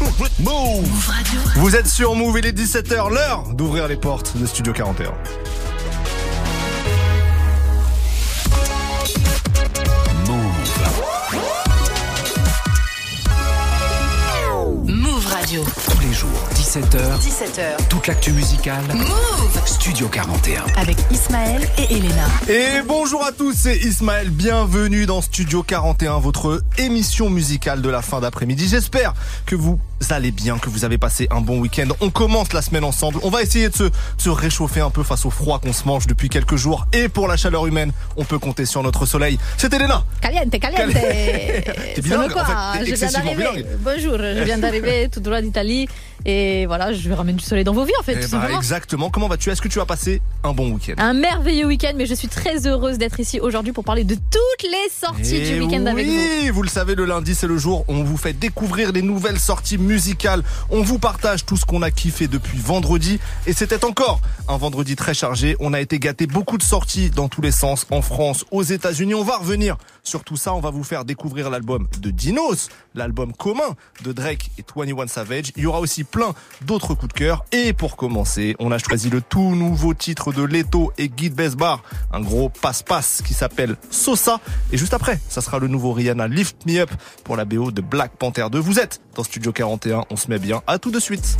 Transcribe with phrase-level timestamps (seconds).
[0.00, 1.10] Move
[1.56, 5.12] Vous êtes sur Move, il est 17h, l'heure d'ouvrir les portes de Studio 41.
[15.54, 15.72] Radio.
[15.88, 17.20] Tous les jours, 17h.
[17.20, 17.88] 17h.
[17.88, 18.82] Toute l'actu musicale.
[18.92, 20.64] Move Studio 41.
[20.76, 22.26] Avec Ismaël et Elena.
[22.48, 24.30] Et bonjour à tous, c'est Ismaël.
[24.30, 28.66] Bienvenue dans Studio 41, votre émission musicale de la fin d'après-midi.
[28.68, 29.14] J'espère
[29.46, 29.78] que vous
[30.12, 31.88] allez bien, que vous avez passé un bon week-end.
[32.00, 33.18] On commence la semaine ensemble.
[33.22, 33.84] On va essayer de se,
[34.18, 36.86] se réchauffer un peu face au froid qu'on se mange depuis quelques jours.
[36.92, 39.38] Et pour la chaleur humaine, on peut compter sur notre soleil.
[39.56, 40.04] C'est Elena.
[40.20, 40.92] Caliente, caliente.
[41.94, 43.62] T'es bilingue, quoi en fait, t'es Je viens excessivement d'arriver.
[43.62, 43.78] bilingue.
[43.80, 45.88] Bonjour, je viens d'arriver tout droit d'Italie.
[46.26, 48.48] Et voilà, je vais ramener du soleil dans vos vies en fait, Eh tout bah,
[48.56, 49.10] exactement.
[49.10, 49.50] Comment vas-tu?
[49.50, 50.94] Est-ce que tu as passé un bon week-end?
[50.98, 54.62] Un merveilleux week-end, mais je suis très heureuse d'être ici aujourd'hui pour parler de toutes
[54.70, 56.12] les sorties Eh du week-end avec vous.
[56.12, 59.02] oui, vous le savez, le lundi, c'est le jour où on vous fait découvrir les
[59.02, 60.42] nouvelles sorties musicales.
[60.70, 63.20] On vous partage tout ce qu'on a kiffé depuis vendredi.
[63.46, 65.56] Et c'était encore un vendredi très chargé.
[65.60, 69.14] On a été gâté beaucoup de sorties dans tous les sens, en France, aux États-Unis.
[69.14, 70.54] On va revenir sur tout ça.
[70.54, 75.52] On va vous faire découvrir l'album de Dinos, l'album commun de Drake et 21 Savage.
[75.56, 77.44] Il y aura aussi plein d'autres coups de cœur.
[77.52, 81.82] Et pour commencer, on a choisi le tout nouveau titre de Leto et Guy Besbar,
[82.12, 84.40] un gros passe-passe qui s'appelle Sosa.
[84.72, 86.90] Et juste après, ça sera le nouveau Rihanna Lift Me Up
[87.24, 88.58] pour la BO de Black Panther 2.
[88.58, 90.62] Vous êtes dans Studio 41, on se met bien.
[90.66, 91.38] À tout de suite.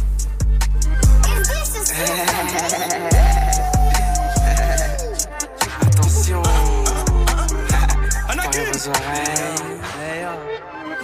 [8.84, 9.78] Aux oreilles.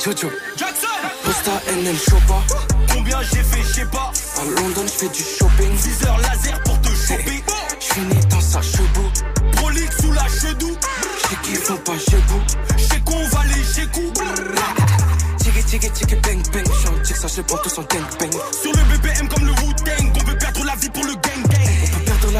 [0.04, 0.30] Jojo.
[0.56, 0.86] Jackson
[1.24, 2.42] Posta NL Chopa.
[2.92, 5.78] Combien j'ai fait, je sais pas À London, je fais du shopping.
[5.78, 7.42] 6 heures laser pour te choper
[7.80, 9.10] Je finis dans sa chebou.
[9.52, 10.76] Prolique sous la chedou
[11.30, 11.98] J'ai qui font pas.
[11.98, 14.12] Chez qu'on va les chez coup
[15.38, 16.66] Tiki tiki tiki bang bang.
[16.74, 18.32] J'suis un tic, ça je prends tous en gang bang.
[18.60, 20.09] Sur le BPM comme le Wu-Tang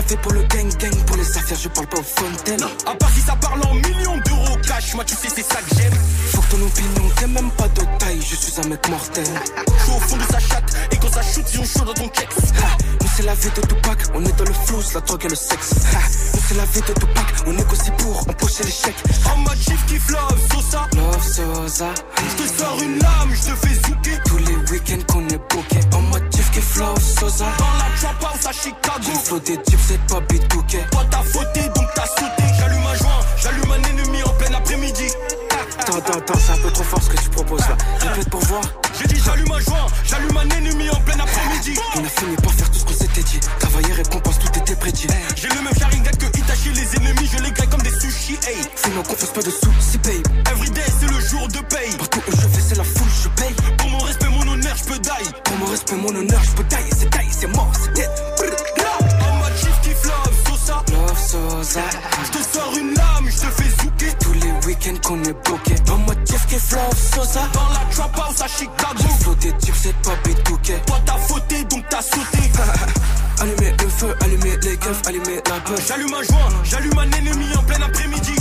[0.03, 0.95] vie pour le gang gang.
[1.07, 2.63] Pour les affaires, je parle pas aux fontaines.
[2.87, 5.75] À part si ça parle en millions d'euros cash Moi tu sais c'est ça que
[5.77, 5.93] j'aime
[6.33, 8.21] Faut que ton opinion, t'es même pas de taille.
[8.21, 9.25] Je suis un mec mortel.
[9.27, 12.07] Je au fond de sa chatte Et quand ça shoot ils ont chaud dans ton
[12.07, 15.29] Ha, Nous c'est la vie de Tupac, on est dans le flou, la drogue et
[15.29, 15.71] le sexe.
[16.35, 19.03] Nous c'est la vie de Tupac, on négocie pour empocher les chèques.
[19.33, 20.87] En mode chief qui love Sosa?
[20.97, 25.27] Love Sosa, Je te sors une lame, je te fais zouker tous les week-ends qu'on
[25.29, 25.81] est booké.
[25.95, 26.30] En mode
[26.61, 27.47] qui Sosa.
[27.59, 30.79] Dans la trap house à Chicago J'ai des types, c'est pas bitouké.
[30.91, 35.07] Toi t'as fauté donc t'as sauté J'allume un joint, j'allume un ennemi en plein après-midi
[35.79, 37.77] Attends, attends, attends, c'est un peu trop fort ce que tu proposes là.
[38.01, 38.63] Répète pour voir.
[38.99, 42.53] J'ai dit j'allume un joint, j'allume un ennemi en plein après-midi On a fini par
[42.53, 43.41] faire tout ce qu'on s'était dit.
[43.59, 45.07] Travailler, récompense, tout était prédit.
[45.37, 48.59] J'ai le même Sharingan que Itachi, les ennemis, je les graille comme des sushis, hey.
[48.75, 50.27] Fais-moi confiance, pas de soucis, babe.
[50.53, 51.97] Everyday, c'est le jour de paye.
[51.97, 53.55] Partout où je vais, c'est la foule, je paye.
[54.81, 55.31] Je peux die.
[55.45, 58.11] Pour mon respect, mon honneur, je peux tailler, c'est taille, c'est mort, c'est dead.
[58.39, 60.83] Mode chief qui love, Sosa.
[60.93, 61.81] Love Sosa.
[62.25, 64.15] Je te sors une lame, je te fais zouker.
[64.21, 65.75] Tous les week-ends qu'on est bloqué.
[65.91, 67.41] En mode Jeff qui Love Sosa.
[67.53, 69.35] Dans la trap house à Chicago.
[69.41, 70.75] Des types, c'est pas bitouké.
[70.87, 72.39] Toi t'as fauté, donc t'as sauté.
[73.41, 75.79] Allumer le feu, allumer les keufs, allumer la peur.
[75.89, 78.35] J'allume un joint, j'allume un ennemi en plein après-midi.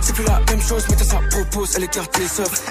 [0.00, 2.62] C'est plus la même chose, mais ça propose, elle écarte les œufs.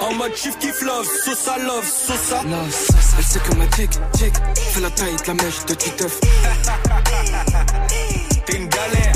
[0.00, 2.42] En mode chief qui love, Sosa love, Sosa.
[2.44, 2.98] Love Sosa.
[3.18, 6.18] Elle sait que ma tic, tic, fait la taille de la mèche de Titeuf.
[8.46, 9.12] T'es une galère.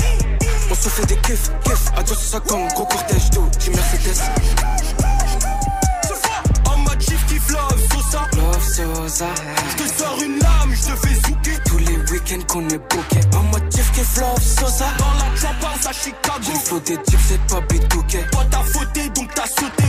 [0.69, 4.21] On se fait des kiffs, kiffs, adios sur sa gang, gros cortège d'eau, j'ai Mercedes.
[6.65, 8.21] En mode chief qui love, Sosa.
[8.35, 9.27] Love Sosa.
[9.71, 11.59] Je te sors une lame, je te fais zouker.
[11.65, 13.19] Tous les week-ends qu'on est booké.
[13.35, 14.85] En mode Jeff qui Love Sosa.
[14.97, 16.53] Dans la trap house à Chicago.
[16.69, 18.19] J'ai des types, c'est pas bitouké.
[18.31, 19.84] Toi t'as fauté, donc t'as sauté.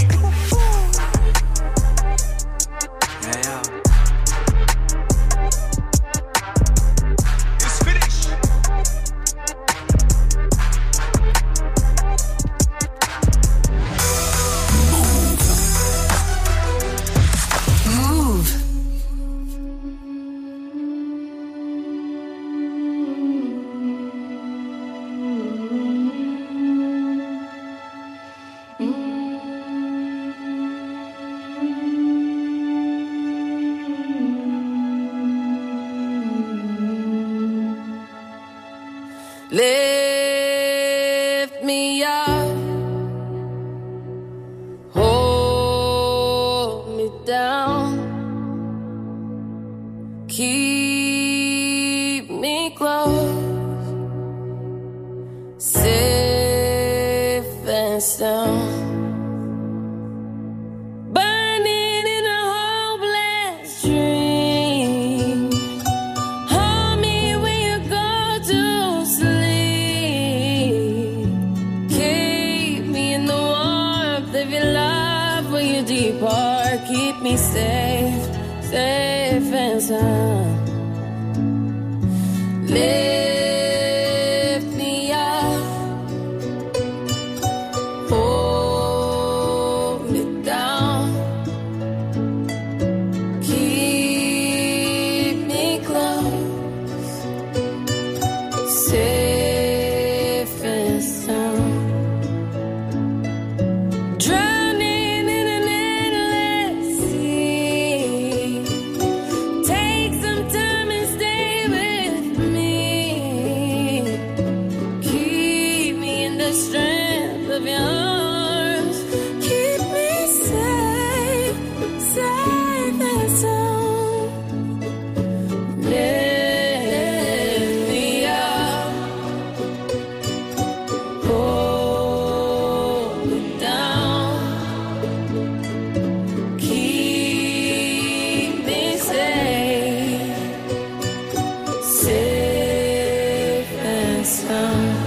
[144.46, 145.05] Sound.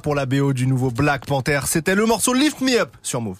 [0.00, 3.36] Pour la BO du nouveau Black Panther, c'était le morceau Lift Me Up sur Move.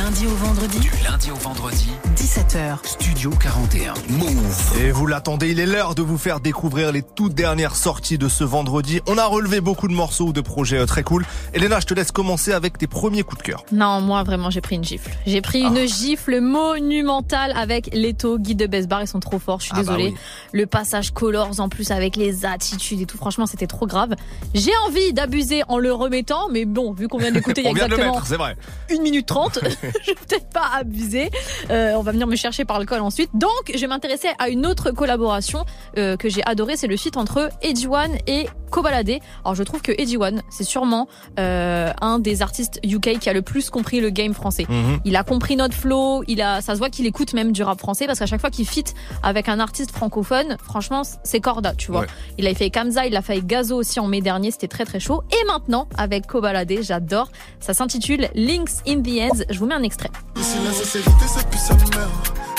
[0.00, 2.78] Du lundi au vendredi, Du lundi au vendredi, 17h.
[2.84, 3.92] Studio 41.
[4.08, 4.78] Move.
[4.80, 8.26] Et vous l'attendez, il est l'heure de vous faire découvrir les toutes dernières sorties de
[8.26, 9.02] ce vendredi.
[9.06, 11.26] On a relevé beaucoup de morceaux ou de projets euh, très cool.
[11.52, 13.64] Elena, je te laisse commencer avec tes premiers coups de cœur.
[13.72, 15.10] Non, moi vraiment j'ai pris une gifle.
[15.26, 19.60] J'ai pris une gifle monumentale avec Leto, guide de Best Bar, ils sont trop forts,
[19.60, 20.14] je suis Ah bah désolée.
[20.14, 20.14] oui.
[20.52, 24.14] Le passage Colors en plus avec les attitudes et tout, franchement c'était trop grave.
[24.54, 27.70] J'ai envie d'abuser en le remettant, mais bon, vu qu'on vient d'écouter il y a
[27.70, 28.56] On vient de le exactement mettre, c'est vrai.
[28.90, 29.58] 1 minute 30,
[30.02, 31.30] je vais peut-être pas abuser.
[31.70, 33.30] Euh, on va venir me chercher par le col ensuite.
[33.34, 35.64] Donc je vais m'intéresser à une autre collaboration
[35.98, 39.18] euh, que j'ai adorée, c'est le feat entre Eddie One et Kobalade.
[39.44, 41.08] Alors je trouve que Eddie One, c'est sûrement
[41.38, 44.66] euh, un des artistes UK qui a le plus compris le game français.
[44.68, 45.00] Mhm.
[45.04, 47.78] Il a compris notre flow, il a, ça se voit qu'il écoute même du rap
[47.78, 48.84] français parce qu'à chaque fois qu'il fit
[49.22, 52.02] avec un artiste francophone, franchement, c'est corda, tu vois.
[52.02, 52.06] Ouais.
[52.38, 55.00] Il a fait Kamza, il a fait Gazo aussi en mai dernier, c'était très très
[55.00, 55.22] chaud.
[55.32, 57.28] Et maintenant, avec Kobalade, j'adore.
[57.58, 59.44] Ça s'intitule Links in the Ends.
[59.50, 60.10] Je vous mets un extrait.
[60.36, 62.10] Ici la sincérité ça pue sa mère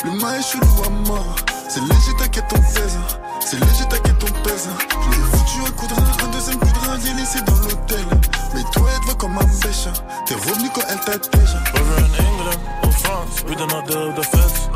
[0.03, 1.35] L'humain est chelou à mort
[1.69, 2.97] C'est léger t'inquiète ton pèse
[3.39, 4.69] C'est léger t'inquiète ton pèse
[5.03, 7.55] Je l'ai foutu un coup de rein, un deuxième coup de rein J'ai laissé dans
[7.55, 8.05] l'hôtel
[8.53, 9.87] Mais toi elle te voit comme un pêche
[10.25, 14.15] T'es revenu quand elle t'attège Whether in England or France, we do not deal with
[14.15, 14.69] the feds.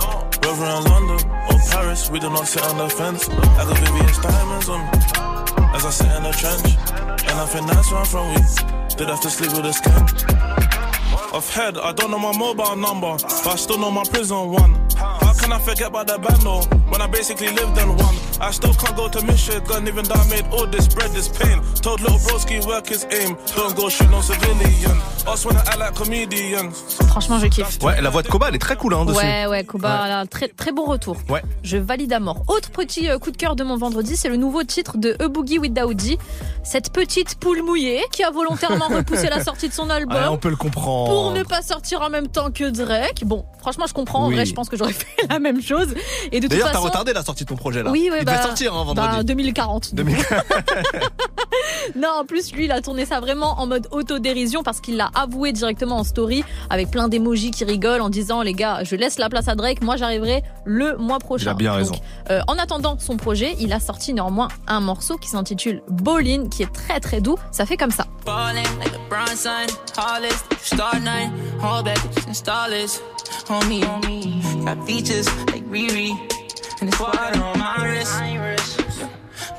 [0.45, 3.27] Whether in London or Paris, we do not sit on the fence.
[3.29, 4.91] I got Vivian's diamonds on me
[5.75, 6.77] as I sit in the trench.
[7.29, 8.33] And I think that's where I'm from.
[8.33, 10.94] We did have to sleep with a scam.
[11.35, 14.73] Off head, I don't know my mobile number, but I still know my prison one.
[14.95, 18.15] How can I forget about the band though, when I basically lived in one?
[18.39, 21.59] I still can't go to Michigan, even though I made all this bread, this pain.
[21.81, 24.97] Told little broski work his aim, don't go shoot no civilian.
[25.27, 26.73] Us wanna act like comedians.
[27.09, 27.83] Franchement, je kiffe.
[27.83, 29.17] Ouais, la voix de Koba, elle est très cool, hein, dessus.
[29.17, 31.17] Ouais, ouais, Koba, là, très, très bon retour.
[31.27, 31.41] Ouais.
[31.63, 32.43] Je valide à mort.
[32.47, 35.27] Autre petit euh, coup de cœur de mon vendredi, c'est le nouveau titre de A
[35.27, 36.17] Boogie with Daoudi.
[36.63, 40.15] Cette petite poule mouillée qui a volontairement repoussé la sortie de son album.
[40.15, 41.11] Ouais, on peut le comprendre.
[41.11, 43.23] Pour ne pas sortir en même temps que Drake.
[43.25, 44.23] Bon, franchement, je comprends.
[44.25, 44.35] En Oui.
[44.35, 45.93] vrai, je pense que j'aurais fait la même chose.
[46.31, 46.85] Et de toute D'ailleurs, t'as façon.
[46.85, 47.91] retardé la sortie de ton projet là.
[47.91, 49.15] Oui, oui, Il bah, devait sortir hein, vendredi.
[49.17, 49.95] bah, 2040.
[49.95, 50.17] 2000.
[51.95, 55.09] Non, en plus, lui, il a tourné ça vraiment en mode autodérision parce qu'il l'a
[55.13, 59.17] avoué directement en story avec plein d'émojis qui rigolent en disant les gars, je laisse
[59.19, 61.45] la place à Drake, moi j'arriverai le mois prochain.
[61.45, 61.95] Il a bien Donc, raison.
[62.31, 66.63] euh, en attendant son projet, il a sorti néanmoins un morceau qui s'intitule Ballin, qui
[66.63, 67.37] est très très doux.
[67.51, 68.05] Ça fait comme ça.
[68.25, 68.91] Ballin' like
[71.15, 71.31] nine,
[71.61, 73.01] all that and starless.
[73.49, 73.81] On me.
[74.65, 76.09] Got features like Riri,
[76.79, 78.13] and it's water on my wrist.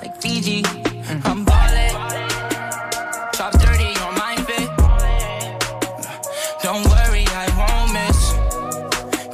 [0.01, 0.65] Like Fiji,
[1.29, 1.95] I'm ballin'.
[3.37, 4.69] Chops dirty on my fit.
[6.65, 8.19] Don't worry, I won't miss.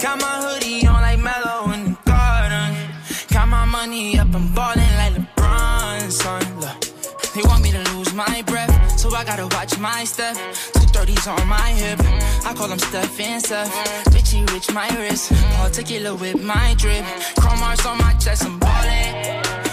[0.02, 2.70] Got my hoodie on like Mellow in the garden.
[3.34, 6.42] Got my money up, I'm ballin' like LeBron, son.
[6.60, 6.80] Look,
[7.34, 10.36] they want me to lose my breath, so I gotta watch my step.
[11.22, 12.00] Thirties on my hip,
[12.44, 13.70] I call them Steph and Seth.
[14.06, 17.04] Bitchy rich my wrist, particular with my drip.
[17.38, 19.71] Chrome hearts on my chest, I'm ballin'.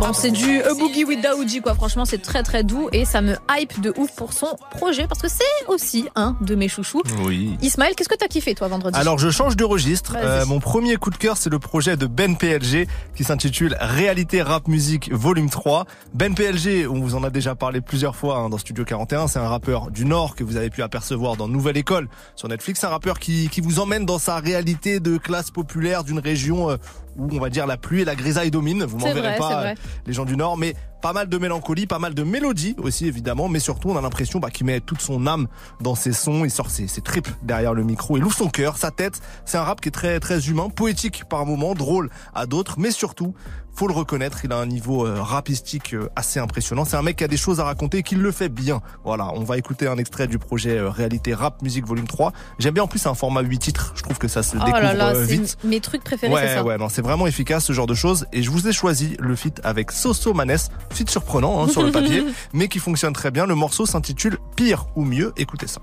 [0.00, 1.74] Bon, c'est du A Boogie with Daoudi, quoi.
[1.74, 5.20] Franchement, c'est très très doux et ça me hype de ouf pour son projet parce
[5.20, 7.02] que c'est aussi un de mes chouchous.
[7.24, 7.58] Oui.
[7.60, 8.98] Ismaël, qu'est-ce que t'as kiffé, toi, vendredi?
[8.98, 10.16] Alors je change de registre.
[10.16, 14.40] Euh, mon premier coup de cœur, c'est le projet de Ben PLG qui s'intitule Réalité
[14.40, 15.84] Rap Musique Volume 3.
[16.14, 19.38] Ben PLG, on vous en a déjà parlé plusieurs fois hein, dans Studio 41, c'est
[19.38, 22.80] un rappeur du Nord que vous avez pu apercevoir dans Nouvelle École sur Netflix.
[22.80, 26.70] C'est un rappeur qui, qui vous emmène dans sa réalité de classe populaire d'une région
[26.70, 26.76] euh,
[27.16, 28.84] où on va dire la pluie et la grisaille dominent.
[28.84, 29.74] Vous m'en verrez pas, euh,
[30.06, 33.48] les gens du Nord, mais pas mal de mélancolie, pas mal de mélodie aussi évidemment,
[33.48, 35.48] mais surtout on a l'impression bah, qu'il met toute son âme
[35.80, 38.76] dans ses sons, il sort ses, ses tripes derrière le micro, il ouvre son cœur,
[38.76, 39.20] sa tête.
[39.44, 42.90] C'est un rap qui est très très humain, poétique par moments, drôle à d'autres, mais
[42.90, 43.34] surtout
[43.74, 46.84] faut le reconnaître, il a un niveau euh, rapistique euh, assez impressionnant.
[46.84, 48.80] C'est un mec qui a des choses à raconter et qui le fait bien.
[49.04, 52.32] Voilà, on va écouter un extrait du projet euh, Réalité Rap Musique Volume 3.
[52.58, 54.64] J'aime bien en plus c'est un format 8 titres, je trouve que ça se Oh
[54.64, 55.56] découvre là là, c'est vite.
[55.64, 56.62] mes trucs préférés, c'est Ouais, ça.
[56.64, 58.26] ouais, non, c'est vraiment efficace ce genre de choses.
[58.32, 60.56] Et je vous ai choisi le feat avec Soso Manes,
[60.92, 63.46] feat surprenant hein, sur le papier, mais qui fonctionne très bien.
[63.46, 65.32] Le morceau s'intitule Pire ou mieux.
[65.36, 65.80] Écoutez ça.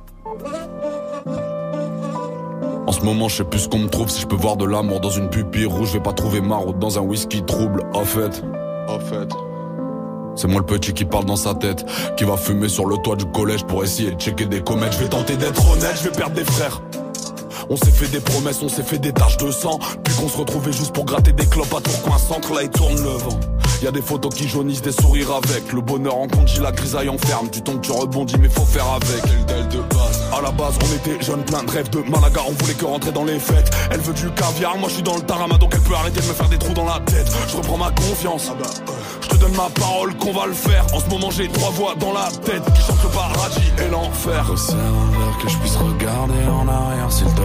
[2.88, 4.10] En ce moment, je sais plus ce qu'on me trouve.
[4.10, 6.56] Si je peux voir de l'amour dans une pupille rouge, je vais pas trouver ma
[6.56, 7.84] route dans un whisky trouble.
[7.94, 8.42] En fait,
[8.88, 9.28] en fait.
[10.36, 13.18] C'est moi le petit qui parle dans sa tête, qui va fumer sur le toit
[13.18, 14.94] du collège pour essayer de checker des comètes.
[14.94, 16.82] Je vais tenter d'être honnête, je vais perdre des frères.
[17.70, 19.80] On s'est fait des promesses, on s'est fait des taches de sang.
[20.04, 22.96] Puis qu'on se retrouvait juste pour gratter des clopes à Tourcoing Centre, là il tourne
[22.96, 23.40] le vent.
[23.84, 25.72] Y a des photos qui jaunissent, des sourires avec.
[25.72, 27.48] Le bonheur en congé, la grisaille enferme.
[27.52, 29.22] Tu tombes, tu rebondis, mais faut faire avec.
[29.48, 30.24] Quel de base.
[30.36, 32.42] À la base, on était jeunes, plein de rêves de Malaga.
[32.48, 33.70] On voulait que rentrer dans les fêtes.
[33.92, 36.26] Elle veut du caviar, moi je suis dans le tarama, donc elle peut arrêter de
[36.26, 37.32] me faire des trous dans la tête.
[37.50, 38.52] Je reprends ma confiance.
[39.22, 40.84] Je te donne ma parole qu'on va le faire.
[40.94, 44.46] En ce moment, j'ai trois voix dans la tête qui chantent le paradis et l'enfer.
[44.50, 47.42] Un verre que je puisse regarder en arrière, s'il te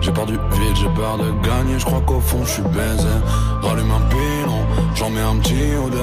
[0.00, 3.08] J'ai peur du vide, j'ai peur de gagner, je crois qu'au fond je suis baisé.
[3.62, 4.60] Rallume un pilon,
[4.94, 5.98] j'en mets un petit deux.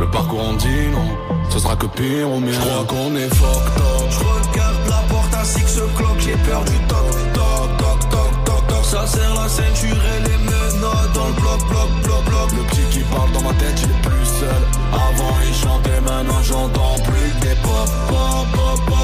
[0.00, 1.08] Le parcours on dit non,
[1.50, 2.52] ce sera que pire ou mieux.
[2.52, 4.10] Je qu'on est fucked up.
[4.10, 8.44] Je regarde la porte ainsi que ce clock, j'ai peur du toc, toc, toc, toc,
[8.44, 8.84] toc, toc.
[8.84, 12.52] Ça serre la ceinture et les menottes dans le bloc, bloc, bloc, bloc.
[12.52, 14.62] Le petit qui parle dans ma tête, il est plus seul.
[14.92, 19.01] Avant il chantait, maintenant j'entends plus des pop, pop, pop, pop,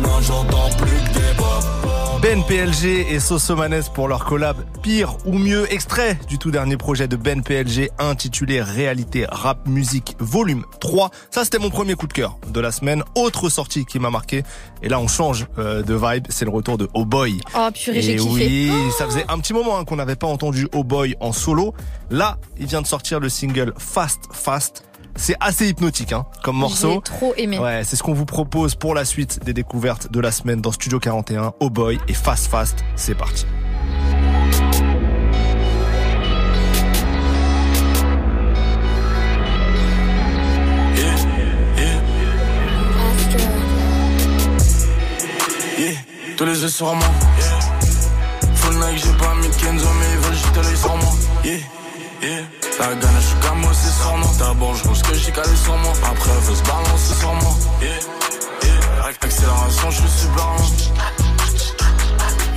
[0.00, 1.46] maintenant j'entends plus que des pop,
[1.82, 2.20] pop.
[2.22, 7.08] Ben PLG et Sosomanes pour leur collab Pire ou mieux, extrait du tout dernier projet
[7.08, 11.10] de Ben PLG intitulé Réalité Rap Musique Volume 3.
[11.30, 13.02] Ça c'était mon premier coup de cœur de la semaine.
[13.14, 14.42] Autre sortie qui m'a marqué.
[14.82, 17.40] Et là on change euh, de vibe, c'est le retour de Oh Boy.
[17.56, 18.30] Oh purée, j'ai kiffé.
[18.30, 21.32] oui, Oh ça faisait un petit moment hein, qu'on n'avait pas entendu Oh Boy en
[21.32, 21.72] solo.
[22.10, 24.84] Là, il vient de sortir le single Fast Fast.
[25.16, 26.94] C'est assez hypnotique hein, comme morceau.
[26.94, 27.58] J'ai trop aimé.
[27.58, 30.72] Ouais, c'est ce qu'on vous propose pour la suite des découvertes de la semaine dans
[30.72, 32.84] Studio 41, Oh Boy et Fast Fast.
[32.96, 33.46] C'est parti.
[45.78, 45.94] Yeah,
[46.36, 47.06] tous les yeux sur moi.
[47.38, 48.54] Yeah.
[48.54, 51.12] Full Nike, j'ai pas mis de Kenzo, mais ils veulent jeter l'œil sur moi.
[51.42, 51.56] Yeah,
[52.22, 52.42] yeah.
[52.78, 54.30] La gagne, je suis comme c'est sur moi.
[54.38, 54.82] D'abord, je
[55.30, 55.92] j'ai calé sur moi.
[56.04, 57.54] Après, elle veut se balancer sur moi.
[57.80, 57.90] Yeah,
[58.64, 59.08] yeah.
[59.08, 60.66] Ac- Accélération, je suis super loin.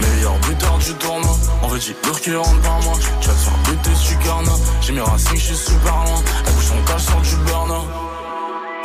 [0.01, 1.37] Meilleur buteur du tournoi.
[1.61, 2.93] On veut dire lourd qui rentre par moi.
[3.21, 4.51] Tu vas te faire buter, suis carna.
[4.81, 6.21] J'ai mis racing, je suis super loin.
[6.45, 7.83] Elle bouge son cal sur du burner.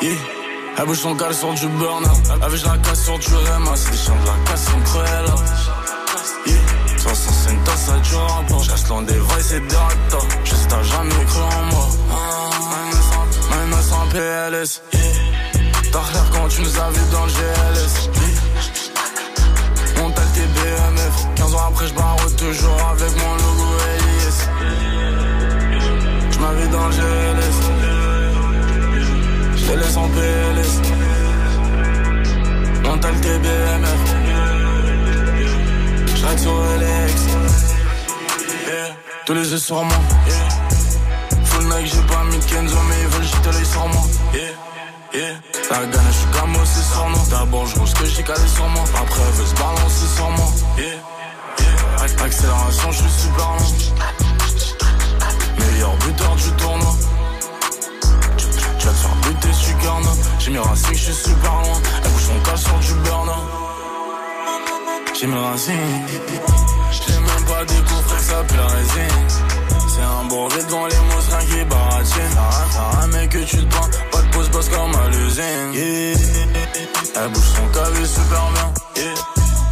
[0.03, 0.13] Yeah.
[0.79, 2.09] Elle bouge son cal sur du burner.
[2.43, 3.71] Avec la casse sur du Rema.
[3.75, 5.35] C'est des chiens de la casse, sont cruels.
[6.47, 6.57] Yeah.
[6.99, 8.63] 60 c'est une tasse à du rapport.
[8.63, 10.27] Je reste loin des vrais, c'est acteurs.
[10.45, 11.68] Juste t'as jamais cru en
[14.19, 14.83] PLS.
[16.13, 18.11] L'air quand tu nous as vus dans le GLS.
[20.03, 21.27] On t'a le TBMF.
[21.37, 23.69] 15 ans après, je barre toujours avec mon logo
[24.01, 24.39] LIS.
[26.33, 27.59] Je m'avais dans le GLS.
[29.57, 30.81] Je laisse en PLS.
[32.87, 34.03] On t'a le TBMF.
[36.09, 37.15] Je sur LX.
[39.27, 40.01] Tous les yeux sur moi.
[41.45, 42.98] Full Nike, j'ai pas mis de Kenzo, mais
[43.49, 44.03] jeter l'œil sur moi.
[45.71, 47.31] La gagne, je suis comme c'est sur nous.
[47.31, 48.85] D'abord, je ce que j'ai calé sur moi.
[49.01, 50.53] Après, elle veut se balancer sur moi.
[50.77, 50.87] Yeah.
[50.87, 52.05] Yeah.
[52.05, 53.59] Ac- Accélération, je suis super loin.
[55.59, 56.95] Meilleur buteur du tournoi.
[58.37, 59.75] Tu, vas te faire buter, je suis.
[60.39, 61.81] J'ai mis racing, je suis super loin.
[62.05, 63.33] Elle bouge son cas sur du burner.
[65.19, 65.79] J'ai mis racing.
[66.91, 68.45] J'ai même pas découvert que ça
[70.09, 72.35] Imbordé devant les monstres, qui baratine
[72.73, 76.19] T'as rien, mais que tu te prends Pas de pause, boss comme à l'usine yeah.
[77.17, 78.73] Elle bouge son cavé super bien.
[78.97, 79.15] Yeah.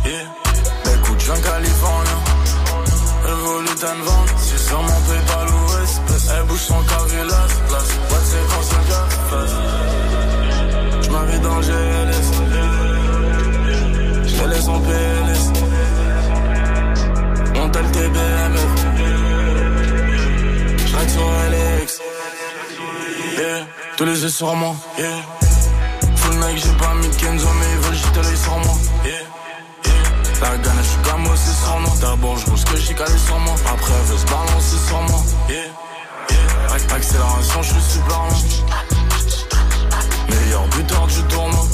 [0.04, 0.26] Yeah.
[0.84, 2.18] Belle coup de jeune californien.
[3.24, 5.52] Revolutan vente C'est sur mon Paypal ou
[6.36, 9.08] Elle bouge son cavé, las, las Pas de séquence, le gars
[11.02, 12.28] J'm'avais dans GLS
[14.26, 15.25] Je laisse en PLS
[24.06, 24.74] les yeux sur moi.
[26.16, 28.74] Full Nike, j'ai pas mis de Kenzo, mais ils veulent jeter l'œil sur moi.
[29.04, 29.14] Yeah.
[30.40, 31.92] La gagne, je suis comme moi, c'est sur moi.
[32.00, 33.54] D'abord, je ce que j'ai calé sur moi.
[33.72, 35.22] Après, elle veut se balancer sur moi.
[35.48, 35.56] Yeah.
[36.30, 36.76] Yeah.
[36.76, 38.22] Ac- Accélération, je suis super.
[40.28, 41.66] Meilleur buteur du tournoi.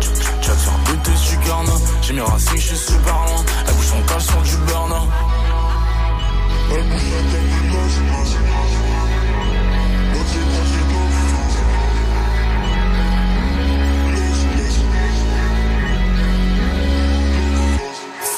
[0.00, 1.72] Tu vas te faire buter, je suis carnat.
[2.02, 3.44] J'ai mis Racing, je suis super loin.
[3.66, 4.92] Elle bouge son cale sur du burn.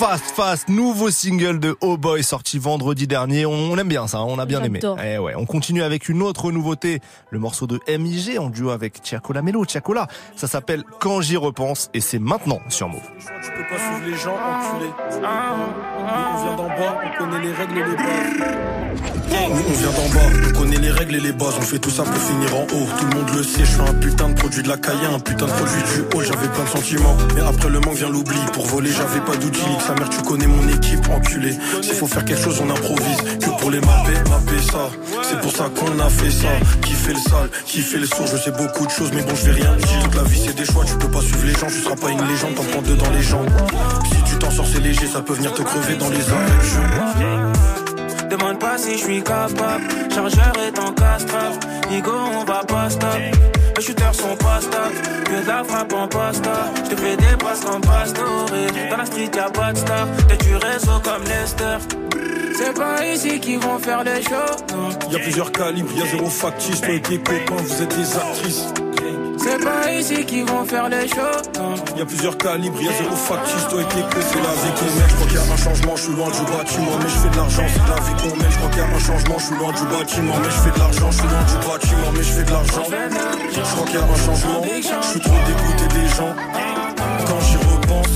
[0.00, 3.44] Fast Fast, nouveau single de Oh Boy sorti vendredi dernier.
[3.44, 4.78] On aime bien ça, on a bien aimé.
[4.80, 4.96] J'adore.
[5.04, 9.02] Eh ouais, on continue avec une autre nouveauté, le morceau de MIG en duo avec
[9.02, 9.66] Tiakola Melo.
[9.66, 13.02] Tiakola, ça s'appelle Quand j'y repense et c'est maintenant sur Move.
[13.44, 14.90] Tu peux pas suivre les gens enculés.
[15.20, 18.56] Nous, on vient d'en bas, on connaît les règles et les bases.
[19.30, 21.54] Nous, on vient d'en bas, on connaît les règles et les bases.
[21.58, 22.88] On fait tout ça pour finir en haut.
[22.98, 25.20] Tout le monde le sait, je suis un putain de produit de la caille, un
[25.20, 26.22] putain de produit du haut.
[26.22, 28.38] J'avais plein de sentiments, mais après le manque vient l'oubli.
[28.54, 29.60] Pour voler, j'avais pas d'outils.
[29.90, 31.52] Sa mère, tu connais mon équipe, enculé.
[31.82, 33.16] S'il faut faire quelque chose, on improvise.
[33.40, 34.88] Que pour les mapper, mapper ça.
[35.28, 36.46] C'est pour ça qu'on a fait ça.
[36.80, 38.28] Qui fait le sale, qui fait le sourd.
[38.28, 40.10] Je sais beaucoup de choses, mais bon, je vais rien dire.
[40.14, 40.84] La vie, c'est des choix.
[40.84, 42.54] Tu peux pas suivre les gens, tu seras pas une légende.
[42.54, 43.50] T'en prends deux dans les jambes.
[44.12, 47.59] Si tu t'en sors, c'est léger, ça peut venir te crever dans les jeu.
[48.30, 49.84] Demande pas si je suis capable.
[50.14, 51.58] Chargeur est en castrave.
[51.90, 53.18] Nigo, on va pas stop.
[53.76, 54.94] Les shooters sont pas stables.
[55.24, 56.52] Que de la frappe en pasta.
[56.84, 58.46] Je te fais des passes comme Pastore.
[58.90, 60.06] Dans la street, y'a pas de star.
[60.28, 61.78] T'es du réseau comme Lester.
[62.56, 64.76] C'est pas ici qu'ils vont faire les shows.
[64.76, 65.10] non.
[65.10, 66.80] Y a plusieurs calibres, y a zéro factice.
[66.82, 68.66] Toi et tes copains, vous êtes des actrices.
[69.42, 71.40] C'est pas ici qu'ils vont faire les shows.
[71.56, 71.74] non.
[71.96, 73.66] Y a plusieurs calibres, y a zéro factice.
[73.70, 75.08] Toi et tes copains, c'est la vie qu'on mène.
[75.08, 76.96] Je crois qu'il y a un changement, je suis loin du bâtiment.
[77.00, 78.50] Mais je fais de l'argent, c'est la vie qu'on mène.
[78.50, 80.34] Je crois qu'il y a un changement, je suis loin du bâtiment.
[80.42, 82.10] Mais je fais de l'argent, je suis loin du bâtiment.
[82.14, 82.84] Mais je fais de l'argent.
[82.84, 84.60] Je crois qu'il y a un changement.
[84.60, 86.32] Je suis trop dégoûté des gens.
[87.26, 88.12] Quand j'y repense.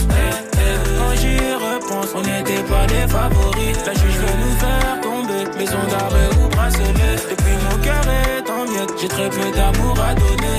[0.99, 3.79] Quand j'y repense, on n'était pas les favoris.
[3.87, 5.43] La juge veut nous faire tomber.
[5.59, 7.17] Maison d'arrêt ou bracelet.
[7.31, 8.93] Depuis mon cœur est en miettes.
[9.01, 10.55] J'ai très peu d'amour à donner.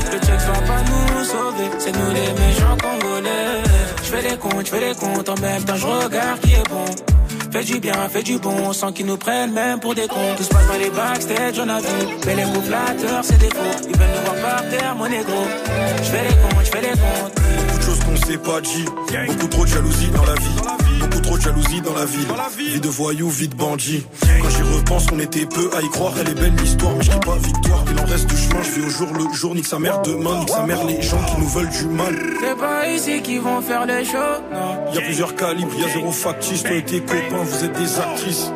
[0.45, 1.69] Va pas nous sauver.
[1.79, 3.63] C'est nous les méchants congolais.
[4.03, 5.29] Je fais les comptes, je fais les comptes.
[5.29, 6.85] En même temps, je regarde qui est bon.
[7.51, 10.35] Fais du bien, fais du bon, sans qu'ils nous prennent même pour des cons.
[10.37, 11.79] Tout se passe dans les backstage, on a.
[12.25, 13.87] Mais les mots flatteurs, c'est des faux.
[13.89, 15.47] Ils veulent nous voir par terre, mon négro.
[15.97, 17.35] Je fais les comptes, je fais les comptes.
[17.35, 18.85] Beaucoup de choses qu'on s'est pas dit.
[19.27, 20.84] Beaucoup trop de jalousie dans la vie.
[21.25, 22.27] Trop de jalousie dans la ville.
[22.71, 24.05] Vie de voyou, vie de bandit.
[24.41, 26.13] Quand j'y repense, on était peu à y croire.
[26.21, 27.83] Elle est belle l'histoire, mais je crie pas victoire.
[27.91, 29.55] Il en reste du chemin, je vis au jour le jour.
[29.55, 32.15] Nique sa mère demain, nique sa mère les gens qui nous veulent du mal.
[32.39, 34.93] C'est pas ici qu'ils vont faire les shows, non.
[34.93, 36.63] Y a plusieurs calibres, y a zéro factice.
[36.63, 38.51] Toi et tes copains, vous êtes des actrices.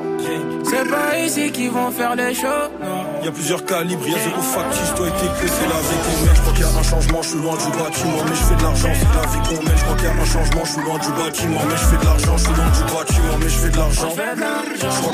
[0.65, 3.23] C'est pas ici qu'ils vont faire les shows, non.
[3.23, 4.93] Y a plusieurs calibres, y a zéro factice.
[4.95, 6.35] Toi et tes copains, c'est la vie qu'on mène.
[6.35, 8.23] Je crois qu'il y a un changement, je suis loin du bâtiment.
[8.29, 9.77] Mais je fais de l'argent, c'est la vie qu'on mène.
[9.77, 11.61] Je crois qu'il y a un changement, je suis loin du bâtiment.
[11.67, 12.37] Mais je fais de l'argent,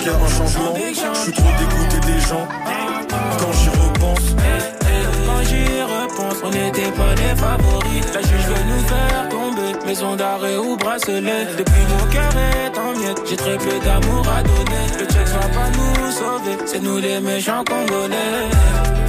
[0.05, 0.75] y a un changement.
[0.75, 2.47] Je suis trop dégoûté des gens.
[3.39, 4.35] Quand j'y repense.
[5.25, 8.05] Quand j'y repense, on n'était pas les favoris.
[8.13, 9.85] La juge veut nous faire tomber.
[9.85, 11.47] Maison d'arrêt ou bracelet.
[11.57, 13.21] Depuis mon cœur est en miettes.
[13.27, 14.85] J'ai très peu d'amour à donner.
[14.99, 16.57] Le check va pas nous sauver.
[16.65, 19.04] C'est nous les méchants congolais.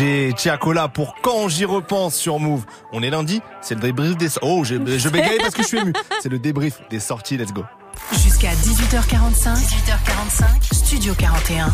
[0.00, 2.64] MIG, Tiakola pour quand j'y repense sur Move.
[2.92, 4.28] On est lundi, c'est le débrief des...
[4.42, 5.92] Oh, j'ai- je bégaye parce que je suis ému.
[6.20, 7.64] C'est le débrief des sorties, let's go.
[8.12, 9.54] Jusqu'à 18h45.
[9.56, 10.74] 18h45.
[10.74, 11.72] Studio 41.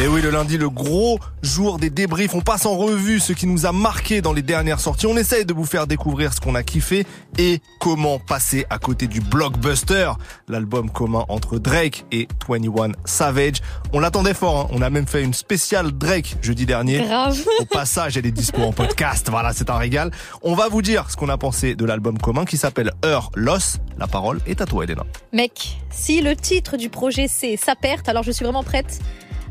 [0.00, 2.34] Et oui, le lundi, le gros jour des débriefs.
[2.34, 5.06] On passe en revue ce qui nous a marqué dans les dernières sorties.
[5.06, 7.06] On essaye de vous faire découvrir ce qu'on a kiffé
[7.38, 10.12] et comment passer à côté du blockbuster,
[10.48, 13.56] l'album commun entre Drake et 21 Savage.
[13.92, 14.68] On l'attendait fort, hein.
[14.72, 17.02] on a même fait une spéciale Drake jeudi dernier.
[17.02, 17.38] Grave.
[17.60, 19.28] Au passage, elle est dispo en podcast.
[19.30, 20.10] Voilà, c'est un régal.
[20.42, 23.78] On va vous dire ce qu'on a pensé de l'album commun qui s'appelle Heure Loss.
[23.98, 25.04] La parole est à toi, Elena.
[25.32, 28.98] Mec, si le titre du projet c'est Sa perte, alors je suis vraiment prête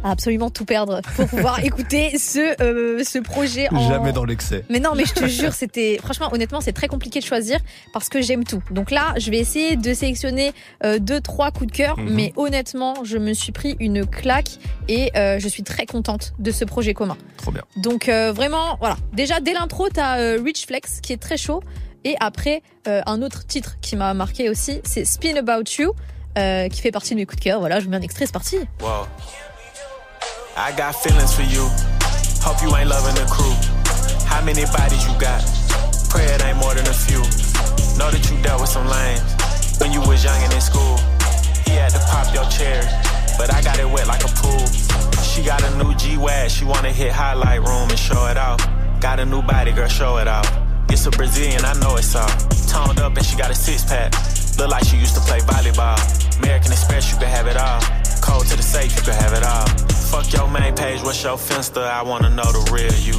[0.03, 3.87] à absolument tout perdre pour pouvoir écouter ce, euh, ce projet en...
[3.87, 4.65] Jamais dans l'excès.
[4.67, 7.59] Mais non, mais je te jure, c'était franchement, honnêtement, c'est très compliqué de choisir
[7.93, 8.63] parce que j'aime tout.
[8.71, 12.09] Donc là, je vais essayer de sélectionner euh, deux, trois coups de cœur, Mhm.
[12.15, 14.49] mais honnêtement, je me suis pris une claque
[14.87, 17.15] et euh, je suis très contente de ce projet commun.
[17.37, 17.61] Trop bien.
[17.77, 18.97] Donc vraiment, voilà.
[19.13, 21.61] Déjà dès l'intro, t'as Rich Flex qui est très chaud,
[22.03, 25.93] et après euh, un autre titre qui m'a marqué aussi, c'est Spin About You.
[26.37, 27.59] euh, qui fait partie de mes coups de cœur.
[27.59, 28.57] Voilà, je vous mets un extrait, c'est parti.
[28.79, 29.07] Whoa.
[30.55, 31.67] I got feelings for you.
[32.43, 33.53] Hope you ain't loving the crew.
[34.29, 35.43] How many bodies you got?
[36.09, 37.19] Pray it ain't more than a few.
[37.97, 39.21] Know that you dealt with some lames
[39.79, 40.97] when you was young and in school.
[41.65, 42.85] He had to pop your cherry,
[43.37, 44.65] but I got it wet like a pool.
[45.23, 48.59] She got a new G-Wag, she wanna hit highlight room and show it off.
[48.99, 50.47] Got a new body, girl, show it off.
[51.01, 52.29] It's a Brazilian, I know it's all.
[52.69, 54.13] Toned up and she got a six pack.
[54.59, 55.97] Look like she used to play volleyball.
[56.37, 57.81] American Express, you can have it all.
[58.21, 59.65] Code to the safe, you can have it all.
[60.13, 61.81] Fuck your main page, what's your finster?
[61.81, 63.17] I wanna know the real you.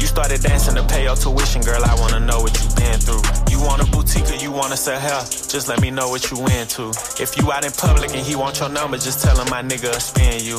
[0.00, 1.84] You started dancing to pay your tuition, girl.
[1.84, 3.20] I wanna know what you been through.
[3.52, 5.20] You want a boutique or you wanna sell hair?
[5.20, 6.88] Just let me know what you into.
[7.20, 9.92] If you out in public and he want your number, just tell him my nigga
[10.00, 10.58] spin you.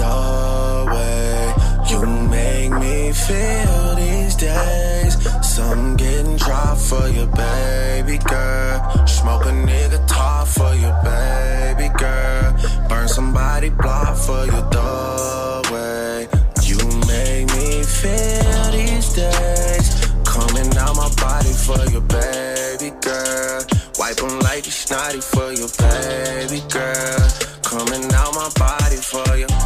[0.00, 1.52] The way
[1.92, 2.19] you
[2.50, 5.14] make me feel these days.
[5.42, 9.06] Some getting dropped for your baby girl.
[9.06, 12.46] Smoke a nigga top for your baby girl.
[12.88, 14.60] Burn somebody block for you.
[14.76, 14.90] The
[15.72, 16.28] way
[16.68, 16.78] you
[17.10, 19.86] make me feel these days.
[20.24, 23.60] Coming out my body for your baby girl.
[23.98, 27.28] Wipe them like you snotty for your baby girl.
[27.62, 29.59] Coming out my body for you.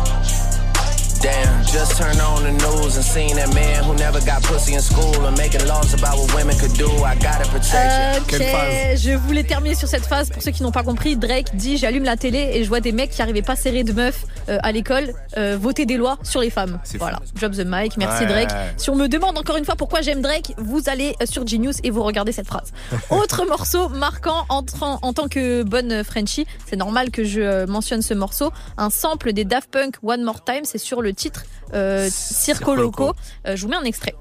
[1.75, 5.27] Just turned on the news and seen that man who never got pussy in school
[5.27, 6.87] and making laws about what women could do.
[7.03, 8.39] I gotta protect you.
[8.39, 10.31] Ok, je voulais terminer sur cette phase.
[10.31, 12.93] Pour ceux qui n'ont pas compris, Drake dit j'allume la télé et je vois des
[12.93, 16.41] mecs qui arrivaient pas serrés de meufs euh, à l'école euh, voter des lois sur
[16.41, 16.79] les femmes.
[16.99, 18.29] Voilà, drop the mic, merci Ouais.
[18.47, 18.51] Drake.
[18.77, 21.79] Si on me demande encore une fois pourquoi j'aime Drake, vous allez euh, sur Genius
[21.83, 22.73] et vous regardez cette phrase.
[23.11, 28.15] Autre morceau marquant en, en tant que bonne Frenchie, c'est normal que je mentionne ce
[28.15, 31.43] morceau, un sample des Daft Punk One More Time, c'est sur le titre
[31.75, 33.15] euh, Circo Loco.
[33.47, 34.15] Euh, je vous mets un extrait.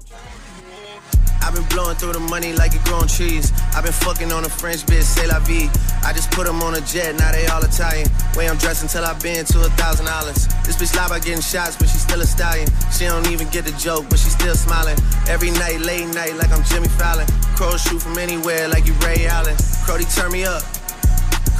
[1.44, 3.52] I've been blowing through the money like it growing trees.
[3.76, 5.68] I've been fucking on a French bitch, c'est la vie.
[6.02, 8.08] I just put them on a jet, now they all Italian.
[8.34, 10.48] Way I'm dressed until I've been to a thousand dollars.
[10.64, 12.66] This bitch lie about getting shots, but she's still a stallion.
[12.90, 14.96] She don't even get the joke, but she's still smiling.
[15.28, 17.26] Every night, late night, like I'm Jimmy Fallon.
[17.56, 19.54] Crows shoot from anywhere, like you Ray Allen.
[19.84, 20.62] Crody, turn me up.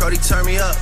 [0.00, 0.76] Crody, turn me up.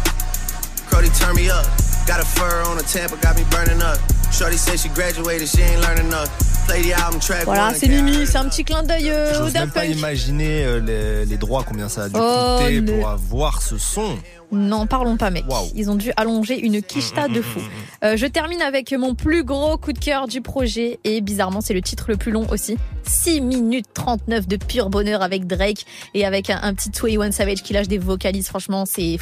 [0.86, 1.66] Crody, turn me up.
[2.06, 3.98] Got a fur on a Tampa, got me burning up.
[4.32, 6.28] Shorty said she graduated, she ain't learning enough.
[6.66, 9.54] Play the album track Voilà, c'est Mimi, c'est un petit clin d'œil euh, au J'ose
[9.54, 13.08] même pas imaginer euh, les, les droits, combien ça a dû Oh, coûter ne- pour
[13.08, 14.16] avoir ce son.
[14.52, 15.44] N'en parlons pas, mec.
[15.74, 17.60] Ils ont dû allonger une quicheta de fou.
[18.04, 21.74] Euh, je termine avec mon plus gros coup de cœur du projet et bizarrement, c'est
[21.74, 22.76] le titre le plus long aussi.
[23.04, 27.62] 6 minutes 39 de pur bonheur avec Drake et avec un, un petit 21 Savage
[27.62, 28.48] qui lâche des vocalises.
[28.48, 29.16] Franchement, c'est.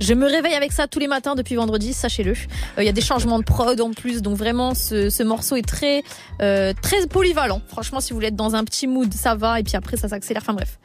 [0.00, 2.32] Je me réveille avec ça tous les matins depuis vendredi, sachez-le.
[2.32, 2.34] Euh,
[2.78, 5.66] Il y a des changements de prod en plus, donc vraiment, ce, ce morceau est
[5.66, 6.02] très,
[6.40, 7.60] euh, très polyvalent.
[7.68, 9.60] Franchement, si vous voulez être dans un petit mood, ça va.
[9.60, 10.42] Et puis après, ça s'accélère.
[10.42, 10.78] Enfin bref.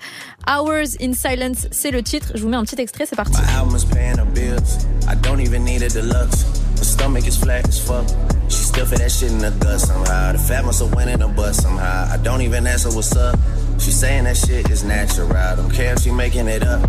[0.48, 2.34] Hours in Silence, c'est le titre.
[2.36, 3.40] Je vous mets un petit extrait, c'est parti.
[3.77, 4.86] My is paying her bills.
[5.08, 6.42] I don't even need a deluxe.
[6.80, 8.08] Her stomach is flat as fuck.
[8.50, 10.32] She still fit that shit in her gut somehow.
[10.34, 12.08] The fat must have went in her butt somehow.
[12.12, 13.40] I don't even ask her what's up.
[13.80, 15.32] She saying that shit is natural.
[15.32, 16.82] I don't care if she making it up.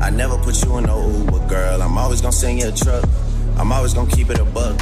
[0.00, 1.82] I never put you in no Uber, girl.
[1.82, 3.04] I'm always gonna send you a truck.
[3.58, 4.78] I'm always gonna keep it a buck.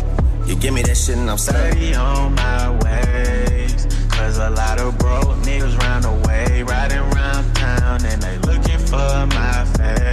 [0.46, 3.86] You give me that shit and I'm Steady on my ways.
[4.10, 8.78] Cause a lot of broke niggas round the way, riding round town and they looking
[8.78, 10.03] for my face.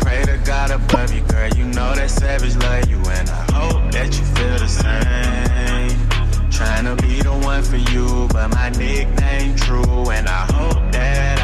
[0.00, 1.48] Pray to God above you, girl.
[1.50, 6.50] You know that savage love you, and I hope that you feel the same.
[6.50, 11.41] Trying to be the one for you, but my nickname true, and I hope that.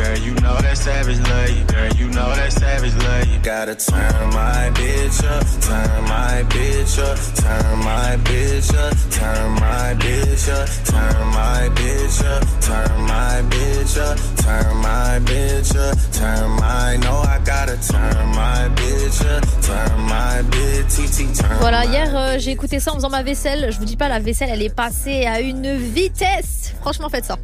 [0.00, 1.92] Girl, you know that savage love you, girl.
[1.92, 3.38] You know that savage love you.
[3.42, 9.92] Gotta turn my bitch up, turn my bitch up, turn my bitch up, turn my
[10.00, 16.50] bitch up, turn my bitch up, turn my bitch up, turn my bitch up, turn
[16.56, 21.92] my no, I gotta turn my bitch up, turn my bitch, TT, turn Voilà, my
[21.92, 23.70] hier euh, j'ai écouté ça en faisant ma vaisselle.
[23.70, 26.72] Je vous dis pas, la vaisselle elle est passée à une vitesse.
[26.80, 27.36] Franchement, faites ça.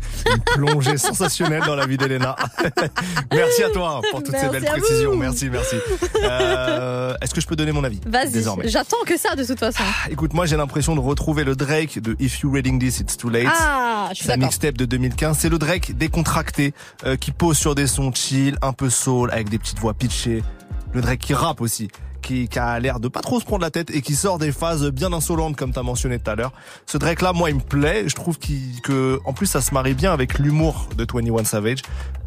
[0.55, 2.37] Plongée sensationnelle dans la vie d'Elena.
[3.33, 4.81] merci à toi pour toutes Merci ces belles vous.
[4.81, 5.17] précisions.
[5.17, 5.77] Merci, merci.
[6.23, 9.83] Euh, Est-ce que je peux donner mon avis Vas-y, j'attends que ça de toute façon.
[10.11, 13.29] Écoute, moi j'ai l'impression de retrouver le Drake de If You Reading This, It's Too
[13.31, 13.47] Late.
[13.51, 14.45] Ah, je suis d'accord.
[14.45, 18.73] mixtape de 2015, c'est le Drake décontracté euh, qui pose sur des sons chill, un
[18.73, 20.43] peu soul, avec des petites voix pitchées.
[20.97, 21.89] Le Drake qui rappe aussi,
[22.23, 24.91] qui, a l'air de pas trop se prendre la tête et qui sort des phases
[24.91, 26.53] bien insolentes comme t'as mentionné tout à l'heure.
[26.87, 28.09] Ce Drake là, moi, il me plaît.
[28.09, 31.83] Je trouve qu'il, que, en plus, ça se marie bien avec l'humour de 21 Savage,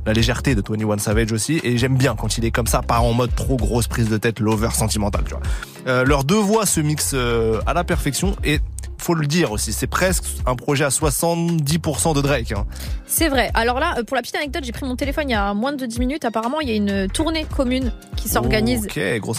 [0.05, 1.59] la légèreté de 21 Savage aussi.
[1.63, 4.17] Et j'aime bien quand il est comme ça, pas en mode trop grosse prise de
[4.17, 5.41] tête, lover sentimental, tu vois.
[5.87, 8.59] Euh, leurs deux voix se mixent euh, à la perfection et
[8.99, 12.51] faut le dire aussi, c'est presque un projet à 70% de Drake.
[12.51, 12.65] Hein.
[13.07, 13.49] C'est vrai.
[13.53, 15.73] Alors là, euh, pour la petite anecdote, j'ai pris mon téléphone il y a moins
[15.73, 16.25] de 10 minutes.
[16.25, 18.87] Apparemment, il y a une tournée commune qui s'organise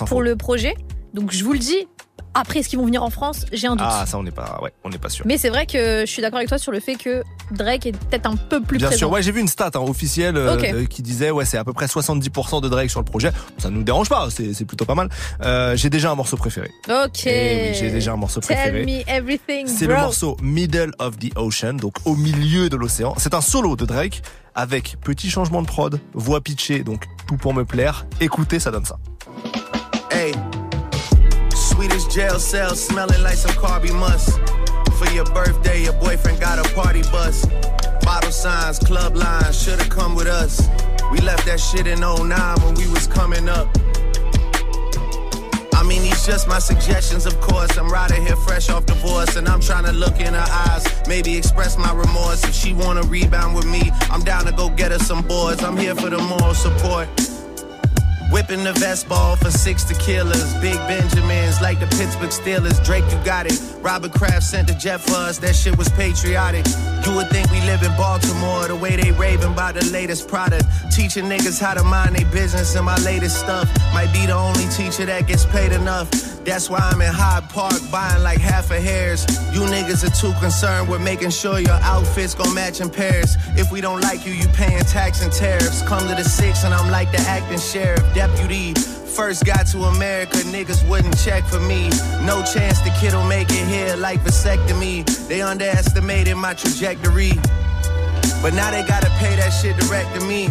[0.07, 0.75] pour le projet.
[1.15, 1.87] Donc je vous le dis,
[2.35, 3.45] après, est-ce qu'ils vont venir en France?
[3.53, 3.87] J'ai un doute.
[3.89, 5.25] Ah, ça, on n'est pas, ouais, on n'est pas sûr.
[5.27, 7.93] Mais c'est vrai que je suis d'accord avec toi sur le fait que Drake est
[7.93, 8.99] peut-être un peu plus Bien présent.
[8.99, 11.65] sûr, ouais, j'ai vu une stat hein, officielle euh, euh, qui disait ouais, c'est à
[11.65, 13.33] peu près 70% de Drake sur le projet.
[13.59, 15.09] Ça nous dérange pas, c'est plutôt pas mal.
[15.43, 16.71] Euh, j'ai déjà un morceau préféré.
[16.89, 17.27] Ok.
[17.27, 18.87] Eh oui, j'ai déjà un morceau Tell préféré.
[18.87, 23.15] me everything, C'est le morceau Middle of the Ocean, donc au milieu de l'océan.
[23.19, 24.23] C'est un solo de Drake
[24.55, 28.07] avec petit changement de prod, voix pitchée, donc tout pour me plaire.
[28.21, 28.99] Écoutez, ça donne ça.
[30.13, 30.33] Hey,
[32.11, 34.39] jail cell smelling like some carby must.
[34.99, 37.47] For your birthday, your boyfriend got a party bus.
[38.03, 40.69] Bottle signs, club lines, should've come with us.
[41.13, 42.29] We left that shit in 09
[42.63, 43.69] when we was coming up.
[45.73, 47.79] I mean, these just my suggestions, of course.
[47.79, 51.37] I'm right here fresh off divorce, and I'm trying to look in her eyes, maybe
[51.37, 52.43] express my remorse.
[52.45, 55.63] If she wanna rebound with me, I'm down to go get her some boys.
[55.63, 57.09] I'm here for the moral support.
[58.31, 60.61] Whipping the vest ball for six tequilas.
[60.61, 62.83] Big Benjamins like the Pittsburgh Steelers.
[62.85, 63.61] Drake, you got it.
[63.83, 65.39] Robert Kraft sent the jet for us.
[65.39, 66.65] That shit was patriotic.
[67.07, 70.65] You would think we live in Baltimore the way they raving about the latest product.
[70.93, 73.69] Teaching niggas how to mind their business and my latest stuff.
[73.93, 76.09] Might be the only teacher that gets paid enough.
[76.45, 79.27] That's why I'm in Hyde Park buying like half a hairs.
[79.53, 83.37] You niggas are too concerned with making sure your outfits gon' match in pairs.
[83.57, 85.83] If we don't like you, you paying tax and tariffs.
[85.83, 88.75] Come to the six and I'm like the acting sheriff, deputy.
[89.17, 91.89] First got to America, niggas wouldn't check for me.
[92.27, 95.05] No chance the kid'll make it here like vasectomy.
[95.29, 97.33] They underestimated my trajectory.
[98.43, 100.49] But now they gotta pay that shit direct to me.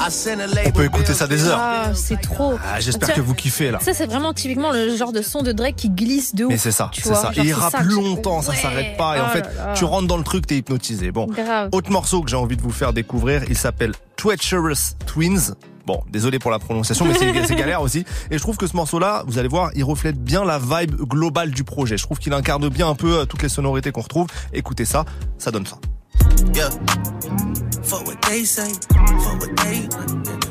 [0.00, 1.58] On peut écouter ça des heures.
[1.60, 2.54] Ah, c'est trop.
[2.64, 3.80] Ah, J'espère que vous kiffez là.
[3.80, 6.52] Ça, c'est vraiment typiquement le genre de son de Drake qui glisse de ouf.
[6.52, 7.32] Mais c'est ça, c'est ça.
[7.36, 8.56] Et il rappe ça longtemps, ça Ouais.
[8.58, 9.16] s'arrête pas.
[9.16, 9.74] Et en Oh fait, là.
[9.74, 11.10] tu rentres dans le truc, t'es hypnotisé.
[11.10, 11.70] Bon, Grave.
[11.72, 15.54] autre morceau que j'ai envie de vous faire découvrir, il s'appelle Treacherous Twins.
[15.88, 18.04] Bon, désolé pour la prononciation, mais c'est galère aussi.
[18.30, 21.50] Et je trouve que ce morceau-là, vous allez voir, il reflète bien la vibe globale
[21.50, 21.96] du projet.
[21.96, 24.26] Je trouve qu'il incarne bien un peu euh, toutes les sonorités qu'on retrouve.
[24.52, 25.06] Écoutez ça,
[25.38, 25.78] ça donne ça.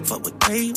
[0.07, 0.71] Fuck what they.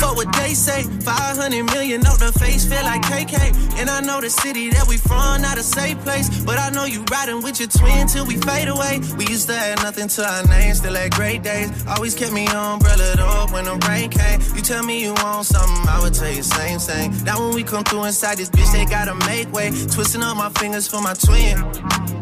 [0.00, 0.82] Fuck what they say.
[0.84, 3.36] 500 million on the face, feel like KK.
[3.78, 6.42] And I know the city that we from, not a safe place.
[6.44, 9.00] But I know you riding with your twin till we fade away.
[9.18, 11.70] We used to have nothing to our name, still had great days.
[11.86, 14.40] Always kept me umbrellaed up when the rain came.
[14.56, 17.12] You tell me you want something, I would tell you same thing.
[17.24, 19.72] Now when we come through inside this bitch, they gotta make way.
[19.92, 21.58] Twisting up my fingers for my twin.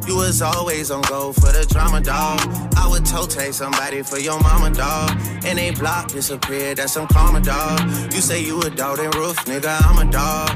[0.06, 2.40] You was always on go for the drama, dog.
[2.76, 5.10] I would tote somebody for your mama, dog.
[5.44, 7.80] And they block disappeared, that's some karma, dog.
[8.12, 10.50] You say you a dog, then roof, nigga, I'm a dog.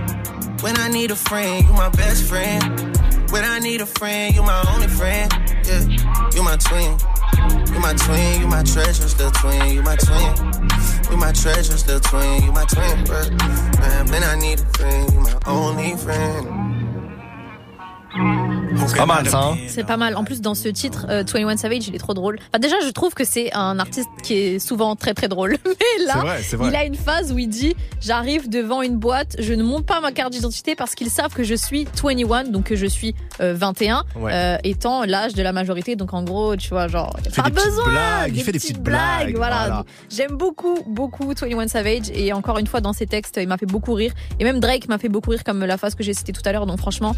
[0.63, 2.63] When I need a friend, you my best friend.
[3.31, 5.31] When I need a friend, you my only friend.
[5.67, 5.83] Yeah,
[6.35, 6.99] you my twin.
[7.75, 9.75] You my twin, you my treasure, still twin.
[9.75, 10.35] You my twin.
[11.11, 12.45] You my treasure, still twin.
[12.45, 13.29] You my twin, bro.
[13.81, 16.87] Man, when I need a friend, you my only friend.
[18.87, 19.39] C'est pas mal ça.
[19.39, 20.17] Hein C'est pas mal.
[20.17, 22.39] En plus, dans ce titre, euh, 21 Savage, il est trop drôle.
[22.51, 25.57] Enfin, déjà, je trouve que c'est un artiste qui est souvent très très drôle.
[25.67, 26.69] Mais là, C'est vrai, c'est vrai.
[26.69, 30.01] il a une phase où il dit J'arrive devant une boîte, je ne monte pas
[30.01, 33.55] ma carte d'identité parce qu'ils savent que je suis 21, donc que je suis euh,
[33.57, 34.33] 21, Ouais.
[34.33, 35.97] euh, étant l'âge de la majorité.
[35.97, 37.89] Donc en gros, tu vois, genre, fait pas des petites besoin.
[37.91, 39.57] blagues, il fait des petites blagues, Voilà.
[39.67, 39.85] voilà.
[40.11, 42.11] J'aime beaucoup, beaucoup 21 Savage.
[42.15, 44.13] Et encore une fois, dans ses textes, il m'a fait beaucoup rire.
[44.41, 46.53] Et même Drake m'a fait beaucoup rire, comme la phase que j'ai citée tout à
[46.53, 46.67] l'heure.
[46.67, 47.15] Donc franchement,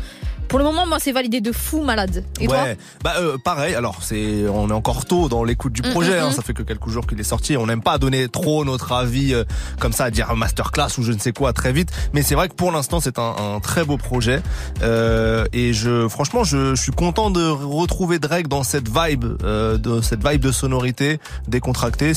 [0.48, 2.24] pour le moment, moi, c'est validé de fou malade.
[2.40, 3.74] Et toi ouais, bah euh, pareil.
[3.74, 6.20] Alors c'est, on est encore tôt dans l'écoute du Mm, projet.
[6.20, 6.32] mm, hein, mm.
[6.32, 7.56] ça fait que quelques jours qu'il est sorti.
[7.56, 9.44] On n'aime pas donner trop notre avis euh,
[9.78, 11.90] comme ça, à dire masterclass ou je ne sais quoi très vite.
[12.12, 14.42] Mais c'est vrai que pour l'instant c'est un, un très beau projet.
[14.82, 19.76] Euh, et je, franchement, je, je suis content de retrouver Drake dans cette vibe, euh,
[19.78, 22.12] de cette vibe de sonorité décontractée.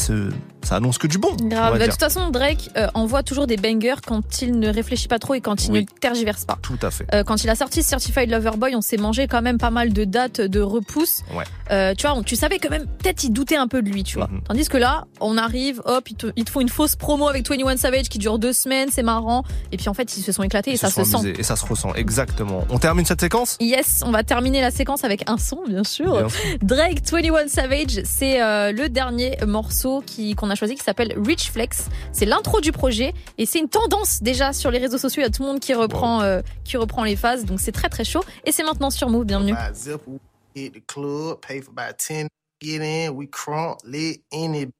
[0.63, 1.35] Ça annonce que du bon.
[1.41, 1.73] on Grave.
[1.79, 5.17] Bah, de toute façon, Drake euh, envoie toujours des bangers quand il ne réfléchit pas
[5.17, 5.79] trop et quand il Oui.
[5.91, 6.57] ne tergiverse pas.
[6.61, 7.05] Tout à fait.
[7.15, 9.69] Euh, quand il a sorti Certified Certified Lover Boy, on s'est mangé quand même pas
[9.71, 11.21] mal de dates de repousse.
[11.35, 11.43] Ouais.
[11.71, 14.03] Euh, tu vois, on- tu savais quand même, peut-être ils doutaient un peu de lui,
[14.03, 14.27] tu vois.
[14.27, 14.41] Mhm.
[14.47, 17.47] Tandis que là, on arrive, hop, ils te, ils te font une fausse promo avec
[17.49, 19.43] 21 Savage qui dure deux semaines, c'est marrant.
[19.71, 21.33] Et puis en fait, ils se sont éclatés et ça se sent.
[21.37, 22.65] Et ça se ressent, exactement.
[22.69, 23.57] On termine cette séquence?
[23.59, 26.17] Yes, on va terminer la séquence avec un son, bien sûr.
[26.17, 26.39] Bien sûr.
[26.61, 30.03] Drake 21 Savage, c'est euh, le dernier morceau
[30.37, 31.85] qu'on a choisi qui s'appelle Rich Flex.
[32.11, 35.21] C'est l'intro du projet et c'est une tendance déjà sur les réseaux sociaux.
[35.21, 37.71] Il y a tout le monde qui reprend euh, qui reprend les phases, donc c'est
[37.71, 38.23] très très chaud.
[38.45, 39.27] Et c'est maintenant sur Move.
[39.27, 39.53] Bienvenue.
[39.53, 40.19] Buy a zipper,
[40.53, 42.27] hit the club, pay for about 10,
[42.59, 44.71] get in, we crunk, lit in it.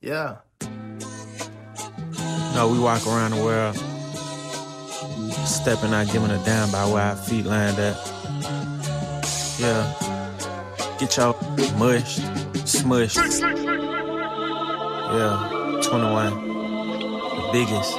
[0.00, 0.36] Yeah.
[2.54, 3.76] No, we walk around the world,
[5.46, 7.96] stepping out, giving a damn by where our feet land at.
[9.58, 9.94] Yeah.
[10.98, 11.34] Get your
[11.76, 12.20] mushed,
[12.66, 13.16] smushed.
[15.12, 16.48] Yeah, 21.
[17.36, 17.92] The biggest.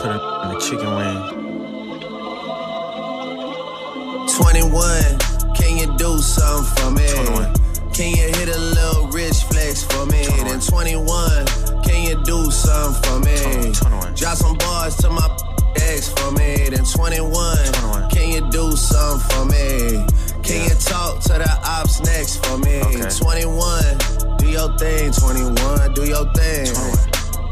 [0.00, 1.43] Put it in the chicken wing.
[4.36, 5.18] 21,
[5.54, 7.06] can you do something for me?
[7.06, 7.54] 21.
[7.94, 10.26] Can you hit a little rich flex for me?
[10.26, 11.46] Then 21,
[11.84, 13.72] can you do something for me?
[13.72, 14.14] 21.
[14.14, 15.28] Drop some bars to my
[15.76, 16.68] ex for me.
[16.68, 20.04] Then 21, can you do something for me?
[20.42, 22.82] Can you talk to the ops next for me?
[22.82, 26.66] 21, do your thing, 21, do your thing.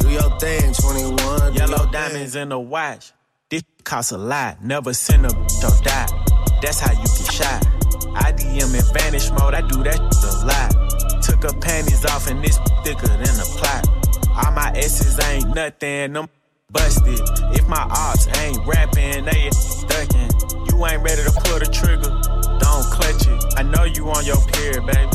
[0.01, 1.55] Do your thing, 21.
[1.55, 3.12] Yellow diamonds in the watch.
[3.49, 4.64] This costs a lot.
[4.64, 6.32] Never send a or die.
[6.61, 7.66] That's how you get shot.
[8.14, 9.55] I DM in vanish mode.
[9.55, 11.22] I do that a lot.
[11.22, 13.88] Took her panties off and this thicker than a plot.
[14.28, 16.12] All my S's ain't nothing.
[16.12, 16.28] Them
[16.70, 17.20] busted.
[17.57, 19.50] If my ops ain't rapping, they
[19.88, 20.31] ducking.
[20.68, 22.11] You ain't ready to pull the trigger.
[22.59, 23.55] Don't clutch it.
[23.59, 25.11] I know you on your period, baby.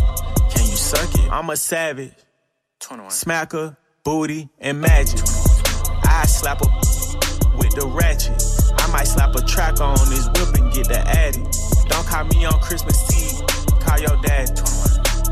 [0.51, 1.31] Can you suck it?
[1.31, 2.13] I'm a savage.
[2.79, 5.19] Smacker, booty, and magic.
[6.03, 6.67] I slap a
[7.57, 8.66] with the ratchet.
[8.97, 11.43] I might slap a track on this whip and get the addy.
[11.87, 13.45] Don't call me on Christmas Eve.
[13.79, 14.49] Call your dad.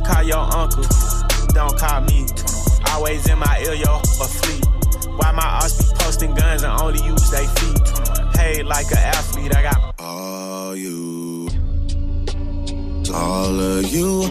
[0.06, 0.86] Call your uncle.
[1.48, 2.28] Don't call me.
[2.92, 4.68] Always in my ear, yo, a fleet.
[5.18, 8.36] Why my ass be posting guns and only use they feet?
[8.36, 11.50] Paid like an athlete, I got all you,
[13.16, 14.30] all of you.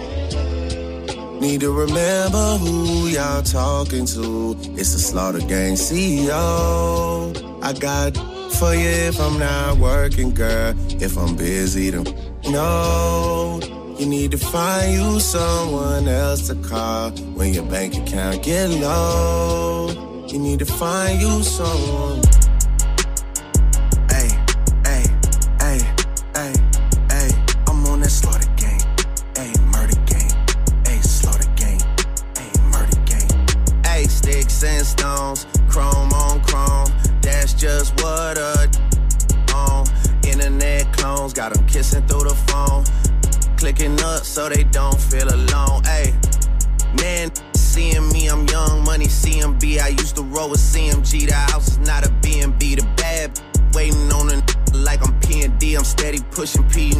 [1.40, 4.56] Need to remember who y'all talking to.
[4.78, 7.34] It's the Slaughter Gang CEO.
[7.64, 8.16] I got
[8.54, 10.74] for you if I'm not working, girl.
[11.00, 12.04] If I'm busy, then
[12.50, 13.60] no.
[13.98, 20.24] You need to find you someone else to call when your bank account get low.
[20.28, 22.33] You need to find you someone.
[43.74, 45.82] Clicking up so they don't feel alone.
[45.84, 46.14] Hey,
[47.00, 49.80] man, seeing me, I'm young money CMB.
[49.80, 51.26] I used to roll with CMG.
[51.28, 52.76] The house is not a B&B.
[52.76, 53.40] The bad
[53.72, 55.74] waiting on a like I'm P&D.
[55.74, 56.92] I'm steady pushing P,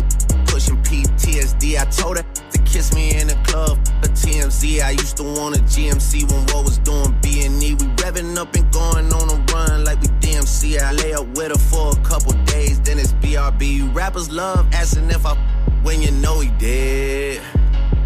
[0.46, 1.78] pushing PTSD.
[1.78, 3.78] I told her to kiss me in the club.
[4.02, 4.82] A TMZ.
[4.82, 7.74] I used to want a GMC when what was doing B&E.
[7.74, 10.80] We revving up and going on a run like we DMC.
[10.80, 13.94] I lay up with her for a couple days, then it's BRB.
[13.94, 15.36] Rappers love asking if I
[15.84, 17.40] when you know he did.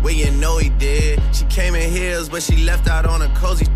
[0.03, 1.23] When you know he did.
[1.33, 3.67] She came in heels, but she left out on a cozy.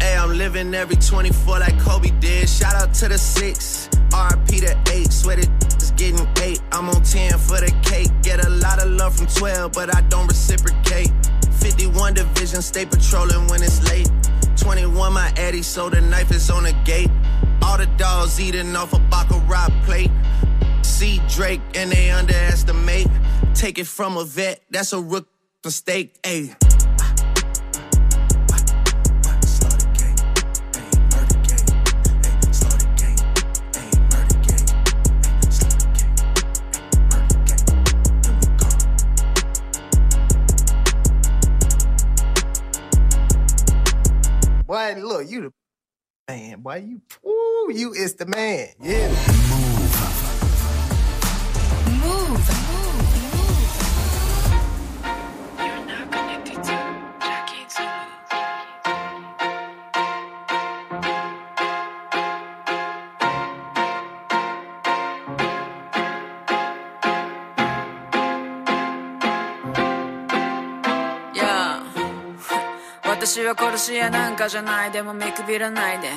[0.00, 2.48] Hey, I'm living every 24 like Kobe did.
[2.48, 5.12] Shout out to the six, RP to eight.
[5.12, 5.48] Sweated
[5.80, 6.60] is getting eight.
[6.72, 8.10] I'm on 10 for the cake.
[8.22, 11.10] Get a lot of love from 12, but I don't reciprocate.
[11.52, 14.10] 51 division, stay patrolling when it's late.
[14.56, 17.10] 21 my Eddie, so the knife is on the gate.
[17.62, 20.10] All the dogs eating off a Baccarat plate.
[20.82, 23.08] See Drake and they underestimate.
[23.54, 25.28] Take it from a vet, that's a rook
[25.64, 26.20] mistake.
[26.22, 26.56] Ayy.
[44.66, 45.52] Boy, look, you the
[46.28, 46.76] man, boy.
[46.76, 48.68] You, ooh, you is the man.
[48.80, 49.71] Yeah.
[52.02, 52.40] Move.
[71.34, 71.82] Yeah
[73.04, 76.10] 私は殺し屋なんかじゃないでも見くびらないで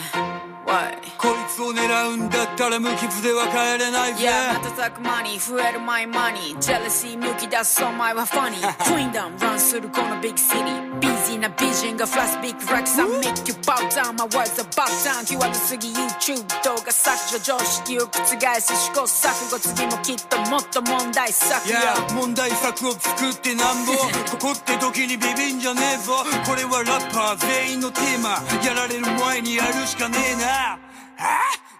[0.65, 1.35] こい。
[1.55, 11.04] つを狙うんだったら無傷では帰れないぜ Yeah 瞬く間に増えるマイマニージェラシー向き出すお前はファニークインダムンランするこのビッグシティ
[11.45, 18.25] ジョンがフラッシュビッグ Racks I make you bow down My words are bow down 際どすぎ YouTube 動画削除常識を覆
[18.61, 26.13] す試行錯誤次もきっともっと問題作よ Yeah 問題作を作ってなんぼここって時にビビんじゃねえぞ
[26.47, 30.79] これはラッパー全員のテーマやられる前にやるしかねえなあ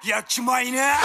[0.07, 0.97] やっちまいな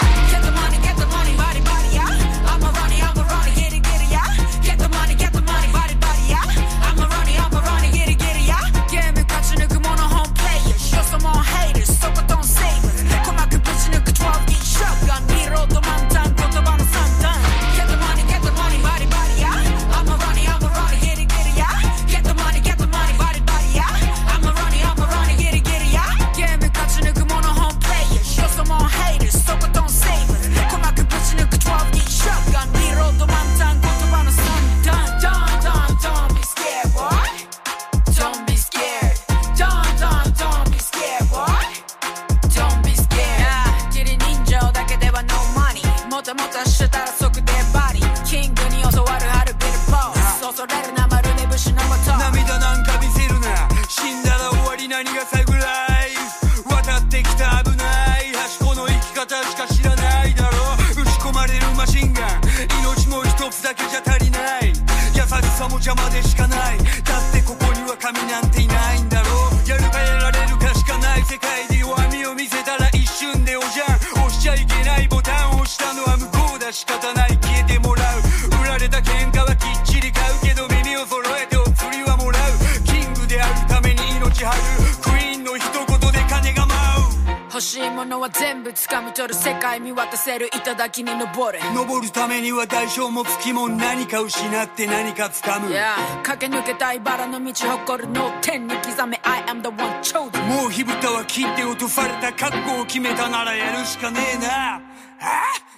[89.71, 95.69] 界見渡せる頂に登る登るためには代償もつきも何か失って何か掴む。
[95.69, 99.21] Yeah 駆け抜けたいバラの道誇るの天に刻め。
[99.23, 104.75] I am the one chosen もう火蓋は切って落とされた覚悟を決めたならやるしかねえな。
[104.75, 104.81] あ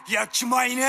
[0.09, 0.81] やっちまいな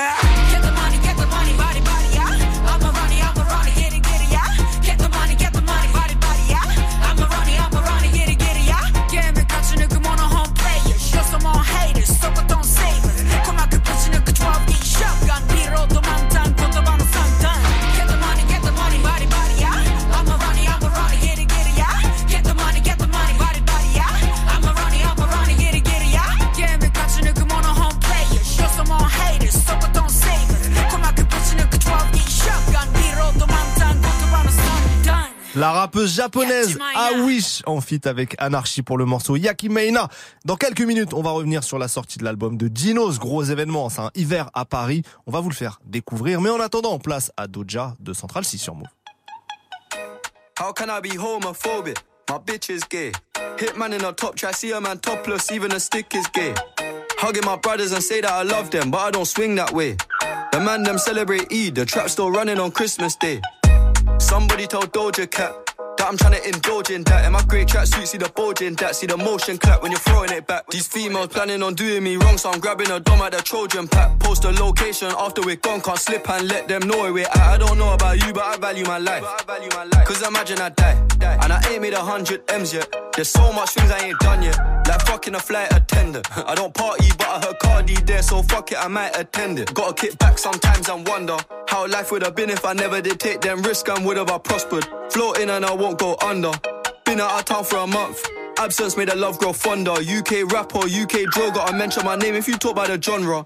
[35.55, 40.09] La rappeuse japonaise Awish en feat avec Anarchy pour le morceau Yakimeina.
[40.43, 43.89] Dans quelques minutes, on va revenir sur la sortie de l'album de Dinos, gros événement,
[43.89, 45.03] c'est un hiver à Paris.
[45.27, 48.57] On va vous le faire découvrir, mais en attendant, place à Doja de Central 6
[48.57, 48.87] sur Move.
[50.59, 51.97] How can I be homophobic?
[52.29, 53.11] My bitch is gay.
[53.57, 56.53] Hitman in a top try, see a man topless, even a stick is gay.
[57.17, 59.95] Hugging my brothers and say that I love them, but I don't swing that way.
[60.51, 63.41] The man them celebrate Eid, the trap still running on Christmas Day.
[64.19, 65.53] Somebody told Doja Cat
[65.97, 67.25] that I'm trying to indulge in that.
[67.25, 68.95] In my great tracksuit, see the bulge in that.
[68.95, 70.67] See the motion clap when you're throwing it back.
[70.69, 73.87] These females planning on doing me wrong, so I'm grabbing a dome at the Trojan
[73.87, 74.11] pack.
[74.25, 77.37] Post a location after we're gone, can't slip and let them know where at.
[77.37, 79.23] I don't know about you, but I value my life.
[80.03, 82.91] Cause imagine I die, and I ain't made a hundred M's yet.
[83.13, 84.57] There's so much things I ain't done yet.
[84.87, 86.25] Like fucking a flight attendant.
[86.49, 89.71] I don't party, but I heard Cardi there, so fuck it, I might attend it.
[89.75, 93.19] Gotta kick back sometimes and wonder how life would have been if I never did
[93.19, 94.87] take them risks and would have I prospered.
[95.11, 96.51] Floating and I won't go under.
[97.05, 98.25] Been out of town for a month.
[98.57, 99.91] Absence made the love grow fonder.
[99.91, 103.45] UK rapper, UK drill, gotta mention my name if you talk about the genre.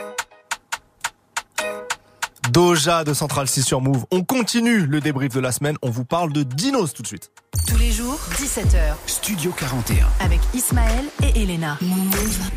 [2.49, 4.05] Doja de Central 6 sur Move.
[4.11, 5.77] On continue le débrief de la semaine.
[5.81, 7.31] On vous parle de Dinos tout de suite.
[7.67, 8.95] Tous les jours, 17h.
[9.05, 10.07] Studio 41.
[10.19, 11.77] Avec Ismaël et Elena.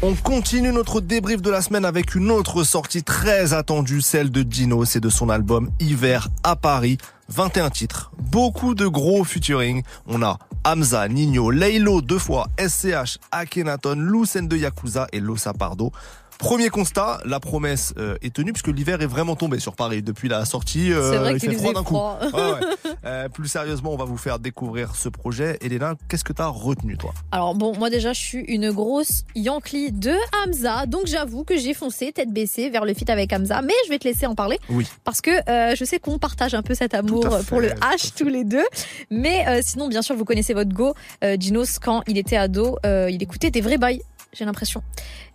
[0.03, 4.43] On continue notre débrief de la semaine avec une autre sortie très attendue, celle de
[4.43, 6.99] Dinos et de son album Hiver à Paris.
[7.29, 9.83] 21 titres, beaucoup de gros featuring.
[10.07, 15.91] On a Hamza, Nino, Laylo deux fois, SCH, Akhenaton, Lucen de Yakuza et Losa Pardo.
[16.39, 20.29] Premier constat, la promesse euh, est tenue puisque l'hiver est vraiment tombé sur Paris depuis
[20.29, 20.93] la sortie.
[20.93, 21.95] euh, C'est vrai il qu'il fait froid d'un coup.
[21.95, 22.19] froid.
[22.33, 22.61] Ouais, ouais.
[23.07, 25.59] Euh, plus sérieusement, on va vous faire découvrir ce projet.
[25.61, 27.13] Elena, qu'est-ce que t'as retenu toi?
[27.33, 31.75] Alors bon, moi déjà, je suis une grosse Yankee de Hamza, donc j'avoue que j'ai
[31.75, 34.59] foncé tête baissée vers le feat avec Hamza, mais je vais te laisser en parler.
[34.71, 34.87] Oui.
[35.05, 38.15] Parce que euh, je sais qu'on partage un peu cet amour fait, pour le H
[38.17, 38.65] tous les deux.
[39.11, 40.95] Mais euh, sinon, bien sûr, vous connaissez votre go.
[41.23, 44.01] Euh, Dinos, quand il était ado, euh, il écoutait des vrais bails.
[44.35, 44.83] J'ai l'impression.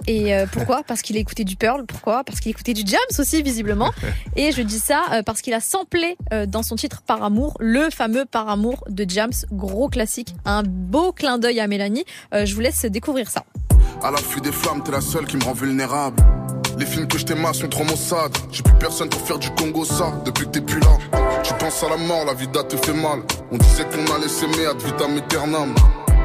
[0.07, 0.83] Et euh, pourquoi?
[0.83, 1.85] Parce qu'il écoutait du Pearl.
[1.85, 2.23] Pourquoi?
[2.23, 3.91] Parce qu'il écoutait du Jams aussi, visiblement.
[4.35, 7.55] Et je dis ça euh, parce qu'il a samplé euh, dans son titre Par amour,
[7.59, 10.35] le fameux Par amour de Jams, gros classique.
[10.45, 12.05] Un beau clin d'œil à Mélanie.
[12.33, 13.43] Euh, je vous laisse découvrir ça.
[14.03, 16.21] À l'affût des flammes, t'es la seule qui me rend vulnérable.
[16.77, 18.37] Les films que je t'aimais sont trop maussades.
[18.51, 20.13] J'ai plus personne pour faire du Congo ça.
[20.25, 20.97] Depuis que t'es plus là,
[21.43, 23.19] tu penses à la mort, la vida te fait mal.
[23.51, 25.75] On disait qu'on allait s'aimer ad vitam aeternam.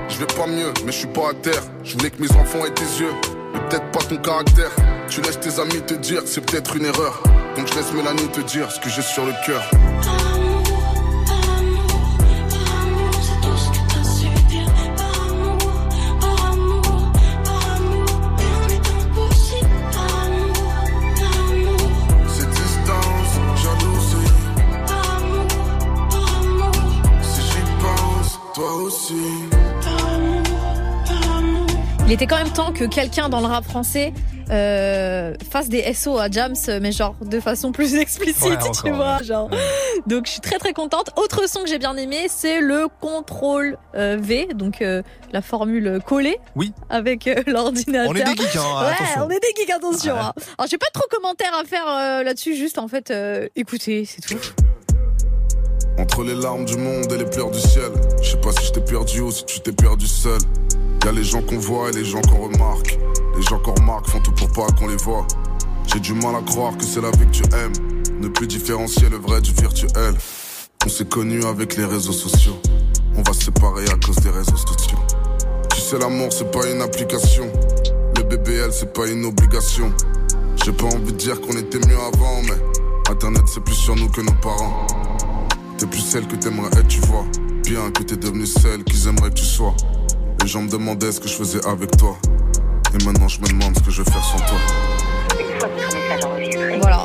[0.09, 1.63] Je vais pas mieux, mais je suis pas à terre.
[1.83, 3.13] Je voulais que mes enfants aient tes yeux,
[3.53, 4.71] mais peut-être pas ton caractère.
[5.09, 7.23] Tu laisses tes amis te dire c'est peut-être une erreur.
[7.57, 9.63] Donc je laisse Mélanie te dire ce que j'ai sur le cœur.
[29.07, 29.54] Ces
[32.07, 34.13] Il était quand même temps que quelqu'un dans le rap français
[34.51, 39.23] euh, fasse des SO à Jams, mais genre de façon plus explicite, Ouais, tu vois.
[39.23, 39.49] Genre.
[40.07, 41.11] Donc je suis très très contente.
[41.17, 45.03] Autre son que j'ai bien aimé, c'est le contrôle euh, V, donc euh,
[45.33, 46.75] la formule collée Oui.
[46.91, 48.11] avec l'ordinateur.
[48.11, 49.23] On est des geeks, hein, ouais, attention.
[49.27, 50.15] on est des geeks, attention.
[50.15, 50.33] Hein.
[50.59, 51.87] Alors j'ai pas trop commentaires à faire
[52.23, 54.37] là-dessus, juste en fait, euh, écoutez, c'est tout.
[55.99, 57.93] Entre les larmes du monde et les pleurs du ciel.
[58.21, 60.39] Je sais pas si je t'ai perdu ou si tu t'es perdu seul.
[61.05, 62.99] Y a les gens qu'on voit et les gens qu'on remarque.
[63.37, 65.27] Les gens qu'on remarque font tout pour pas qu'on les voit.
[65.87, 67.73] J'ai du mal à croire que c'est la vie que tu aimes.
[68.21, 70.15] Ne plus différencier le vrai du virtuel.
[70.85, 72.57] On s'est connus avec les réseaux sociaux.
[73.17, 74.99] On va se séparer à cause des réseaux sociaux.
[75.75, 77.51] Tu sais, l'amour, c'est pas une application.
[78.17, 79.93] Le BBL, c'est pas une obligation.
[80.65, 84.09] J'ai pas envie de dire qu'on était mieux avant, mais Internet, c'est plus sur nous
[84.09, 84.87] que nos parents.
[85.79, 87.25] T'es plus celle que t'aimerais être, tu vois.
[87.65, 89.75] Bien que t'es devenue celle qu'ils aimeraient que tu sois.
[90.43, 92.17] Les gens me demandaient ce que je faisais avec toi.
[92.93, 94.59] Et maintenant, je me demande ce que je vais faire sans toi.
[96.81, 97.05] Voilà.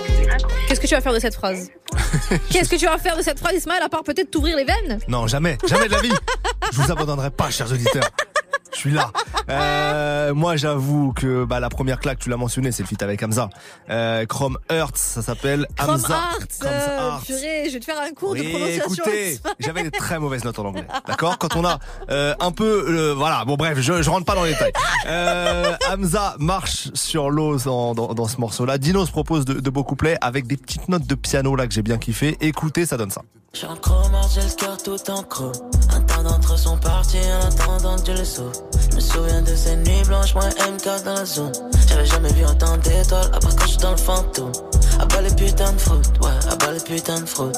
[0.68, 1.70] Qu'est-ce que tu vas faire de cette phrase
[2.52, 5.00] Qu'est-ce que tu vas faire de cette phrase, Ismaël, à part peut-être t'ouvrir les veines
[5.08, 6.14] Non, jamais, jamais de la vie.
[6.72, 8.08] Je vous abandonnerai pas, chers auditeurs.
[8.72, 9.12] Je suis là.
[9.50, 13.22] Euh, moi, j'avoue que bah, la première claque, tu l'as mentionné, c'est le feat avec
[13.24, 13.50] Hamza.
[13.90, 16.08] Euh, Chrome Hearts, ça s'appelle Chrome Hamza.
[16.60, 17.26] Chrome euh, Hearts.
[17.26, 18.86] purée, je vais te faire un cours de Oui, prononciation.
[18.94, 20.86] écoutez, j'avais des très mauvaises notes en anglais.
[21.08, 21.38] D'accord?
[21.40, 21.80] Quand on a
[22.10, 22.86] euh, un peu...
[22.88, 24.74] euh, voilà, bon bref, je, je rentre pas dans les détails.
[25.08, 28.78] Euh, Hamza marche sur l'eau dans, dans, dans ce morceau-là.
[28.78, 31.74] Dino se propose de, de beaux couplets avec des petites notes de piano là que
[31.74, 32.38] j'ai bien kiffé.
[32.40, 33.22] Écoutez, ça donne ça.
[33.52, 35.52] J'ai un chromard, j'ai le cœur tout en chrome.
[35.92, 38.52] Un d'entre eux sont partis en attendant que Dieu les sauve.
[38.90, 41.52] Je me souviens de ces nuits blanches, moi MK dans la zone.
[41.88, 44.52] J'avais jamais vu autant d'étoiles, à part quand je suis dans le fantôme.
[45.00, 47.58] À bas les putains de fraude, ouais, à bas les putains de fraude.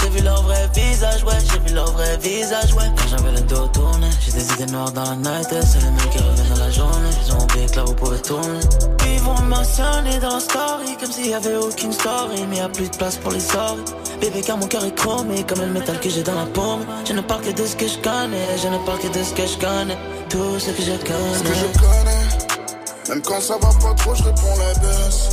[0.00, 2.90] J'ai vu leur vrai visage, ouais, j'ai vu leur vrai visage, ouais.
[2.96, 6.10] Quand j'avais le dos tourné, j'ai des idées noires dans la night, c'est les mecs
[6.10, 7.10] qui reviennent dans la journée.
[7.58, 8.60] Oublié que là vous pouvez tourner.
[9.06, 12.60] Ils vont me mentionner dans la story, comme s'il y avait aucune story, mais y
[12.60, 13.92] a plus de place pour les sorties.
[14.20, 16.84] Bébé, car mon cœur est chromé, comme le métal que j'ai dans la paume.
[17.04, 19.32] Je ne parle que de ce que je connais, je ne parle que de ce
[19.34, 19.98] que je connais.
[20.28, 21.68] Tout ce que je Ce que connais.
[21.74, 25.30] je connais, même quand ça va pas trop, je réponds la baisse.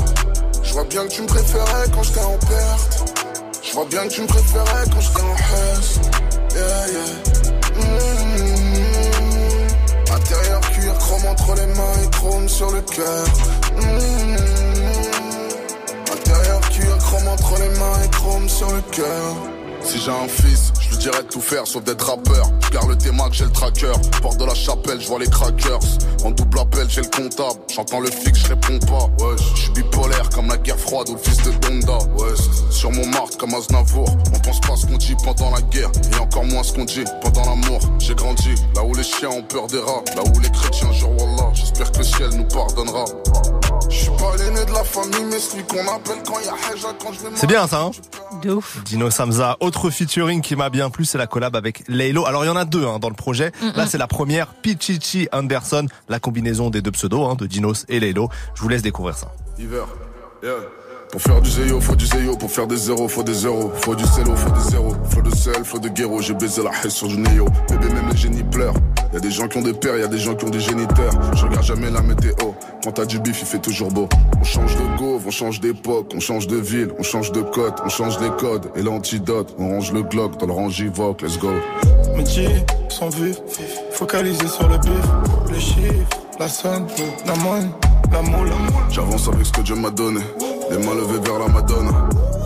[0.63, 3.13] Je vois bien que tu me préférais quand j'étais en perte.
[3.63, 5.99] Je vois bien que tu me préférais quand j'étais en hesse.
[6.55, 7.81] Yeah, yeah.
[7.83, 8.14] Mm.
[11.27, 13.25] Entre les mains et chrome sur le cœur.
[13.77, 14.35] Mm.
[16.13, 19.64] Intérieur cuir, chrome entre les mains et chrome sur le cœur.
[19.85, 22.49] Si j'ai un fils, je lui dirais de tout faire sauf d'être rappeur.
[22.65, 23.93] Je garde le T-Mac, j'ai le tracker.
[24.21, 25.79] Porte de la chapelle, je vois les crackers.
[26.23, 27.59] En double appel, j'ai le comptable.
[27.73, 29.23] J'entends le flic, je réponds pas.
[29.23, 31.97] Ouais, je suis bipolaire comme la guerre froide ou le fils de Donda.
[32.17, 32.33] Ouais,
[32.71, 34.09] sur mon martre comme Aznavour.
[34.33, 37.03] On pense pas ce qu'on dit pendant la guerre et encore moins ce qu'on dit
[37.21, 37.79] pendant l'amour.
[37.99, 41.11] J'ai grandi là où les chiens ont peur des rats, là où les chrétiens jurent
[41.11, 41.51] Wallah.
[41.53, 43.05] J'espère que le ciel nous pardonnera.
[43.89, 46.87] Je suis pas l'aîné de la famille, mais celui qu'on appelle quand y a Heja
[46.99, 47.91] quand je vais C'est bien ça, hein
[48.41, 48.83] De ouf.
[48.83, 49.57] Dino Samza.
[49.59, 52.25] Autre featuring qui m'a bien plu, c'est la collab avec Laylo.
[52.25, 53.51] Alors il y en a deux hein, dans le projet.
[53.75, 57.99] Là c'est la première, Pichichi Anderson, la combinaison des deux pseudos hein, de Dinos et
[57.99, 58.29] Laylo.
[58.55, 59.31] Je vous laisse découvrir ça.
[59.57, 59.85] Hiver,
[60.43, 60.51] yeah.
[61.11, 62.35] Pour faire du zéyo, faut du zéyo.
[62.35, 63.71] Pour faire des zéros, faut des zéros.
[63.81, 64.95] Faut du zélo, faut des zéros.
[65.09, 66.21] Faut de sel, faut de guéro.
[66.21, 67.47] J'ai baisé la haine sur du néo.
[67.69, 68.75] Bébé, même les génies pleurent.
[69.13, 70.59] Y a des gens qui ont des pères, y a des gens qui ont des
[70.59, 71.13] géniteurs.
[71.33, 72.33] Je regarde jamais la météo.
[72.83, 74.07] Quand t'as du bif, il fait toujours beau.
[74.39, 77.73] On change de gauve, on change d'époque, on change de ville, on change de code,
[77.83, 78.69] on change les codes.
[78.75, 81.51] Et l'antidote, on range le Glock dans le rangivoque, let's go.
[82.15, 82.49] Métier,
[82.89, 83.37] sans vif,
[83.91, 86.85] focalisé sur le bif, les chiffres, la somme,
[87.25, 87.67] la monnaie,
[88.11, 88.51] la moule.
[88.89, 90.21] J'avance avec ce que Dieu m'a donné.
[90.69, 91.91] Les mains levées vers la Madone.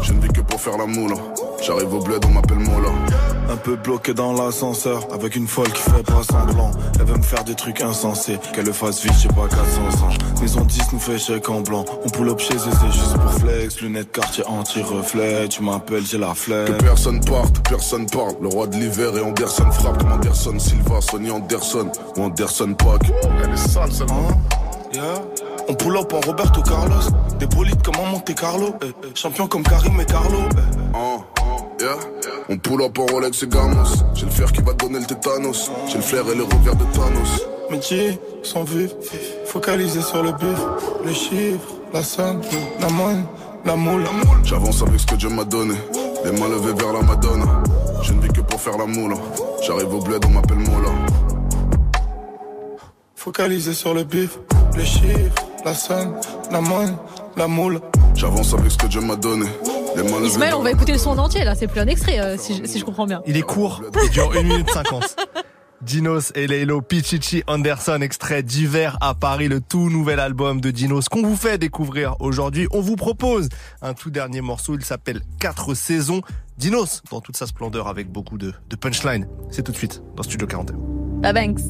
[0.02, 1.14] Je ne vis que pour faire la moule.
[1.62, 2.90] J'arrive au bled, on m'appelle Mola.
[3.52, 6.70] Un peu bloqué dans l'ascenseur, avec une folle qui fait pas semblant.
[7.00, 10.10] Elle veut me faire des trucs insensés, qu'elle le fasse vite, j'ai pas 400 ans.
[10.40, 11.84] Maison 10 nous fait chèque en blanc.
[12.06, 13.82] On pull up chez eux, c'est juste pour flex.
[13.82, 16.68] Lunettes quartier anti-reflet, tu m'appelles, j'ai la flemme.
[16.68, 18.36] Que personne parte, personne parle.
[18.40, 23.12] Le roi de l'hiver et Anderson frappe comme Anderson Silva, Sonny Anderson ou Anderson Pack.
[23.44, 24.08] Elle est sale, celle
[24.94, 25.22] Yeah.
[25.68, 28.74] On pull up en Roberto Carlos, des bolides comme en Monte Carlo.
[28.82, 30.40] eh, eh, Champion comme Karim et Carlo.
[30.52, 30.80] eh.
[30.96, 31.22] Oh,
[31.80, 31.96] yeah.
[32.50, 34.04] On pull up en Rolex et Gamos.
[34.14, 35.72] J'ai le fer qui va donner le tétanos.
[35.88, 37.46] J'ai le flair et le revers de Thanos.
[37.70, 38.92] Métier, sans vif,
[39.46, 40.60] focalisé sur le bif,
[41.06, 42.42] les chiffres, la somme,
[42.80, 43.24] la monnaie,
[43.66, 44.04] la moule.
[44.44, 45.76] J'avance avec ce que Dieu m'a donné.
[46.26, 47.46] Les mains levées vers la Madone.
[48.02, 49.14] Je ne vis que pour faire la moule.
[49.62, 50.90] J'arrive au bled, on m'appelle Mola.
[53.16, 54.40] Focalisé sur le bif,
[54.76, 56.16] les chiffres, la somme,
[56.52, 56.94] la monnaie,
[57.38, 57.80] la moule.
[58.16, 59.46] J'avance avec ce que Dieu m'a donné.
[60.24, 62.56] Ismaël, on va écouter le son en entier là, c'est plus un extrait euh, si,
[62.56, 63.22] je, si je comprends bien.
[63.26, 65.16] Il est court, il dure 1 minute 50.
[65.82, 71.08] Dinos et Leilo Pichichi Anderson, extrait d'hiver à Paris, le tout nouvel album de Dinos
[71.08, 72.68] qu'on vous fait découvrir aujourd'hui.
[72.72, 73.48] On vous propose
[73.82, 76.22] un tout dernier morceau, il s'appelle 4 saisons.
[76.58, 79.26] Dinos, dans toute sa splendeur avec beaucoup de, de punchline.
[79.52, 80.78] C'est tout de suite dans Studio 41.
[81.24, 81.62] La Banks.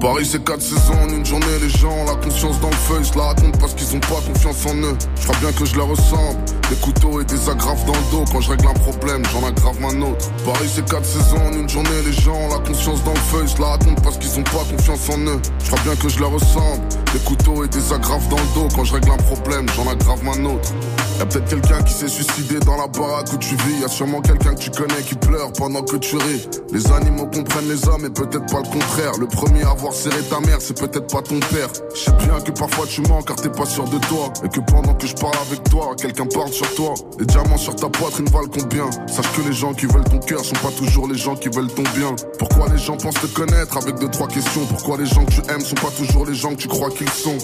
[0.00, 3.04] Paris c'est quatre saisons en une journée, les gens ont la conscience dans le feuille,
[3.04, 4.96] se la racontent parce qu'ils ont pas confiance en eux.
[5.16, 6.38] Je crois bien que je leur ressemble,
[6.70, 8.24] des couteaux et des agrafes dans le dos.
[8.32, 10.30] Quand je règle un problème, j'en aggrave un autre.
[10.44, 13.48] Paris c'est quatre saisons en une journée, les gens ont la conscience dans le feuille,
[13.48, 15.40] se la racontent parce qu'ils ont pas confiance en eux.
[15.62, 16.80] Je crois bien que je leur ressemble,
[17.12, 18.68] des couteaux et des agrafes dans le dos.
[18.74, 20.70] Quand je règle un problème, j'en aggrave un autre.
[21.18, 23.80] Y'a peut-être quelqu'un qui s'est suicidé dans la baraque où tu vis.
[23.82, 26.48] Y'a sûrement quelqu'un que tu connais qui pleure pendant que tu ris.
[26.72, 29.12] Les animaux comprennent les hommes et peut-être pas le contraire.
[29.18, 31.68] Le premier à avoir serré ta mère, c'est peut-être pas ton père.
[31.94, 34.32] Je sais bien que parfois tu mens car t'es pas sûr de toi.
[34.44, 36.94] Et que pendant que je parle avec toi, quelqu'un parle sur toi.
[37.18, 38.90] Les diamants sur ta poitrine valent combien?
[39.06, 41.72] Sache que les gens qui veulent ton cœur sont pas toujours les gens qui veulent
[41.72, 42.14] ton bien.
[42.38, 44.66] Pourquoi les gens pensent te connaître avec deux trois questions?
[44.66, 47.08] Pourquoi les gens que tu aimes sont pas toujours les gens que tu crois qu'ils
[47.08, 47.38] sont?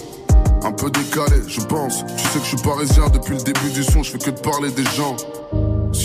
[0.63, 2.05] Un peu décalé, je pense.
[2.05, 4.39] Tu sais que je suis parisien depuis le début du son, je fais que de
[4.39, 5.15] parler des gens.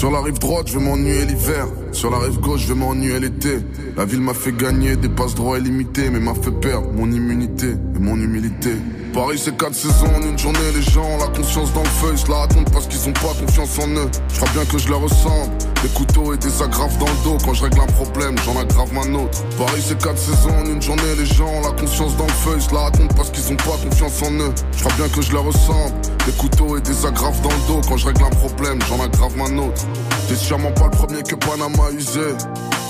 [0.02, 1.68] Sur la rive droite, je vais m'ennuyer l'hiver.
[1.92, 3.58] Sur la rive gauche, je vais m'ennuyer l'été.
[3.96, 7.68] La ville m'a fait gagner des passes droits illimités, mais m'a fait perdre mon immunité
[7.68, 8.70] et mon humilité.
[9.14, 10.58] Paris, c'est quatre saisons en une journée.
[10.74, 13.12] Les gens ont la conscience dans le feu, ils se la racontent parce qu'ils ont
[13.12, 14.10] pas confiance en eux.
[14.32, 15.52] Je crois bien que je leur ressemble.
[15.82, 17.38] Des couteaux et des agrafes dans le dos.
[17.44, 19.44] Quand je règle un problème, j'en aggrave un autre.
[19.58, 21.14] Paris, c'est quatre saisons en une journée.
[21.18, 23.56] Les gens ont la conscience dans le feu, ils se la racontent parce qu'ils ont
[23.56, 24.52] pas confiance en eux.
[24.76, 25.92] Je crois bien que je leur ressemble.
[26.24, 27.80] Des couteaux et des agrafes dans le dos.
[27.86, 29.82] Quand je règle un problème, j'en aggrave un autre.
[30.28, 32.20] T'es sûrement pas le premier que Panama usé.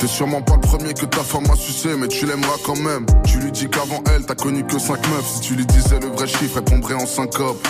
[0.00, 3.06] T'es sûrement pas le premier que ta femme a sucé, mais tu l'aimeras quand même.
[3.24, 5.26] Tu lui dis qu'avant elle, t'as connu que 5 meufs.
[5.26, 7.66] Si tu lui disais le vrai chiffre, elle tomberait en syncope.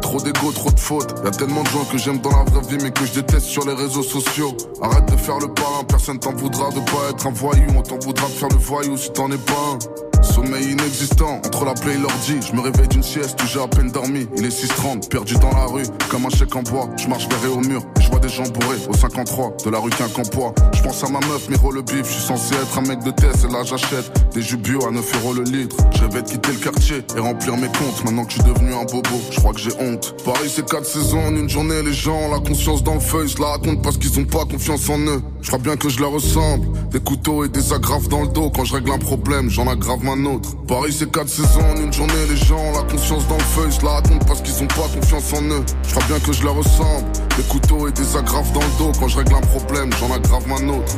[0.00, 1.14] Trop d'ego, trop de fautes.
[1.24, 3.46] Y a tellement de gens que j'aime dans la vraie vie, mais que je déteste
[3.46, 4.56] sur les réseaux sociaux.
[4.82, 7.66] Arrête de faire le parrain, personne t'en voudra de pas être un voyou.
[7.76, 10.11] On t'en voudra de faire le voyou si t'en es pas un.
[10.32, 13.68] Sommeil inexistant, entre la play et l'ordi, je me réveille d'une sieste où j'ai à
[13.68, 14.26] peine dormi.
[14.36, 16.88] Il est 6h30, perdu dans la rue, comme un chèque en bois.
[16.96, 19.90] Je marche vers au mur, je vois des gens bourrés au 53 de la rue
[19.90, 20.54] Quincampoix.
[20.72, 23.10] Je pense à ma meuf, Miro le bif, je suis censé être un mec de
[23.10, 25.76] test, et là j'achète des jus bio à 9 euros le litre.
[25.94, 28.72] Je rêvais de quitter le quartier et remplir mes comptes, maintenant que je suis devenu
[28.72, 30.14] un bobo, je crois que j'ai honte.
[30.24, 33.24] Paris c'est 4 saisons en une journée, les gens ont la conscience dans le feu,
[33.24, 35.22] ils se la racontent parce qu'ils ont pas confiance en eux.
[35.42, 38.50] Je crois bien que je leur ressemble, des couteaux et des agrafes dans le dos,
[38.50, 40.21] quand je règle un problème, j'en aggrave un
[40.68, 43.62] Paris c'est 4 saisons en une journée, les gens ont la conscience dans le feu,
[43.66, 45.64] ils se la racontent parce qu'ils ont pas confiance en eux.
[45.82, 47.06] Je crois bien que je leur ressemble,
[47.36, 50.44] des couteaux et des agrafes dans le dos, quand je règle un problème, j'en aggrave
[50.50, 50.96] un autre.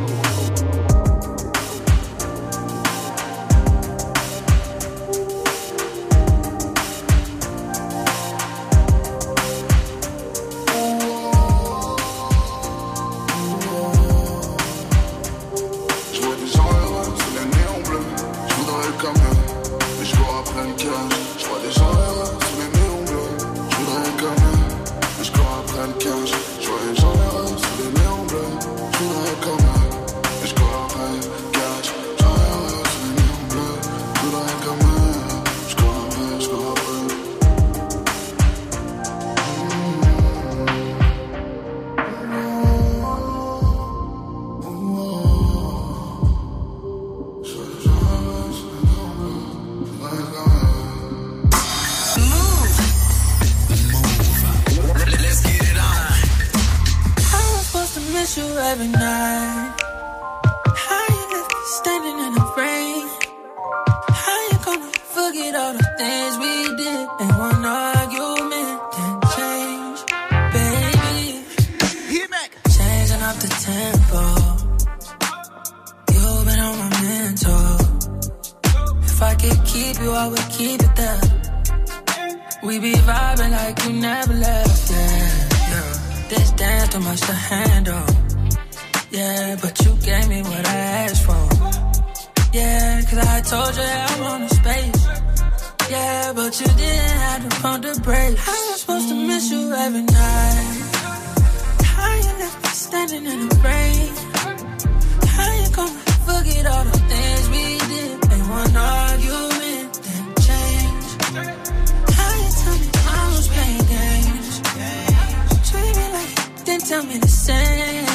[117.44, 118.06] Same.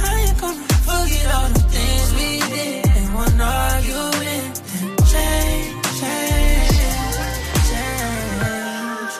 [0.00, 2.86] How you gonna forget all the things we did?
[2.98, 4.54] And one argument
[5.12, 5.70] change,
[6.00, 6.78] change,
[7.70, 9.14] change.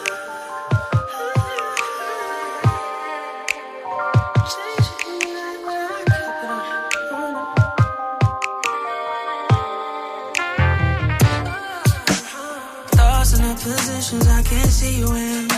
[12.97, 15.49] Thoughts in the positions I can't see you in.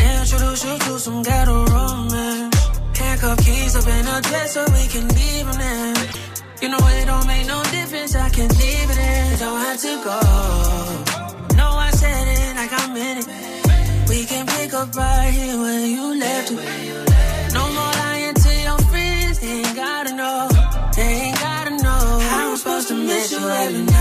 [0.00, 2.23] Introduce you to some ghetto romance.
[3.24, 5.96] Handcuff keys up in a dress so we can leave them in.
[6.60, 9.38] You know it don't make no difference, I can leave it in.
[9.38, 10.20] Don't have to go.
[11.56, 14.08] No, I said it like I meant it.
[14.10, 17.54] We can pick up right here where you left it.
[17.54, 20.48] No more lying to your friends, they ain't gotta know.
[20.94, 22.04] They ain't gotta know.
[22.28, 23.93] How I'm supposed to miss you every night.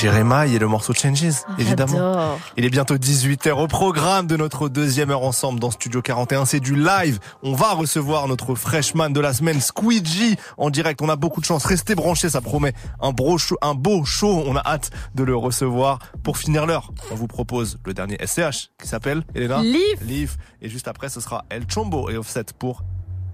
[0.00, 1.92] Jeremiah et le morceau Changes, évidemment.
[1.92, 2.38] J'adore.
[2.56, 6.46] Il est bientôt 18h au programme de notre deuxième heure ensemble dans Studio 41.
[6.46, 7.18] C'est du live.
[7.42, 11.02] On va recevoir notre freshman de la semaine, Squeegee, en direct.
[11.02, 11.66] On a beaucoup de chance.
[11.66, 12.72] Restez branchés, ça promet
[13.02, 14.42] un, beau show, un beau show.
[14.46, 15.98] On a hâte de le recevoir.
[16.22, 20.00] Pour finir l'heure, on vous propose le dernier SCH qui s'appelle, Elena Leaf.
[20.00, 20.38] Leaf.
[20.62, 22.84] Et juste après, ce sera El Chombo et Offset pour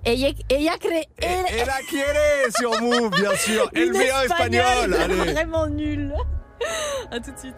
[0.04, 1.04] Ella, ella cree.
[1.20, 3.70] Et la quiere sur Move, bien sûr.
[3.74, 4.94] Une LVA espagnol.
[4.94, 5.14] Allez.
[5.14, 6.12] Vraiment nul.
[7.10, 7.54] À tout de suite.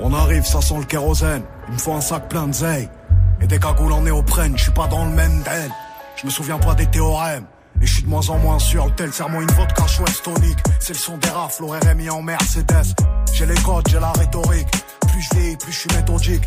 [0.00, 1.42] On arrive, ça sent le kérosène.
[1.68, 2.88] Il me faut un sac plein de zeille.
[3.40, 5.70] Et des cagoules en néoprène, je suis pas dans le même den.
[6.16, 7.44] Je me souviens pas des théorèmes.
[7.80, 10.58] Et je suis de moins en moins sûr, tel serre-moi une vodka chouette tonique.
[10.78, 12.94] C'est le son des rafles, RMI en Mercedes.
[13.32, 14.68] J'ai les codes, j'ai la rhétorique.
[15.08, 16.44] Plus je vieillis, plus je suis méthodique.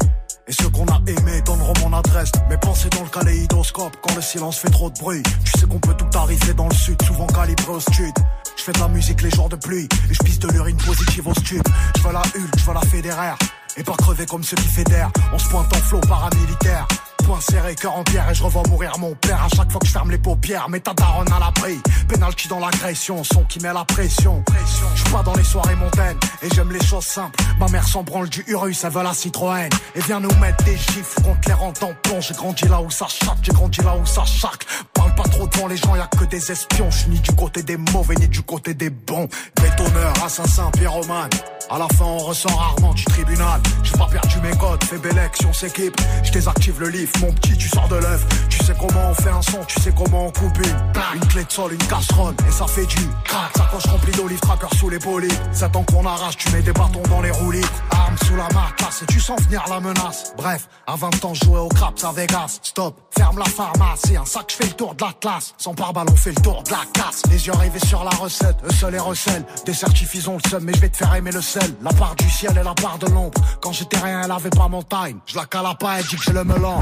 [0.47, 2.31] Et ceux qu'on a aimés donneront mon adresse.
[2.49, 5.21] Mes pensées dans le kaléidoscope quand le silence fait trop de bruit.
[5.43, 8.13] Tu sais qu'on peut tout arriver dans le sud, souvent calibré au stud.
[8.57, 11.27] Je fais de la musique les jours de pluie et je pisse de l'urine positive
[11.27, 11.61] au stud.
[11.97, 13.37] Je veux la Hulk, je veux la fédéraire.
[13.77, 15.11] Et pas crever comme ceux qui fédèrent.
[15.31, 16.87] On se pointe en flot paramilitaire.
[17.23, 19.87] Point serré, cœur en pierre et je revois mourir mon père à chaque fois que
[19.87, 20.67] je ferme les paupières.
[20.69, 21.79] Mais ta daronne à l'abri.
[22.07, 24.43] Penalty dans l'agression, son qui met la pression.
[24.95, 27.39] Je suis pas dans les soirées montaines et j'aime les choses simples.
[27.59, 29.69] Ma mère s'en branle du Urus, elle veut la Citroën.
[29.95, 32.21] Et vient nous mettre des gifs contre les rangs tampons.
[32.21, 34.65] J'ai grandi là où ça chatte, j'ai grandi là où ça chaque.
[34.93, 36.89] Parle pas trop devant les gens, y a que des espions.
[36.91, 39.27] Je suis ni du côté des mauvais ni du côté des bons.
[39.61, 41.29] Bétonneur, assassin, pyromane.
[41.69, 43.61] À la fin, on ressort rarement du tribunal.
[43.83, 45.99] J'ai pas perdu mes codes, fais belle action, s'équipe.
[46.23, 48.25] Je désactive le livre, mon petit, tu sors de l'œuf.
[48.49, 50.77] Tu sais comment on fait un son, tu sais comment on coupe une.
[51.15, 53.51] Une clé de sol, une casserole, et ça fait du crack.
[53.55, 54.97] Sacoche remplie d'olives, tracker sous les.
[55.51, 57.65] C'est temps qu'on arrache, tu mets des bâtons dans les roulis.
[57.91, 60.33] Arme sous la matrasse, et tu sens venir la menace.
[60.37, 62.59] Bref, à 20 ans, jouais au craps à Vegas.
[62.61, 65.53] Stop, ferme la pharmacie, un sac, je fais le tour de la classe.
[65.57, 67.23] Sans pare-balles, on fait le tour de la casse.
[67.29, 69.45] Les yeux rivés sur la recette, eux seuls et recèlent.
[69.65, 71.41] Des certifs, ont le seum, mais je vais te faire aimer le
[71.81, 73.41] La part du ciel et la part de l'ombre.
[73.61, 75.19] Quand j'étais rien, elle avait pas mon time.
[75.25, 76.81] Je la cala pas, elle dit que j'ai le melon.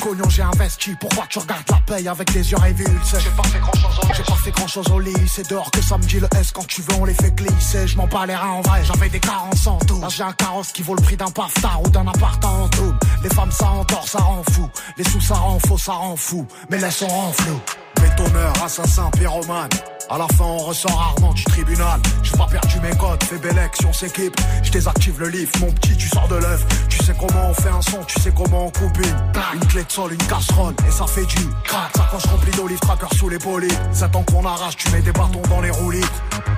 [0.00, 3.18] Cognon, j'ai investi, pourquoi tu regardes la paye avec des yeux révulsés?
[3.18, 5.70] J'ai pas fait grand chose au J'ai pas fait grand chose au lit, c'est dehors
[5.70, 7.86] que ça me dit le S quand tu veux on les fait glisser.
[7.86, 10.32] Je m'en bats les reins en vrai, j'avais des carences en tout Là j'ai un
[10.32, 12.98] carrosse qui vaut le prix d'un paftard ou d'un appart en double.
[13.22, 14.68] Les femmes ça endort, ça rend fou.
[14.96, 16.46] Les sous ça rend faux, ça rend fou.
[16.70, 17.60] Mais laisse on rend flou
[18.00, 19.70] Bétonneur, assassin, pyromane
[20.10, 22.00] à la fin, on ressort rarement du tribunal.
[22.22, 24.34] J'ai pas perdu mes codes, fais belle action, s'équipe.
[24.62, 26.64] Je désactive le livre, mon petit, tu sors de l'œuf.
[26.88, 29.60] Tu sais comment on fait un son, tu sais comment on coupe une.
[29.60, 31.94] Une clé de sol, une casserole, et ça fait du crack.
[31.94, 33.68] Sacoche remplie d'olives, tracker sous l'épaule.
[33.92, 36.04] C'est temps qu'on arrache, tu mets des bâtons dans les roulis.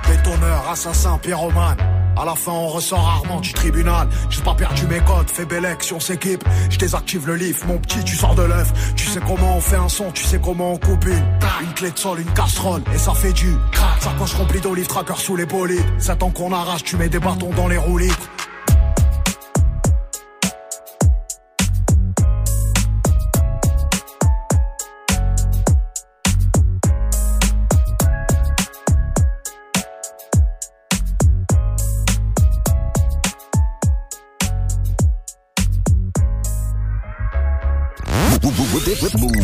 [0.07, 2.00] Bétonneur, assassin, pyromane.
[2.17, 4.07] À la fin, on ressort rarement du tribunal.
[4.29, 6.43] J'ai pas perdu mes codes, fais Bellec si on s'équipe.
[6.69, 8.71] Je désactive le lift, mon petit, tu sors de l'œuf.
[8.95, 11.23] Tu sais comment on fait un son, tu sais comment on coupe une.
[11.61, 14.01] Une clé de sol, une casserole, et ça fait du crack.
[14.01, 15.83] Sacoche remplie d'olive tracker sous les bolides.
[15.99, 18.11] Ça tant qu'on arrache, tu mets des bâtons dans les roulis.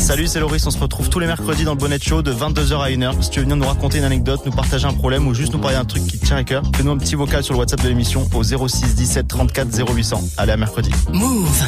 [0.07, 0.65] Salut, c'est Loris.
[0.65, 3.21] On se retrouve tous les mercredis dans le Bonnet Show de 22h à 1h.
[3.21, 5.59] Si tu veux venir nous raconter une anecdote, nous partager un problème ou juste nous
[5.59, 7.81] parler d'un truc qui te tient à cœur, fais-nous un petit vocal sur le WhatsApp
[7.83, 10.23] de l'émission au 06 17 34 0800.
[10.37, 10.91] Allez, à mercredi.
[11.11, 11.61] Move.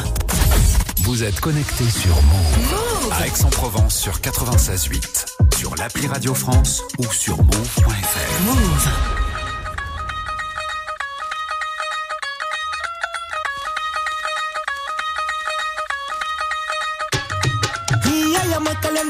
[1.02, 3.12] Vous êtes connecté sur Move.
[3.12, 5.58] À Aix-en-Provence sur 96.8.
[5.58, 8.42] Sur l'appli Radio France ou sur move.fr.
[8.46, 9.29] Move.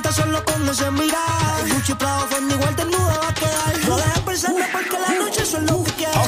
[0.00, 1.68] Calienta solo con ese mirar.
[1.68, 3.88] Gucci, Prada, Fendi, igual desnuda va a quedar.
[3.88, 6.20] No dejes pensarme porque la noche eso es lo que quiero.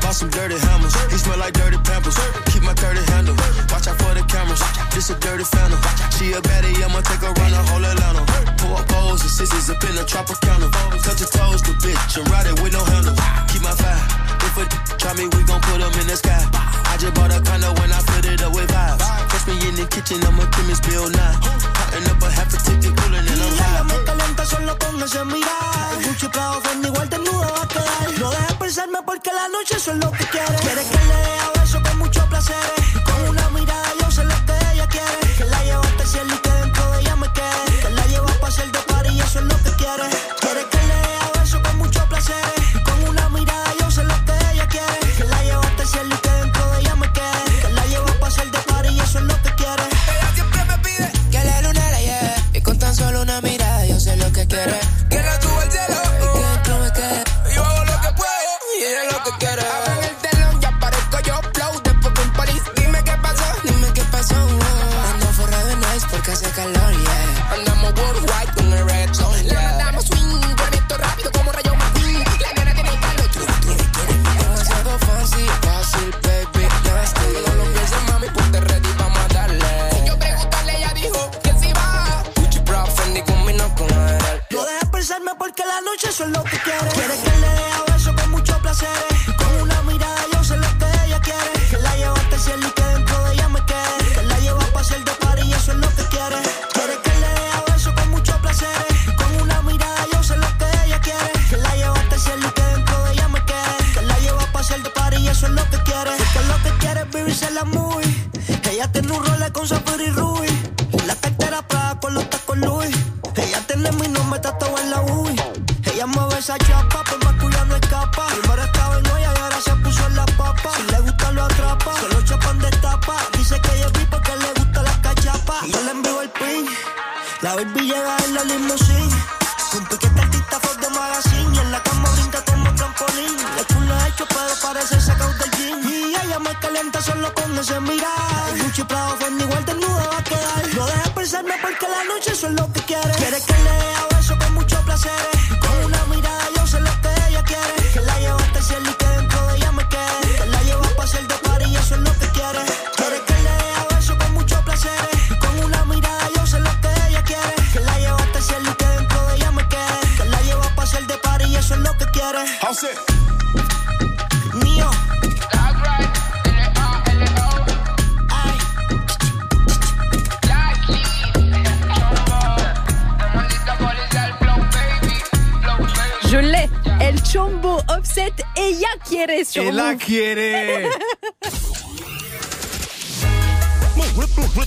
[0.00, 0.94] Bought some dirty hammers.
[1.12, 2.16] He smell like dirty pampers.
[2.52, 3.36] Keep my dirty handle.
[3.70, 4.62] Watch out for the cameras.
[4.92, 5.78] This a dirty phantom.
[6.16, 8.24] She a baddie, I'ma take her around the whole Atlanta.
[8.58, 10.70] Pull up pose and sisters up in the Tropicana.
[11.04, 13.14] Touch your toes, the bitch, and ride it with no handle.
[13.48, 14.02] Keep my fire.
[14.42, 14.64] If a
[14.96, 16.42] try me, we gon' put 'em in the sky.
[16.90, 19.29] I just bought a condo when I filled it up with vibes.
[19.40, 21.40] Catch me in the kitchen, I'm a chemist bill now.
[21.40, 24.04] Cutting up a half a ticket, cooling and I'm ella me high.
[24.04, 25.96] calienta solo con ese mirar.
[26.04, 28.18] Gucci, Prada, Fendi, igual desnuda va a quedar.
[28.18, 30.56] No dejes pensarme porque la noche eso es lo que quiere.
[30.60, 32.79] Quiere que le dé a beso con mucho placer.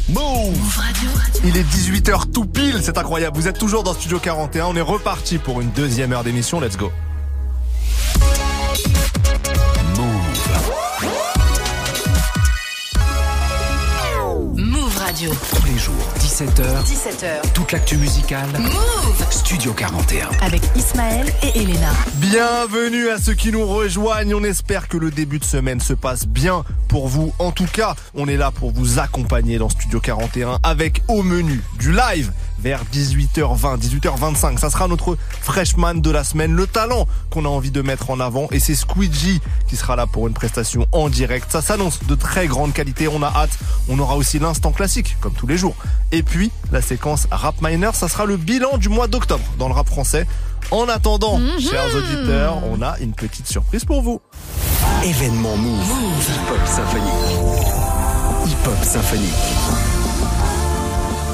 [0.07, 0.81] Move.
[1.43, 3.35] Il est 18h tout pile, c'est incroyable.
[3.35, 4.67] Vous êtes toujours dans Studio 41.
[4.67, 6.61] On est reparti pour une deuxième heure d'émission.
[6.61, 6.93] Let's go.
[16.43, 16.83] 17h.
[16.83, 17.53] 17h.
[17.53, 18.49] Toute l'actu musicale.
[18.59, 20.27] Move Studio 41.
[20.41, 21.91] Avec Ismaël et Elena.
[22.15, 24.33] Bienvenue à ceux qui nous rejoignent.
[24.35, 27.33] On espère que le début de semaine se passe bien pour vous.
[27.39, 31.63] En tout cas, on est là pour vous accompagner dans Studio 41 avec au menu
[31.79, 34.57] du live vers 18h20, 18h25.
[34.57, 38.19] Ça sera notre freshman de la semaine, le talent qu'on a envie de mettre en
[38.19, 38.47] avant.
[38.51, 41.51] Et c'est Squeegee qui sera là pour une prestation en direct.
[41.51, 43.07] Ça s'annonce de très grande qualité.
[43.07, 43.57] On a hâte.
[43.89, 45.75] On aura aussi l'instant classique, comme tous les jours.
[46.13, 49.73] Et puis, la séquence Rap Miner, ça sera le bilan du mois d'octobre dans le
[49.73, 50.27] rap français.
[50.69, 54.21] En attendant, chers auditeurs, on a une petite surprise pour vous.
[55.03, 55.81] Événement Move.
[56.21, 57.13] Hip-Hop symphonique.
[58.45, 59.33] Hip-Hop symphonique.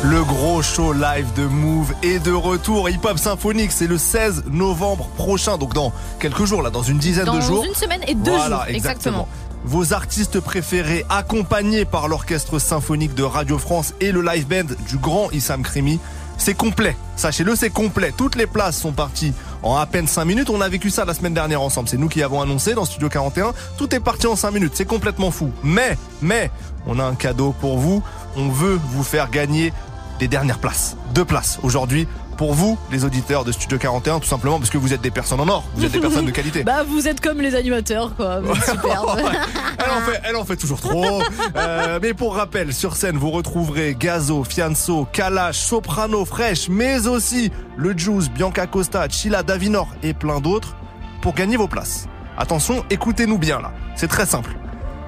[0.02, 2.90] Le gros show live de Move est de retour.
[2.90, 7.00] Hip Hop Symphonique, c'est le 16 novembre prochain, donc dans quelques jours, là, dans une
[7.00, 7.66] dizaine Dans de jours.
[7.66, 9.28] une semaine et deux Voilà, jours, exactement.
[9.70, 14.98] Vos artistes préférés, accompagnés par l'orchestre symphonique de Radio France et le live band du
[14.98, 16.00] grand Issam Krimi.
[16.40, 16.98] C'est complet.
[17.16, 18.12] Sachez-le, c'est complet.
[18.18, 20.50] Toutes les places sont parties en à peine 5 minutes.
[20.50, 21.88] On a vécu ça la semaine dernière ensemble.
[21.88, 23.54] C'est nous qui avons annoncé dans Studio 41.
[23.78, 24.72] Tout est parti en 5 minutes.
[24.74, 25.52] C'est complètement fou.
[25.62, 26.50] Mais, mais,
[26.88, 28.02] on a un cadeau pour vous.
[28.38, 29.72] On veut vous faire gagner
[30.18, 30.98] des dernières places.
[31.14, 32.08] Deux places aujourd'hui
[32.40, 35.42] pour vous, les auditeurs de Studio 41, tout simplement parce que vous êtes des personnes
[35.42, 35.66] en or.
[35.76, 36.64] Vous êtes des personnes de qualité.
[36.70, 38.40] Bah, vous êtes comme les animateurs, quoi.
[38.40, 39.20] Vous êtes superbes.
[39.78, 41.22] Elle en fait, elle en fait toujours trop.
[41.56, 47.52] Euh, mais pour rappel, sur scène, vous retrouverez Gazo, Fianso, Kalash, Soprano, Fresh, mais aussi
[47.76, 50.76] le Juice, Bianca Costa, Chila, Davinor et plein d'autres
[51.22, 52.08] pour gagner vos places.
[52.38, 53.74] Attention, écoutez-nous bien là.
[53.96, 54.52] C'est très simple.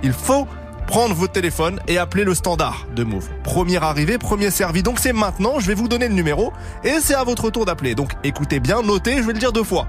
[0.04, 0.48] Il faut
[0.92, 3.30] prendre votre téléphone et appeler le standard de Move.
[3.46, 4.84] Premier arrivé, premier servi.
[4.84, 6.52] Donc c'est maintenant, je vais vous donner le numéro
[6.84, 7.96] et c'est à votre tour d'appeler.
[7.96, 9.88] Donc écoutez bien, notez, je vais le dire deux fois.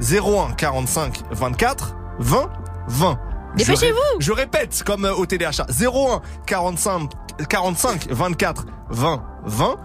[0.00, 2.50] 01 45 24 20
[2.86, 3.18] 20.
[3.56, 3.96] Je Dépêchez-vous.
[3.96, 5.66] ré- Je répète, comme euh, au téléachat.
[5.68, 7.10] 01 45
[7.48, 9.76] 45 24 20 20.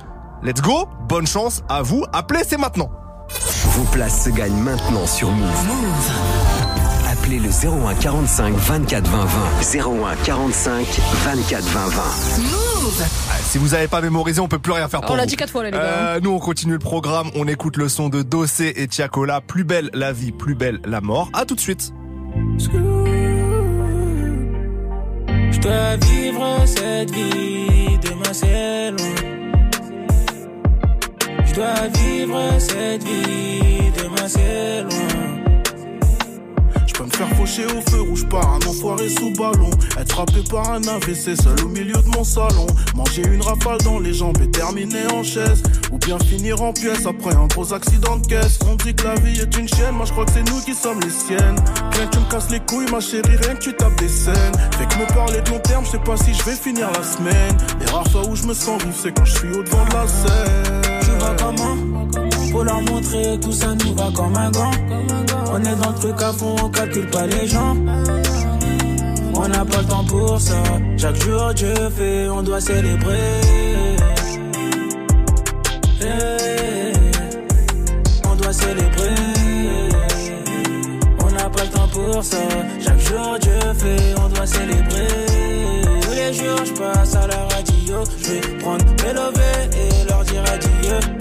[0.44, 0.88] Let's go.
[1.08, 2.06] Bonne chance à vous.
[2.14, 2.92] Appelez, c'est maintenant.
[3.76, 6.59] Vos places se gagnent maintenant sur Move.
[7.30, 7.50] Appelez le
[7.86, 9.80] 01 45 24 20 20.
[10.12, 12.02] 01 45 24 20 20.
[12.42, 15.28] Move Ah, Si vous n'avez pas mémorisé, on peut plus rien faire pour On l'a
[15.28, 15.84] dit quatre fois, là, les gars.
[15.84, 17.30] Euh, nous, on continue le programme.
[17.36, 19.42] On écoute le son de Dossé et Tiakola.
[19.42, 21.30] Plus belle la vie, plus belle la mort.
[21.34, 21.94] À tout de suite.
[22.58, 22.68] Je
[25.60, 28.98] dois vivre cette vie, demain c'est long.
[31.46, 35.19] Je dois vivre cette vie, demain c'est loin.
[37.00, 39.70] Je me faire faucher au feu rouge par un enfoiré sous ballon.
[39.98, 42.68] Être frappé par un AVC seul au milieu de mon salon.
[42.94, 45.64] Manger une rafale dans les jambes et terminer en chaise.
[45.94, 48.60] Ou bien finir en pièces après un gros accident de caisse.
[48.70, 50.74] On dit que la vie est une chienne, moi je crois que c'est nous qui
[50.74, 51.56] sommes les siennes.
[51.94, 54.56] Rien que tu me casses les couilles, ma chérie, rien que tu tapes des scènes.
[54.78, 57.04] Fait que me parler de long terme, je sais pas si je vais finir la
[57.04, 57.56] semaine.
[57.80, 59.94] Les rares fois où je me sens vivre, c'est quand je suis au devant de
[59.94, 61.00] la scène.
[61.02, 62.29] Tu vas comment?
[62.52, 64.72] Faut leur montrer tout ça nous va comme un gant.
[65.52, 67.76] On est dans le truc à fond, on calcule pas les gens.
[69.36, 70.56] On n'a pas le temps pour ça.
[70.98, 73.42] Chaque jour Dieu fait, on doit célébrer.
[76.02, 76.94] Eh,
[78.30, 79.16] On doit célébrer.
[81.20, 82.38] On n'a pas le temps pour ça.
[82.84, 85.08] Chaque jour Dieu fait, on doit célébrer.
[86.02, 88.04] Tous les jours je passe à la radio.
[88.24, 91.19] Je vais prendre mes lovés et leur dire adieu.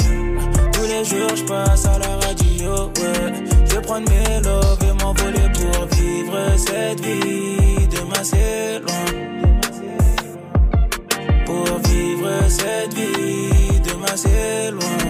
[1.11, 2.91] Je passe à la radio.
[2.99, 3.33] Ouais.
[3.65, 7.89] Je vais prendre mes loves et m'envoler pour vivre cette vie.
[7.89, 9.07] Demain c'est loin.
[11.47, 13.81] Pour vivre cette vie.
[13.81, 15.08] Demain c'est loin.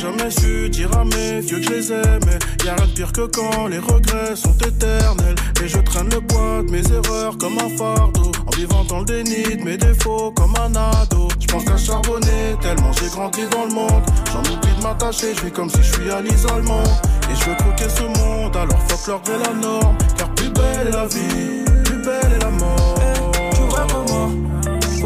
[0.00, 2.38] Jamais su dire à mes vieux que je les aimais.
[2.64, 5.34] Y'a rien de pire que quand les regrets sont éternels.
[5.62, 8.30] Et je traîne le poids de mes erreurs comme un fardeau.
[8.46, 11.28] En vivant dans le déni de mes défauts comme un ado.
[11.40, 14.04] Je pense qu'à charbonner tellement j'ai grandi dans le monde.
[14.32, 16.84] J'en oublie de m'attacher, je comme si je suis à l'isolement.
[17.30, 19.96] Et je veux croquer ce monde, alors fuck leur gré la norme.
[20.16, 21.64] Car plus belle est la vie,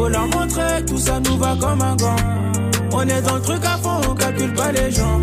[0.03, 2.17] Faut leur montrer tout ça nous va comme un gant.
[2.91, 5.21] On est dans le truc à fond, on calcule pas les gens.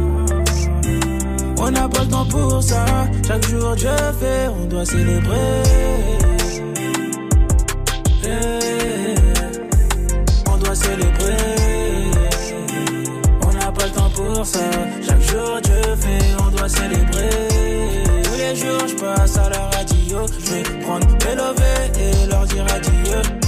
[1.59, 2.87] On n'a pas le temps pour ça.
[3.27, 5.37] Chaque jour Dieu fait, on doit célébrer.
[10.47, 11.37] On doit célébrer.
[13.43, 14.61] On n'a pas le temps pour ça.
[15.07, 17.49] Chaque jour Dieu fait, on doit célébrer.
[18.25, 20.25] Tous les jours je passe à la radio.
[20.43, 23.40] Je vais prendre mes et leur dire adieu.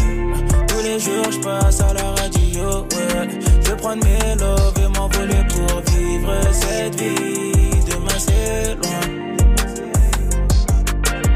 [1.04, 2.82] Jours je passe à la radio.
[2.82, 3.28] Ouais.
[3.60, 7.70] Je vais prendre mes loves et m'envoler pour vivre cette vie.
[7.90, 9.00] Demain c'est loin.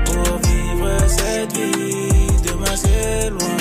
[0.05, 2.29] Pour vivre cette vie.
[2.47, 3.57] Demain c'est loin.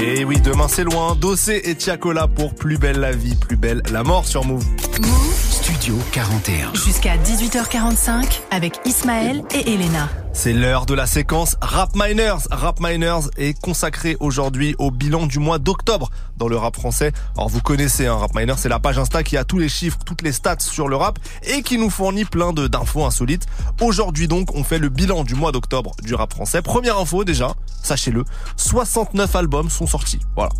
[0.00, 1.16] Et oui, demain c'est loin.
[1.16, 4.64] Dossé et Tiakola pour Plus belle la vie, plus belle la mort sur Move.
[5.00, 6.72] Move Studio 41.
[6.72, 10.08] Jusqu'à 18h45 avec Ismaël et Elena.
[10.32, 12.48] C'est l'heure de la séquence Rap Miners.
[12.50, 16.08] Rap Miners est consacré aujourd'hui au bilan du mois d'octobre
[16.38, 17.12] dans le rap français.
[17.36, 19.98] Alors vous connaissez un Rap Miners, c'est la page Insta qui a tous les chiffres,
[20.06, 23.44] toutes les stats sur le rap et qui nous fournit plein de d'infos insolites.
[23.82, 26.62] Aujourd'hui donc, on fait le bilan du mois d'octobre du rap français.
[26.62, 27.52] Première info déjà,
[27.82, 28.24] sachez-le,
[28.56, 30.20] 69 albums sont sortis.
[30.34, 30.50] Voilà.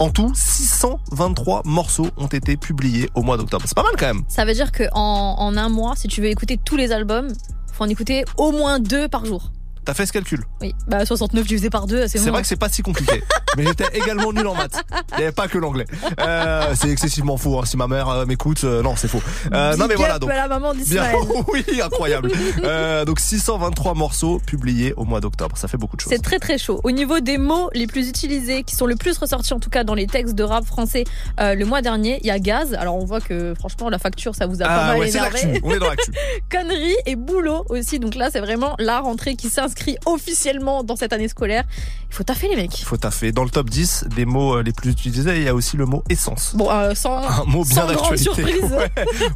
[0.00, 3.64] En tout, 623 morceaux ont été publiés au mois d'octobre.
[3.66, 4.22] C'est pas mal quand même.
[4.28, 7.32] Ça veut dire que en, un mois, si tu veux écouter tous les albums,
[7.72, 9.50] faut en écouter au moins deux par jour.
[9.88, 12.32] T'as fait ce calcul Oui, bah 69 divisé par deux, c'est C'est bon.
[12.32, 13.22] vrai que c'est pas si compliqué.
[13.56, 14.84] mais j'étais également nul en maths.
[15.12, 15.86] Il n'y avait pas que l'anglais.
[16.20, 17.58] Euh, c'est excessivement faux.
[17.58, 17.62] hein.
[17.64, 19.22] Si ma mère euh, m'écoute, euh, non, c'est faux.
[19.50, 20.18] Non, mais voilà.
[20.18, 21.04] Donc, à la maman Bien,
[21.54, 22.30] oui, incroyable.
[23.06, 25.56] Donc 623 morceaux publiés au mois d'octobre.
[25.56, 26.12] Ça fait beaucoup de choses.
[26.12, 26.82] C'est très très chaud.
[26.84, 29.84] Au niveau des mots les plus utilisés, qui sont le plus ressortis en tout cas
[29.84, 31.04] dans les textes de rap français
[31.38, 32.74] le mois dernier, il y a gaz.
[32.74, 35.40] Alors on voit que franchement la facture ça vous a pas Ah mal ouais, énervé.
[35.44, 35.60] l'actu.
[35.64, 35.88] On est dans.
[36.50, 37.98] Conneries et boulot aussi.
[37.98, 41.64] Donc là c'est vraiment la rentrée qui s'inscrit officiellement dans cette année scolaire.
[42.10, 42.78] Il faut taffer les mecs.
[42.80, 43.32] Il faut taffer.
[43.32, 45.84] Dans le top 10 des mots euh, les plus utilisés, il y a aussi le
[45.84, 46.52] mot essence.
[46.54, 48.62] Bon, euh, sans, Un mot bien d'actualité.
[48.62, 48.90] Ouais.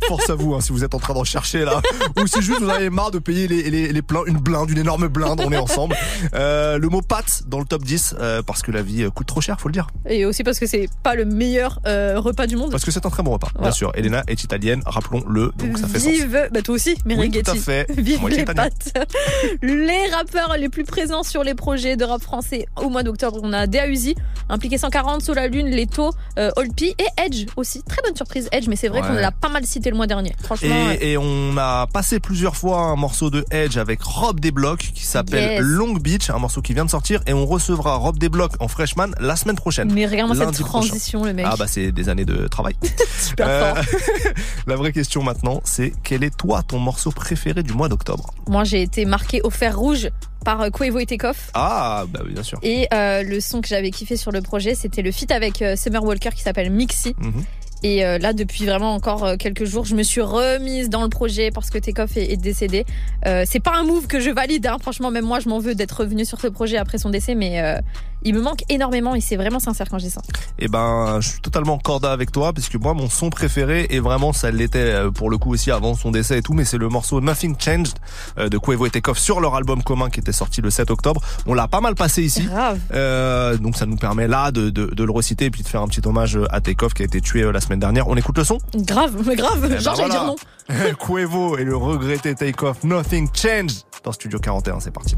[0.09, 1.83] Force à vous, hein, si vous êtes en train d'en chercher là,
[2.21, 4.79] ou si juste vous avez marre de payer les, les, les pleins, une blinde, une
[4.79, 5.97] énorme blinde, on est ensemble.
[6.35, 9.41] Euh, le mot pâte dans le top 10, euh, parce que la vie coûte trop
[9.41, 9.89] cher, faut le dire.
[10.09, 12.71] Et aussi parce que c'est pas le meilleur repas du monde.
[12.71, 13.93] Parce que c'est un très bon repas, bien sûr.
[13.95, 16.13] Elena est italienne, rappelons-le, donc ça fait sens.
[16.13, 17.87] Vive, bah toi aussi, mais Oui, tout à fait.
[17.91, 18.93] Vive Moitié les pâtes.
[19.63, 23.53] les rappeurs les plus présents sur les projets de rap français au mois d'octobre, on
[23.53, 24.15] a Deauzi,
[24.49, 27.83] impliqué 140, Sur la Lune, Leto, euh, Olpi et Edge aussi.
[27.83, 29.09] Très bonne surprise Edge, mais c'est vrai Ouais.
[29.09, 30.33] qu'on l'a pas mal cité le mois dernier.
[30.41, 30.99] Franchement, ouais.
[31.01, 35.05] Et, et on a passé plusieurs fois un morceau de Edge avec Rob Desblocs qui
[35.05, 35.61] s'appelle Yes.
[35.61, 39.09] Long Beach, un morceau qui vient de sortir et on recevra Rob Desblocs en freshman
[39.19, 39.93] la semaine prochaine.
[39.93, 40.89] mais regarde-moi cette prochain.
[40.89, 41.47] transition, le mec.
[41.49, 42.77] Ah bah c'est des années de travail.
[43.19, 43.85] Super Euh, fort.
[44.69, 48.31] la vraie question maintenant, c'est quel est toi ton morceau préféré du mois d'octobre?
[48.49, 50.09] Moi, j'ai été marqué au fer rouge
[50.45, 51.51] par euh, Quavo et Takeoff.
[51.55, 52.59] Ah bah bien sûr.
[52.63, 55.77] Et euh, le son que j'avais kiffé sur le projet, c'était le feat avec euh,
[55.77, 57.15] Summer Walker qui s'appelle Mixi.
[57.19, 57.45] Mhm.
[57.85, 61.09] Et euh, là, depuis vraiment encore euh, quelques jours, je me suis remise dans le
[61.09, 62.85] projet parce que Takeoff est, est décédé.
[63.27, 64.77] Euh, c'est pas un move que je valide, hein.
[64.81, 67.61] franchement, même moi, je m'en veux d'être revenu sur ce projet après son décès, mais
[67.61, 67.79] euh,
[68.25, 70.23] il me manque énormément et c'est vraiment sincère quand je dis ça.
[70.59, 74.33] Eh ben, je suis totalement corda avec toi, puisque moi, mon son préféré, et vraiment,
[74.33, 76.89] ça l'était euh, pour le coup aussi avant son décès et tout, mais c'est le
[76.89, 77.95] morceau Nothing Changed
[78.39, 81.21] euh, de Quavo et Takeoff sur leur album commun qui était sorti le 7 octobre.
[81.47, 82.45] On l'a pas mal passé ici.
[82.45, 82.79] Grave.
[82.93, 85.83] Euh, donc ça nous permet là de, de, de le reciter et puis de faire
[85.83, 88.09] un petit hommage à Takeoff qui a été tué euh, la semaine dernière.
[88.09, 88.59] On écoute le son?
[88.75, 90.37] Grave, mais grave, Eh ben genre j'allais dire non.
[90.99, 95.17] Quavo et le regretté Takeoff Nothing Changed dans Studio 41, c'est parti.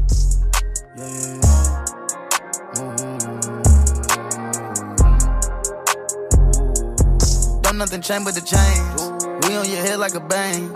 [7.77, 9.47] Nothing change but the chains.
[9.47, 10.71] We on your head like a bang.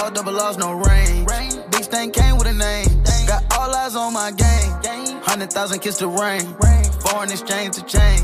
[0.00, 1.26] All double loss, no range.
[1.70, 2.88] Big stain came with a name.
[3.28, 5.22] Got all eyes on my game.
[5.22, 6.42] Hundred thousand kiss the rain.
[7.06, 8.22] Foreign exchange to change.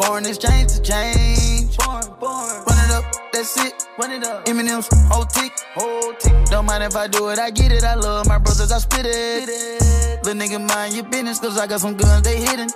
[0.00, 1.76] Foreign exchange to change.
[1.78, 3.74] Run it up, that's it.
[3.98, 4.46] Run it up.
[4.46, 5.52] Eminem's whole tick.
[5.74, 6.32] Whole tick.
[6.46, 7.84] Don't mind if I do it, I get it.
[7.84, 10.24] I love my brothers, I spit it.
[10.24, 12.70] Little nigga, mind your business, cause I got some guns, they hidden.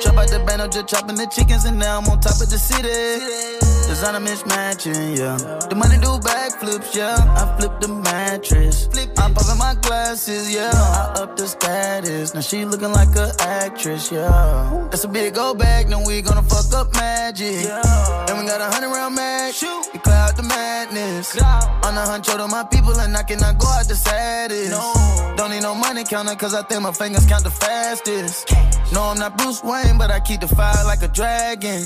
[0.00, 2.48] Chop out the band, I'm just chopping the chickens, and now I'm on top of
[2.48, 3.58] the city.
[3.88, 5.36] Designer mismatching, yeah.
[5.68, 7.16] The money do backflips, yeah.
[7.16, 8.86] I flip the mattress.
[8.86, 10.70] Flip I'm popping my glasses, yeah.
[10.70, 12.34] I up the status.
[12.34, 14.86] Now she looking like a actress, yeah.
[14.90, 17.64] That's a big old bag, now we gonna fuck up magic.
[17.64, 18.26] Yeah.
[18.28, 19.54] And we got a hundred round mag.
[19.54, 19.88] Shoot.
[19.94, 21.34] We cloud the madness.
[21.40, 24.70] On the hunt to my people, and I cannot go out the saddest.
[24.70, 25.34] No.
[25.38, 28.52] Don't need no money counter, cause I think my fingers count the fastest.
[28.92, 31.80] No, I'm not Bruce Wayne, but I keep the fire like a dragon.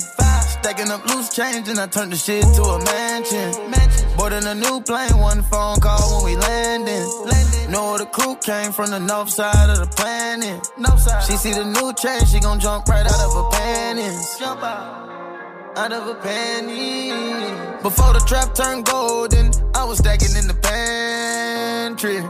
[0.62, 3.52] Stacking up loose change, and I turn the shit to a mansion.
[4.16, 7.04] Boarding a new plane, one phone call when we landing.
[7.70, 10.66] Know the crew came from the north side of the planet.
[11.26, 14.38] She see the new change, she gon' jump right out of her panties.
[14.38, 15.10] Jump out.
[15.76, 17.82] Out of a panty.
[17.82, 22.20] Before the trap turned golden, I was stacking in the pantry.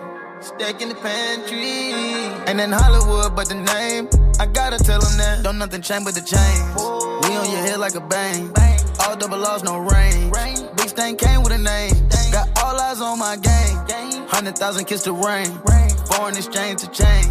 [0.41, 1.93] Stacking the pantry.
[2.49, 4.09] Ain't in Hollywood, but the name.
[4.41, 5.43] I gotta tell them that.
[5.45, 6.63] Don't nothing change but the chains.
[7.23, 8.49] We on your head like a bang.
[8.53, 8.82] bang.
[9.03, 10.31] All double loss, no rain.
[10.77, 11.93] Big stain came with a name.
[12.33, 14.27] Got all eyes on my game.
[14.29, 15.51] Hundred thousand kiss to rain.
[16.07, 17.27] Foreign exchange to change.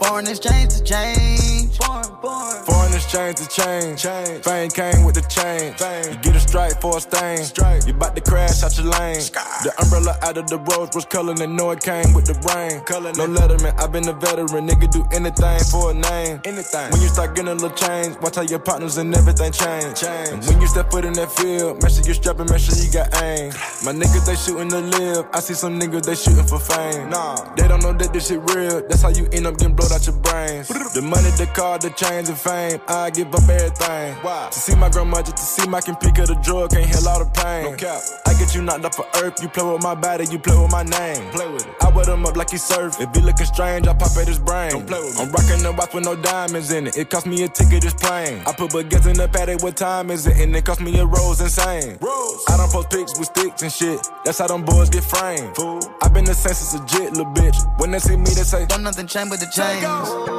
[0.00, 1.55] Foreign exchange to change.
[1.80, 4.02] Foreign exchange to change.
[4.44, 5.80] Fame came with the change.
[5.80, 7.42] You get a strike for a stain.
[7.86, 9.18] You bout to crash out your lane.
[9.64, 12.82] The umbrella out of the rose was color and know it came with the rain.
[13.16, 14.68] No letterman, i been a veteran.
[14.68, 16.40] Nigga do anything for a name.
[16.44, 16.90] Anything.
[16.92, 20.04] When you start getting a little change, watch how your partners and everything change.
[20.04, 22.76] And when you step foot in that field, make sure you strap strapping, make sure
[22.76, 23.50] you got aim.
[23.84, 25.26] My niggas, they shooting to live.
[25.32, 27.10] I see some niggas, they shooting for fame.
[27.10, 28.82] Nah, they don't know that this shit real.
[28.88, 30.68] That's how you end up getting blowed out your brains.
[30.68, 32.80] The money, the car, the chains and fame.
[32.86, 34.14] I give up everything.
[34.22, 34.48] Why?
[34.52, 37.18] To see my grandmother, to see my can pick of the drug, can't heal all
[37.18, 37.64] the pain.
[37.64, 38.00] No cap.
[38.26, 39.42] I get you knocked off of earth.
[39.42, 41.30] You play with my body, you play with my name.
[41.32, 41.74] Play with it.
[41.82, 43.00] I wet him up like he surf.
[43.00, 44.70] If he looking strange, I pop at his brain.
[44.70, 45.22] Don't play with me.
[45.24, 46.96] I'm rocking the watch with no diamonds in it.
[46.96, 48.42] It cost me a ticket, this plane.
[48.46, 50.36] I put baguettes in the paddock, what time is it?
[50.38, 51.98] And it cost me a rose insane.
[52.00, 52.44] Rose.
[52.48, 53.98] I don't post pics with sticks and shit.
[54.24, 55.56] That's how them boys get framed.
[55.56, 55.80] Fool.
[56.02, 57.56] I been the census legit, little bitch.
[57.80, 59.82] When they see me, they say, Don't nothing change but the chains.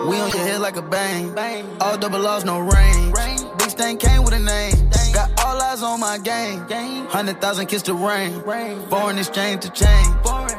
[0.07, 1.16] We on your head like a bang.
[1.81, 3.13] All double laws, no range.
[3.57, 4.89] Big stain came with a name.
[5.13, 6.59] Got all eyes on my game.
[7.07, 8.39] Hundred thousand kiss the rain.
[8.89, 10.07] Foreign exchange to change.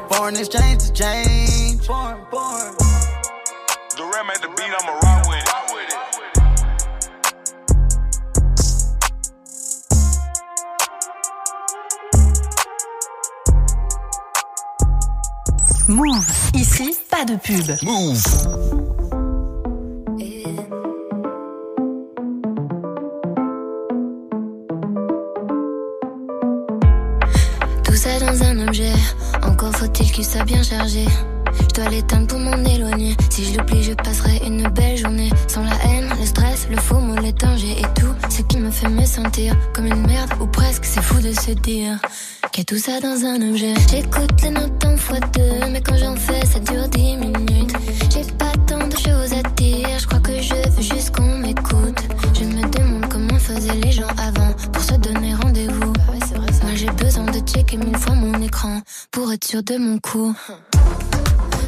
[0.09, 1.87] Foreign exchange to change.
[1.87, 2.29] Durant
[4.27, 5.45] made the beat, I'ma rock with it.
[15.87, 16.27] Move.
[16.53, 17.77] Ici, pas de pub.
[17.83, 18.88] Move.
[30.19, 31.05] Qu'il soit bien chargé.
[31.61, 33.15] Je dois l'éteindre pour m'en éloigner.
[33.29, 35.29] Si je l'oublie, je passerai une belle journée.
[35.47, 38.89] Sans la haine, le stress, le faux mot, les et tout ce qui me fait
[38.89, 40.83] me sentir comme une merde ou presque.
[40.83, 41.99] C'est fou de se dire
[42.51, 43.73] qu'il a tout ça dans un objet.
[43.89, 47.73] J'écoute les notes en fois deux, mais quand j'en fais, ça dure dix minutes.
[48.11, 48.25] J'ai
[59.19, 60.33] pour être sûr de mon coup.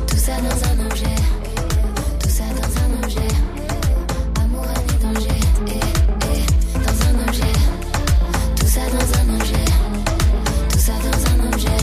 [0.07, 1.15] Tout ça dans un objet.
[2.21, 3.27] Tout ça dans un objet.
[4.41, 5.39] Amour, année, danger.
[5.67, 5.71] Eh,
[6.31, 7.53] eh, dans un objet.
[8.55, 9.65] Tout ça dans un objet.
[10.69, 11.81] Tout ça dans un objet.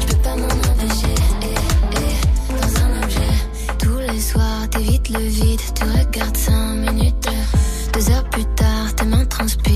[0.00, 1.14] Je peux pas m'en empêcher.
[1.40, 1.54] Eh,
[1.96, 3.34] eh, dans un objet.
[3.78, 5.60] Tous les soirs, t'évites le vide.
[5.74, 7.28] Tu regardes cinq minutes.
[7.94, 9.75] Deux heures plus tard, tes mains transpirent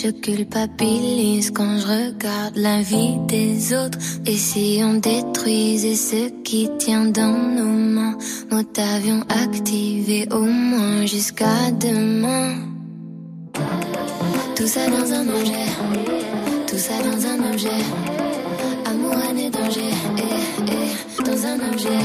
[0.00, 3.98] Je culpabilise quand je regarde la vie des autres.
[4.26, 8.16] Et si on détruisait ce qui tient dans nos mains,
[8.48, 12.54] mode avion activé au moins jusqu'à demain.
[14.54, 15.66] Tout ça dans un objet,
[16.68, 17.82] tout ça dans un objet.
[18.84, 20.22] Amour, année, danger, eh,
[20.68, 22.02] eh, dans un objet.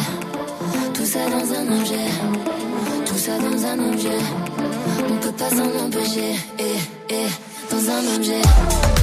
[0.95, 2.09] Tout ça dans un objet,
[3.05, 4.21] tout ça dans un objet.
[5.11, 9.02] On peut pas s'en empêcher, eh, eh, dans un objet.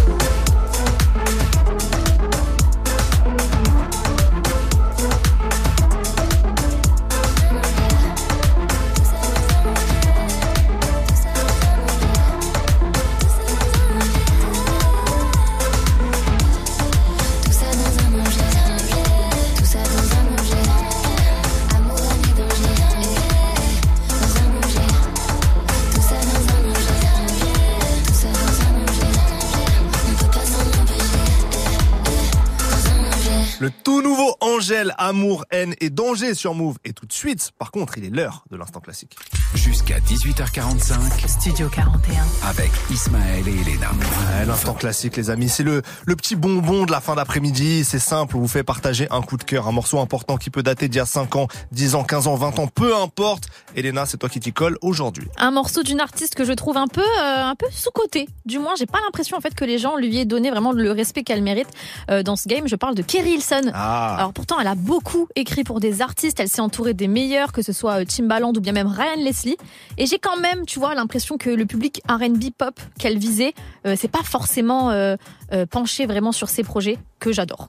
[35.01, 36.77] Amour, haine et danger sur Move.
[36.85, 39.17] Et tout de suite, par contre, il est l'heure de l'instant classique.
[39.55, 41.27] Jusqu'à 18h45.
[41.27, 42.23] Studio 41.
[42.49, 43.91] Avec Ismaël et Elena.
[43.91, 47.85] Ouais, l'instant classique, les amis, c'est le, le petit bonbon de la fin d'après-midi.
[47.85, 50.63] C'est simple, on vous fait partager un coup de cœur, un morceau important qui peut
[50.63, 53.49] dater d'il y a 5 ans, 10 ans, 15 ans, 20 ans, peu importe.
[53.75, 55.27] Elena, c'est toi qui t'y colle aujourd'hui.
[55.39, 58.29] Un morceau d'une artiste que je trouve un peu, euh, un peu sous-côté.
[58.45, 60.93] Du moins, j'ai pas l'impression en fait que les gens lui aient donné vraiment le
[60.93, 61.69] respect qu'elle mérite
[62.11, 62.69] euh, dans ce game.
[62.69, 63.71] Je parle de Kerry Hilson.
[63.73, 64.17] Ah.
[64.17, 66.41] Alors pourtant, elle a beaucoup écrit pour des artistes.
[66.41, 69.57] Elle s'est entourée des meilleurs, que ce soit euh, Timbaland ou bien même Ryan Leslie.
[69.99, 73.55] Et j'ai quand même, tu vois, l'impression que le public R&B pop qu'elle visait,
[73.87, 75.15] euh, c'est pas forcément euh,
[75.53, 77.69] euh, penché vraiment sur ses projets que j'adore.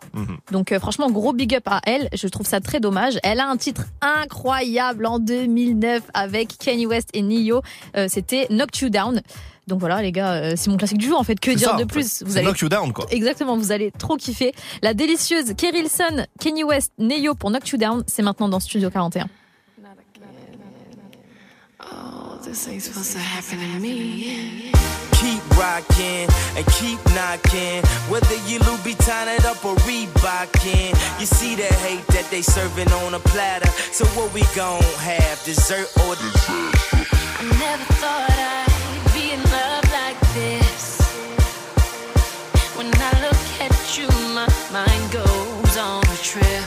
[0.52, 2.10] Donc euh, franchement, gros big up à elle.
[2.12, 3.20] Je trouve ça très dommage.
[3.22, 7.62] Elle a un titre incroyable en 2009 avec Kanye West et Nio.
[8.08, 9.22] C'était Knock You Down.
[9.68, 11.40] Donc voilà les gars, euh, c'est mon classique du jour en fait.
[11.40, 12.30] Que dire ça, de plus fait.
[12.30, 13.06] C'est Knock You Down, quoi.
[13.12, 14.54] Exactement, vous allez trop kiffer.
[14.82, 18.90] La délicieuse Kerry Hilson, Kanye West, Neo pour Knock You Down, c'est maintenant dans Studio
[18.90, 19.28] 41.
[21.84, 24.72] Oh, this ain't supposed to happen to me.
[25.14, 26.28] Keep rocking
[26.58, 27.82] and keep knocking.
[28.10, 30.90] Whether you Louboutin it up or Reebokin.
[31.20, 33.70] You see the hate that they serving on a platter.
[33.92, 35.44] So what we gon' have?
[35.46, 36.74] Dessert or dessert?
[37.40, 38.81] I never thought I'd
[46.32, 46.61] trip.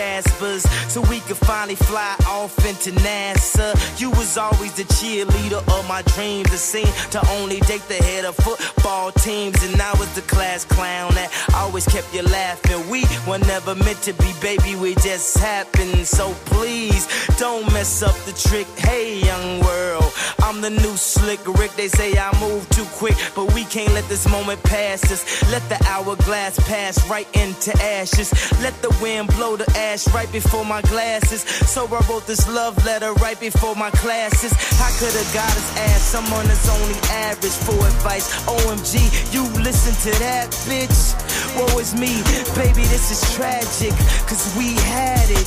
[0.00, 3.68] Caspers so we could finally fly off into NASA?
[4.00, 6.50] You was always the cheerleader of my dreams.
[6.50, 10.64] It seemed to only date the head of football teams, and I was the class
[10.64, 12.88] clown that always kept you laughing.
[12.88, 14.74] We were never meant to be, baby.
[14.74, 16.06] We just happened.
[16.06, 17.06] So please
[17.36, 18.68] don't mess up the trick.
[18.78, 20.10] Hey, young world,
[20.50, 21.74] I'm the new slick Rick.
[21.76, 25.22] They say I move too quick, but we can't let this moment pass us.
[25.52, 28.34] Let the hourglass pass right into ashes.
[28.60, 31.42] Let the wind blow the ash right before my glasses.
[31.70, 34.50] So I wrote this love letter right before my classes.
[34.82, 36.98] I could have got his ass, someone that's only
[37.30, 38.26] average for advice.
[38.50, 41.14] OMG, you listen to that, bitch.
[41.54, 42.26] Woe is me,
[42.58, 43.94] baby, this is tragic.
[44.26, 45.46] Cause we had it,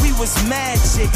[0.00, 1.10] we was magic.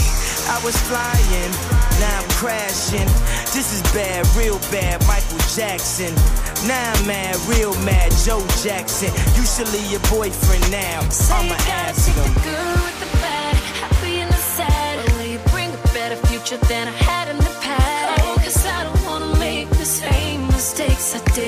[0.48, 1.52] I was flying,
[2.00, 3.06] now I'm crashing.
[3.52, 6.14] This is bad, real bad, Michael Jackson.
[6.66, 9.12] Now I'm mad, real mad, Joe Jackson.
[9.36, 11.00] You should leave your boyfriend now.
[11.30, 11.54] I'ma
[11.84, 12.32] ask him.
[12.42, 15.12] good with the bad, happy and the sad.
[15.12, 18.22] Will you bring a better future than I had in the past?
[18.24, 21.47] Oh, cause I don't wanna make the same mistakes I did.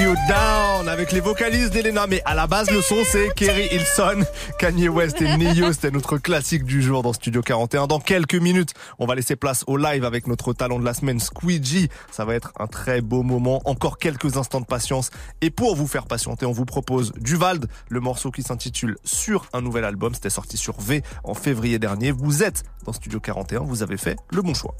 [0.00, 2.06] You Down avec les vocalistes d'Elena.
[2.06, 4.24] Mais à la base, le son, c'est Kerry Hilson,
[4.58, 5.72] Kanye West et Neo.
[5.72, 7.86] C'était notre classique du jour dans Studio 41.
[7.86, 11.18] Dans quelques minutes, on va laisser place au live avec notre talent de la semaine,
[11.18, 11.88] Squeegee.
[12.10, 13.60] Ça va être un très beau moment.
[13.64, 15.10] Encore quelques instants de patience.
[15.40, 19.62] Et pour vous faire patienter, on vous propose Duvald, le morceau qui s'intitule Sur un
[19.62, 20.14] nouvel album.
[20.14, 22.12] C'était sorti sur V en février dernier.
[22.12, 23.60] Vous êtes dans Studio 41.
[23.60, 24.74] Vous avez fait le bon choix.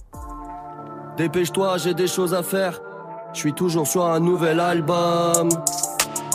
[1.17, 2.81] Dépêche-toi, j'ai des choses à faire.
[3.35, 5.49] Je suis toujours sur un nouvel album.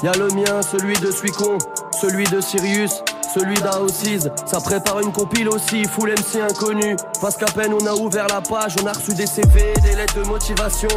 [0.03, 1.57] Y a le mien, celui de Suicon,
[1.99, 3.03] celui de Sirius,
[3.34, 4.28] celui d'Aosis.
[4.45, 6.95] Ça prépare une compile aussi, full MC inconnu.
[7.20, 10.20] Parce qu'à peine on a ouvert la page, on a reçu des CV, des lettres
[10.22, 10.90] de motivation.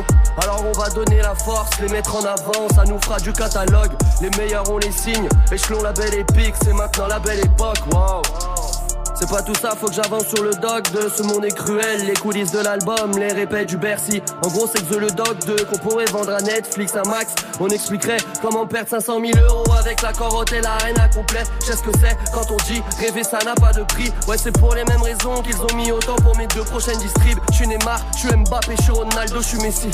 [0.43, 3.93] Alors on va donner la force, les mettre en avant, ça nous fera du catalogue.
[4.21, 7.81] Les meilleurs on les signe, échelon la belle épique, c'est maintenant la belle époque.
[9.19, 12.05] C'est pas tout ça, faut que j'avance sur le doc de ce monde est cruel.
[12.05, 14.23] Les coulisses de l'album, les répètes du Bercy.
[14.45, 17.35] En gros, c'est que The le doc de qu'on pourrait vendre à Netflix un max.
[17.59, 21.45] On expliquerait comment perdre 500 000 euros avec la corotte et l'arène à complet.
[21.61, 24.13] Je sais ce que c'est quand on dit rêver ça n'a pas de prix.
[24.29, 27.39] Ouais, c'est pour les mêmes raisons qu'ils ont mis autant pour mes deux prochaines distribs.
[27.51, 29.91] Je suis Neymar, je suis Mbappé, je suis Ronaldo, je suis Messi.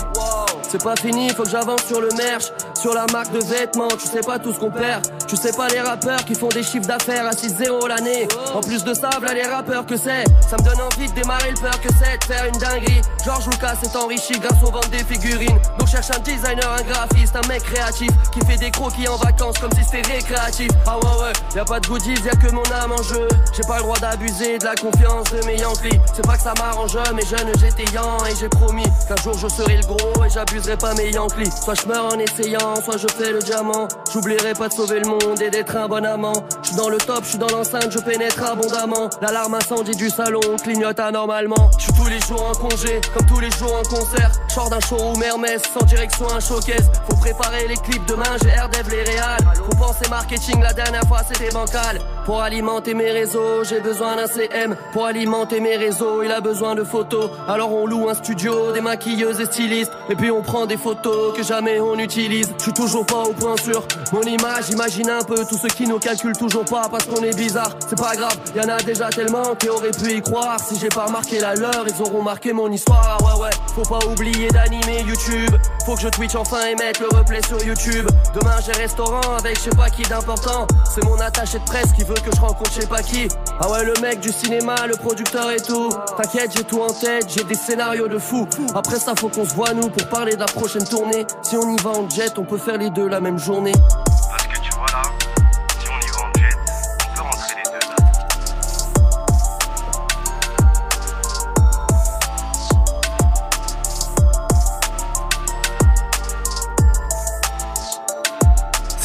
[0.68, 2.46] C'est pas fini, faut que j'avance sur le merch,
[2.80, 3.88] sur la marque de vêtements.
[3.88, 5.06] Tu sais pas tout ce qu'on perd.
[5.28, 8.26] Tu sais pas les rappeurs qui font des chiffres d'affaires à 6-0 l'année.
[8.54, 10.24] En plus de ça, voilà les rappeurs que c'est?
[10.48, 12.18] Ça me donne envie de démarrer le peur que c'est?
[12.18, 13.00] De faire une dinguerie.
[13.24, 15.58] George Lucas s'est enrichi grâce aux ventes des figurines.
[15.78, 19.58] Donc cherche un designer, un graphiste, un mec créatif qui fait des croquis en vacances
[19.58, 20.70] comme si c'était récréatif.
[20.86, 23.28] Ah ouais ouais, y a pas de goodies, y a que mon âme en jeu.
[23.54, 26.00] J'ai pas le droit d'abuser de la confiance de mes Yankees.
[26.14, 29.48] C'est pas que ça m'arrange, mais jeune j'étais yan et j'ai promis qu'un jour je
[29.48, 31.50] serai le gros et j'abuserai pas mes Yankees.
[31.64, 33.88] Soit je meurs en essayant, soit je fais le diamant.
[34.12, 36.44] J'oublierai pas de sauver le monde et d'être un bon amant.
[36.62, 39.01] Je suis dans le top, je suis dans l'enceinte, je pénètre abondamment.
[39.20, 41.70] L'alarme incendie du salon clignote anormalement.
[41.78, 44.32] Je suis tous les jours en congé, comme tous les jours en concert.
[44.48, 46.90] Sors d'un showroom Hermès, sans direction un showcase.
[47.08, 49.44] Faut préparer les clips demain, j'ai RDEV les réals.
[49.56, 52.00] Faut penser marketing, la dernière fois c'était bancal.
[52.26, 54.76] Pour alimenter mes réseaux, j'ai besoin d'un CM.
[54.92, 57.30] Pour alimenter mes réseaux, il a besoin de photos.
[57.48, 59.92] Alors on loue un studio, des maquilleuses et stylistes.
[60.08, 62.52] Et puis on prend des photos que jamais on utilise.
[62.58, 63.82] Je suis toujours pas au point sûr.
[64.12, 67.36] Mon image, imagine un peu tous ceux qui nous calculent toujours pas parce qu'on est
[67.36, 67.72] bizarre.
[67.88, 70.58] C'est pas grave, y en a déjà tellement qui auraient pu y croire.
[70.60, 73.18] Si j'ai pas remarqué la leur, ils auront marqué mon histoire.
[73.22, 75.56] Ouais ouais, faut pas oublier d'animer YouTube.
[75.86, 78.06] Faut que je Twitch enfin et mettre le replay sur YouTube.
[78.34, 80.66] Demain j'ai restaurant avec je sais pas qui d'important.
[80.84, 83.28] C'est mon attaché de presse qui veut que je rencontre je sais pas qui.
[83.60, 85.90] Ah ouais, le mec du cinéma, le producteur et tout.
[86.16, 88.46] T'inquiète, j'ai tout en tête, j'ai des scénarios de fou.
[88.74, 91.26] Après ça, faut qu'on se voit nous pour parler de la prochaine tournée.
[91.42, 93.72] Si on y va en jet, on peut faire les deux la même journée.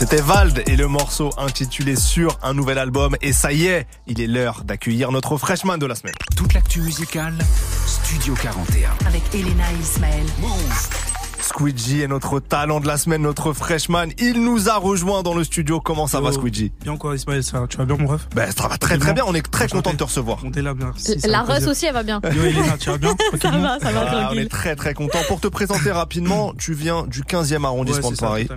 [0.09, 3.17] C'était Vald et le morceau intitulé Sur un nouvel album.
[3.21, 6.15] Et ça y est, il est l'heure d'accueillir notre freshman de la semaine.
[6.38, 7.38] Toute l'actu musicale,
[7.85, 8.91] Studio 41.
[9.05, 10.25] Avec Elena et Ismaël.
[11.48, 14.07] Squeegee est notre talent de la semaine, notre freshman.
[14.19, 15.80] Il nous a rejoint dans le studio.
[15.80, 16.72] Comment ça va, Squeegee?
[16.84, 18.28] Bien quoi, Ismaël, ça, tu vas bien, mon ref?
[18.36, 19.24] Ben, ça va très très bien.
[19.26, 20.40] On est très content de te recevoir.
[20.44, 20.91] On est là bien.
[20.98, 22.19] Si, ça La Russ aussi, elle va bien.
[22.24, 23.15] Yo, Elena, tu vas bien?
[23.41, 25.19] Ça va, ça va, Ah, on est très très content.
[25.28, 28.48] Pour te présenter rapidement, tu viens du 15e arrondissement Ouais, de ça, Paris.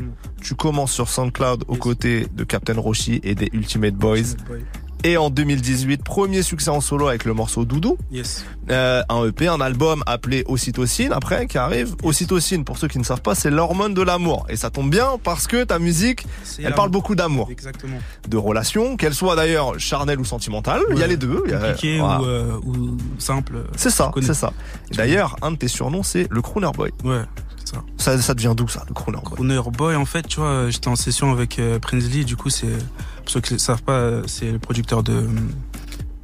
[0.42, 4.34] tu commences sur SoundCloud aux côtés de Captain Roshi et des Ultimate Boys.
[4.48, 4.64] Boy.
[5.02, 7.96] Et en 2018, premier succès en solo avec le morceau Doudou.
[8.12, 8.44] Yes.
[8.70, 11.96] Euh, un EP, un album appelé Ocytocine après qui arrive.
[12.02, 14.44] Ocytocine, pour ceux qui ne savent pas, c'est l'hormone de l'amour.
[14.50, 16.26] Et ça tombe bien parce que ta musique,
[16.62, 17.96] elle parle beaucoup d'amour, Exactement.
[18.28, 20.82] de relations, qu'elles soient d'ailleurs charnelles ou sentimentales.
[20.90, 21.42] Il y a les deux.
[21.46, 22.20] Il y a- Compliqué voilà.
[22.20, 23.56] ou, euh, ou simple.
[23.56, 24.52] euh, C'est ça, c'est ça.
[24.92, 26.90] D'ailleurs, un de tes surnoms, c'est le Crooner Boy.
[27.04, 27.22] Ouais,
[27.64, 27.82] c'est ça.
[27.96, 29.32] Ça, ça devient d'où ça, le Crooner Boy?
[29.34, 32.50] Crooner Boy, en fait, tu vois, j'étais en session avec euh, Prince Lee, du coup,
[32.50, 32.66] c'est,
[33.20, 35.26] pour ceux qui ne savent pas, c'est le producteur de,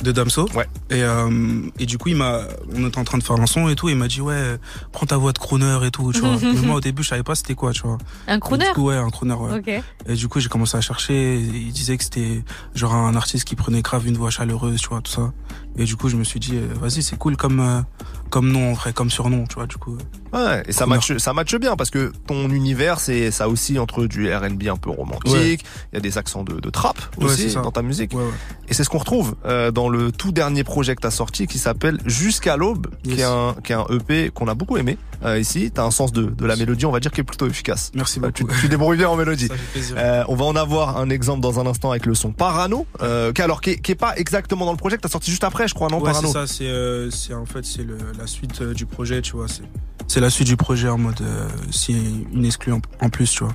[0.02, 0.48] de Damso.
[0.54, 0.66] Ouais.
[0.90, 2.42] Et, euh, et du coup, il m'a,
[2.74, 4.58] on était en train de faire un son et tout, et il m'a dit, ouais,
[4.92, 6.36] prends ta voix de crooner et tout, tu vois.
[6.42, 7.98] Mais moi, au début, je savais pas c'était quoi, tu vois.
[8.28, 9.58] Un crooner Du coup, ouais, un crooner, ouais.
[9.58, 9.82] Ok.
[10.06, 11.38] Et du coup, j'ai commencé à chercher.
[11.40, 12.44] Il disait que c'était
[12.74, 15.32] genre un artiste qui prenait grave une voix chaleureuse, tu vois, tout ça.
[15.78, 17.80] Et du coup, je me suis dit, euh, vas-y, c'est cool comme, euh,
[18.30, 19.96] comme nom, en vrai, comme surnom, tu vois, du coup.
[20.32, 24.06] Ouais, et ça matche, ça matche bien parce que ton univers, c'est ça aussi entre
[24.06, 25.32] du R&B un peu romantique.
[25.32, 25.58] Ouais.
[25.92, 28.12] Il y a des accents de, de trap aussi dans ta musique.
[28.12, 28.30] Ouais, ouais.
[28.68, 31.58] Et c'est ce qu'on retrouve euh, dans le tout dernier projet que t'as sorti qui
[31.58, 35.38] s'appelle Jusqu'à l'aube, qui est un qui est un EP qu'on a beaucoup aimé euh,
[35.38, 35.70] ici.
[35.72, 37.90] T'as un sens de, de la mélodie, on va dire, qui est plutôt efficace.
[37.94, 38.52] Merci Euh, beaucoup.
[38.52, 39.46] tu, tu débrouilles bien en mélodie.
[39.48, 39.96] Ça fait plaisir.
[39.98, 43.32] Euh, on va en avoir un exemple dans un instant avec le son Parano, euh,
[43.32, 45.44] qui alors qui est, qui est pas exactement dans le projet que t'as sorti juste
[45.44, 46.26] après, je crois, non ouais, Parano.
[46.28, 49.32] c'est ça, c'est, euh, c'est en fait, c'est le, la suite euh, du projet, tu
[49.32, 51.92] vois, c'est, la suite du projet en mode euh, si
[52.32, 53.54] une exclue en, en plus, tu vois.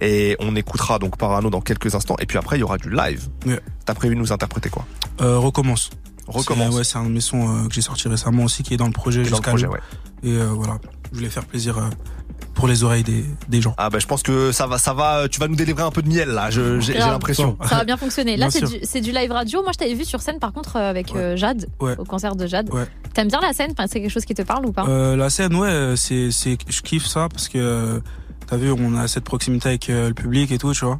[0.00, 2.16] Et on écoutera donc Parano dans quelques instants.
[2.20, 3.28] Et puis après, il y aura du live.
[3.46, 3.60] Ouais.
[3.84, 4.86] T'as prévu de nous interpréter quoi?
[5.20, 5.90] Euh, recommence.
[6.26, 6.74] Recommence.
[6.74, 8.86] Ouais, c'est un de mes sons euh, que j'ai sorti récemment aussi qui est dans
[8.86, 9.80] le projet jusqu'à ouais.
[10.22, 10.78] Et voilà,
[11.10, 11.78] je voulais faire plaisir
[12.58, 13.72] pour les oreilles des, des gens.
[13.78, 15.28] Ah bah je pense que ça va, ça va.
[15.30, 16.50] Tu vas nous délivrer un peu de miel là.
[16.50, 17.56] je- J'ai l'impression.
[17.68, 18.36] Ça va bien fonctionner.
[18.36, 19.62] Là, c'est du, c'est du live radio.
[19.62, 21.94] Moi, je t'avais vu sur scène, par contre, euh, avec euh, Jade, Ouais.
[21.98, 22.68] au concert de Jade.
[22.74, 22.82] Ouais.
[23.14, 23.70] T'aimes bien la scène?
[23.70, 24.84] Enfin, C'est quelque chose qui te parle ou pas?
[24.88, 28.02] Euh, la scène, ouais, c'est, c'est, je kiffe ça parce que
[28.48, 30.98] t'as vu, on a cette proximité avec euh, le public et tout, tu vois.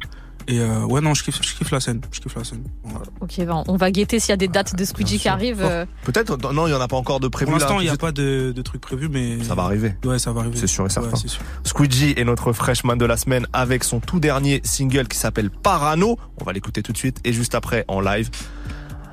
[0.51, 2.63] Et euh, ouais, non, je kiffe, je kiffe la scène, je kiffe la scène.
[2.83, 3.05] Voilà.
[3.21, 5.61] Ok, ben, on va guetter s'il y a des dates de Squeegee qui arrivent.
[5.61, 6.37] euh, Peut-être.
[6.51, 7.51] Non, il y en a pas encore de prévu.
[7.51, 9.93] Pour l'instant, il n'y a pas de, de trucs prévus, mais Ça va arriver.
[10.03, 10.57] Ouais, ça va arriver.
[10.57, 11.09] C'est sûr et certain.
[11.09, 11.43] Ouais, c'est sûr.
[11.63, 16.17] Squeegee est notre freshman de la semaine avec son tout dernier single qui s'appelle Parano.
[16.41, 18.31] On va l'écouter tout de suite et juste après en live.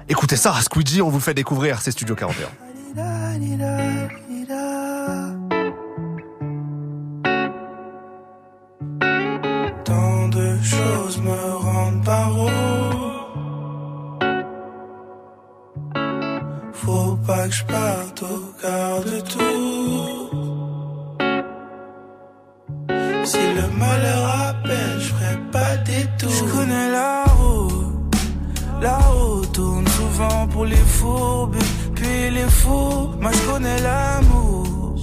[0.08, 2.46] Écoutez ça, Squeegee, on vous fait découvrir, c'est Studio 41.
[17.27, 20.31] Pas que je parte au quart de tour.
[23.24, 26.31] Si le malheur appelle, je ferai pas des tours.
[26.31, 28.16] Je connais la route,
[28.81, 31.57] la route tourne souvent pour les fourbes,
[31.97, 33.11] puis les fous.
[33.20, 34.97] Moi je connais l'amour.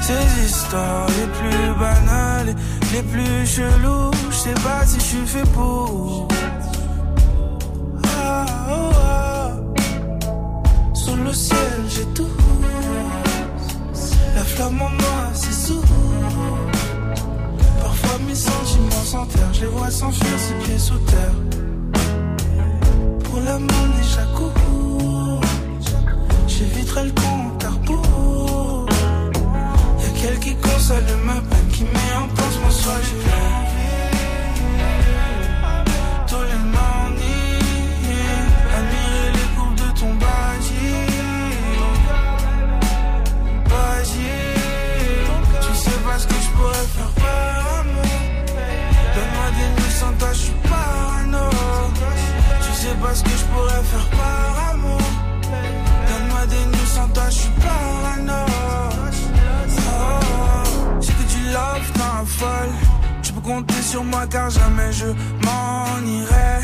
[0.00, 2.54] Ces histoires les plus banales,
[2.94, 6.28] les plus cheloues, je sais pas si je suis fait pour.
[11.88, 12.28] J'ai tout.
[14.34, 15.84] La flamme en moi, c'est sourd.
[17.80, 21.34] Parfois mes sentiments s'enterrent, je les vois s'enfuir, ses pieds sous terre.
[23.24, 25.40] Pour l'amour, déjà court.
[26.46, 28.86] J'éviterai le compte à rebours.
[30.00, 32.96] Y'a quelqu'un qui console ma peine, qui met en pense mon soir,
[63.22, 66.60] Tu peux compter sur moi car jamais je m'en irai.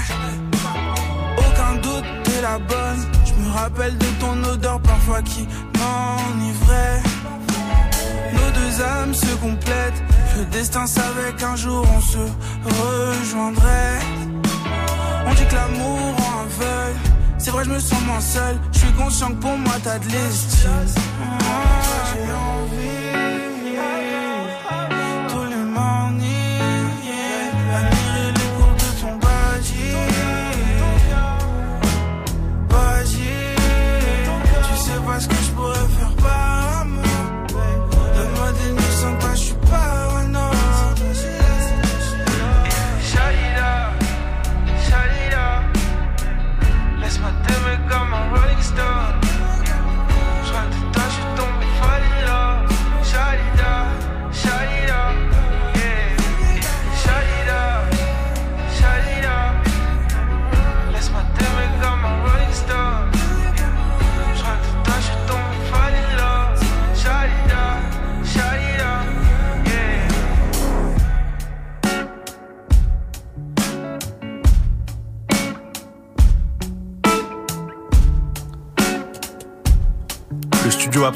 [1.39, 3.07] Aucun doute, t'es la bonne.
[3.25, 5.47] Je me rappelle de ton odeur parfois qui
[5.79, 7.03] m'enivrait.
[8.33, 10.03] Nos deux âmes se complètent.
[10.37, 12.19] Le destin savait qu'un jour on se
[12.65, 13.99] rejoindrait.
[15.27, 16.99] On dit que l'amour rend aveugle.
[17.39, 18.59] C'est vrai, je me sens moins seul.
[18.73, 20.71] Je suis conscient que pour moi t'as de l'estime.
[22.13, 22.98] J'ai envie.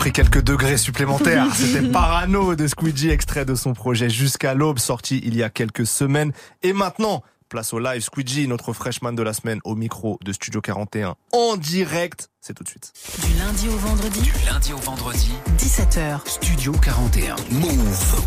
[0.03, 1.47] Pris quelques degrés supplémentaires.
[1.55, 5.87] C'était Parano de Squeegee, extrait de son projet Jusqu'à l'aube, sorti il y a quelques
[5.87, 6.33] semaines.
[6.65, 10.61] Et maintenant, place au live Squeegee, notre freshman de la semaine, au micro de Studio
[10.61, 12.31] 41, en direct.
[12.41, 12.93] C'est tout de suite.
[13.25, 16.27] Du lundi au vendredi, Du lundi au vendredi, 17h.
[16.27, 17.37] Studio 41.
[17.53, 18.25] Move.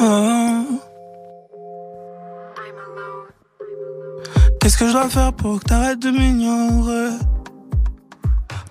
[0.00, 0.64] Ah.
[4.62, 7.18] Qu'est-ce que je dois faire pour que t'arrêtes de m'ignorer?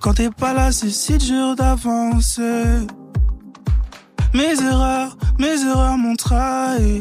[0.03, 2.65] Quand t'es pas là, c'est si dur d'avancer.
[4.33, 6.99] Mes erreurs, mes erreurs m'ont trahi.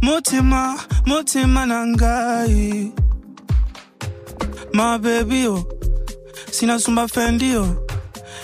[0.00, 2.92] Motima, Motima Nangai.
[4.72, 5.66] Ma baby, oh.
[6.52, 7.66] Sina Sumba Fendi, oh.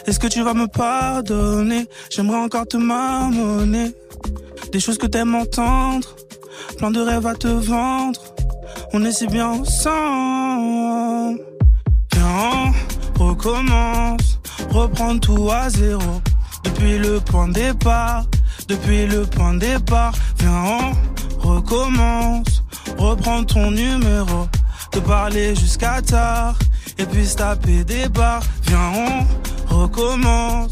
[0.06, 1.86] Est-ce que tu vas me pardonner?
[2.10, 3.94] J'aimerais encore te marmonner.
[4.72, 6.16] Des choses que t'aimes entendre.
[6.78, 8.20] Plein de rêves à te vendre.
[8.92, 10.43] On est si bien ensemble.
[13.34, 14.38] Recommence,
[14.70, 16.22] reprendre tout à zéro.
[16.62, 18.24] Depuis le point de départ,
[18.68, 22.62] depuis le point de départ, viens on recommence,
[22.96, 24.46] reprends ton numéro,
[24.92, 26.56] te parler jusqu'à tard,
[26.96, 28.92] et puis se taper des barres, viens
[29.68, 30.70] on recommence,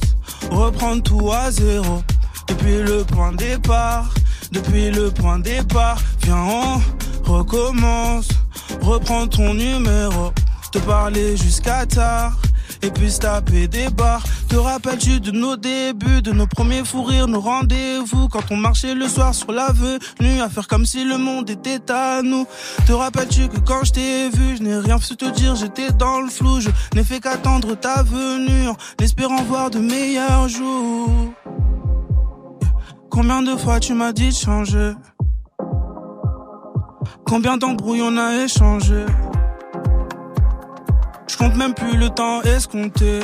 [0.53, 2.01] reprendre tout à zéro,
[2.47, 4.09] depuis le point de départ,
[4.53, 6.81] depuis le point de départ, viens on
[7.25, 8.29] recommence,
[8.81, 10.33] reprends ton numéro,
[10.71, 12.37] te parler jusqu'à tard.
[12.85, 14.25] Et puis se taper des barres.
[14.49, 18.95] Te rappelles-tu de nos débuts, de nos premiers fous rires, nos rendez-vous Quand on marchait
[18.95, 22.47] le soir sur l'avenue À faire comme si le monde était à nous?
[22.87, 26.21] Te rappelles-tu que quand je t'ai vu Je n'ai rien su te dire, j'étais dans
[26.21, 26.61] le flou.
[26.61, 31.33] Je n'ai fait qu'attendre ta venue En espérant voir de meilleurs jours.
[33.11, 34.93] Combien de fois tu m'as dit de changer?
[37.27, 39.07] Combien d'embrouilles on a échangé
[41.43, 43.19] compte même plus le temps escompté.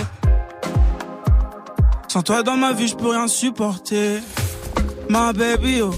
[2.08, 4.20] Sans toi dans ma vie je peux rien supporter.
[5.08, 5.92] Ma baby oh.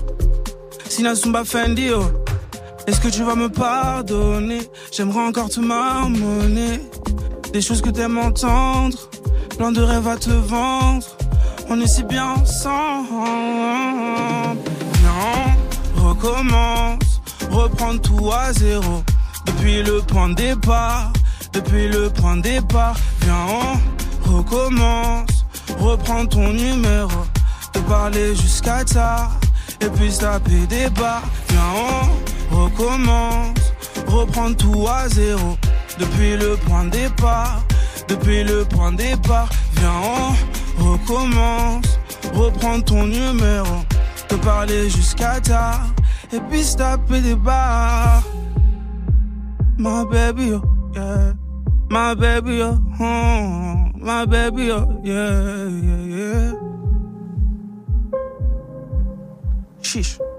[0.89, 2.05] Sina Sumba Fendi oh.
[2.87, 4.61] Est-ce que tu vas me pardonner?
[4.93, 6.81] J'aimerais encore te marmonner.
[7.55, 8.99] Des choses que t'aimes entendre.
[9.57, 11.07] Plein de rêves à te vendre.
[11.71, 13.09] On est si bien ensemble.
[15.05, 17.23] Non, recommence.
[17.51, 19.03] Reprendre tout à zéro.
[19.47, 21.13] Depuis le point de départ
[21.53, 23.47] Depuis le point de départ Viens
[24.27, 25.45] on recommence.
[25.79, 27.11] Reprends ton numéro
[27.73, 29.39] Te parler jusqu'à tard.
[29.81, 31.61] Et puis taper des barres Viens
[32.53, 33.59] on recommence.
[34.07, 35.57] Reprendre tout à zéro.
[35.99, 37.63] Depuis le point de départ
[38.09, 40.01] Depuis le point de départ Viens
[40.79, 41.99] on recommence.
[42.35, 43.85] Reprends ton numéro
[44.29, 45.87] Te parler jusqu'à tard.
[46.33, 48.23] Et puis taper des barres.
[49.79, 50.63] My baby, oh,
[50.95, 51.40] yeah.
[51.91, 56.53] My baby, oh, oh, my baby, oh, yeah, yeah, yeah.
[59.83, 60.30] Chiche.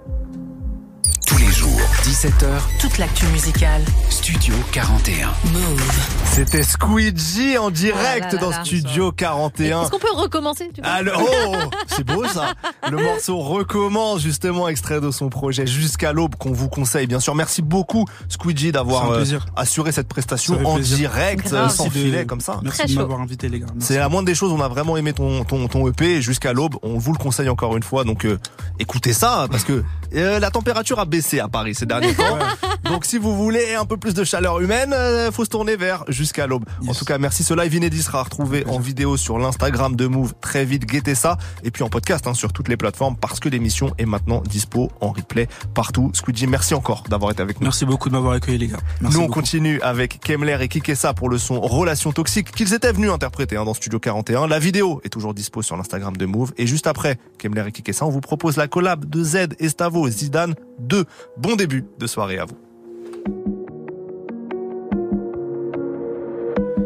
[2.11, 3.81] Tous les jours, 17h, Toute l'actu musicale.
[4.09, 5.27] Studio 41.
[5.53, 5.81] Move.
[6.25, 8.65] C'était Squeegee en direct là là dans là.
[8.65, 9.81] Studio 41.
[9.83, 11.55] Est-ce qu'on peut recommencer Alors, oh,
[11.88, 12.53] c'est beau ça.
[12.89, 17.07] Le morceau recommence justement extrait de son projet Jusqu'à l'aube qu'on vous conseille.
[17.07, 19.23] Bien sûr, merci beaucoup Squeegee d'avoir euh,
[19.55, 20.97] assuré cette prestation en plaisir.
[20.97, 21.53] direct, Grave.
[21.65, 22.59] euh, sans Merci de- filet comme ça.
[22.63, 23.67] Merci Très de m'avoir invité, les gars.
[23.79, 24.51] C'est la moindre des choses.
[24.51, 26.75] On a vraiment aimé ton ton ton EP jusqu'à l'aube.
[26.83, 28.03] On vous le conseille encore une fois.
[28.03, 28.38] Donc euh,
[28.79, 29.83] écoutez ça parce que
[30.13, 32.38] euh, la température a baissé à Paris ces derniers temps.
[32.86, 36.03] Donc si vous voulez un peu plus de chaleur humaine, euh, faut se tourner vers
[36.07, 36.65] jusqu'à l'aube.
[36.88, 37.44] En tout cas, merci.
[37.44, 40.86] Ce live inédit sera retrouvé en vidéo sur l'Instagram de Move très vite.
[40.86, 44.06] Guettez ça et puis en podcast hein, sur toutes les plateformes parce que l'émission est
[44.06, 46.11] maintenant dispo en replay partout.
[46.14, 47.65] Squeegee, merci encore d'avoir été avec nous.
[47.65, 48.80] Merci beaucoup de m'avoir accueilli, les gars.
[48.99, 49.40] Merci Nous, on beaucoup.
[49.40, 53.65] continue avec Kemler et Kikessa pour le son Relation Toxique qu'ils étaient venus interpréter hein,
[53.65, 54.48] dans Studio 41.
[54.48, 56.52] La vidéo est toujours dispo sur l'Instagram de Move.
[56.57, 60.56] Et juste après Kemler et Kikessa, on vous propose la collab de Z, Estavo, Zidane
[60.80, 61.06] 2.
[61.38, 62.57] Bon début de soirée à vous.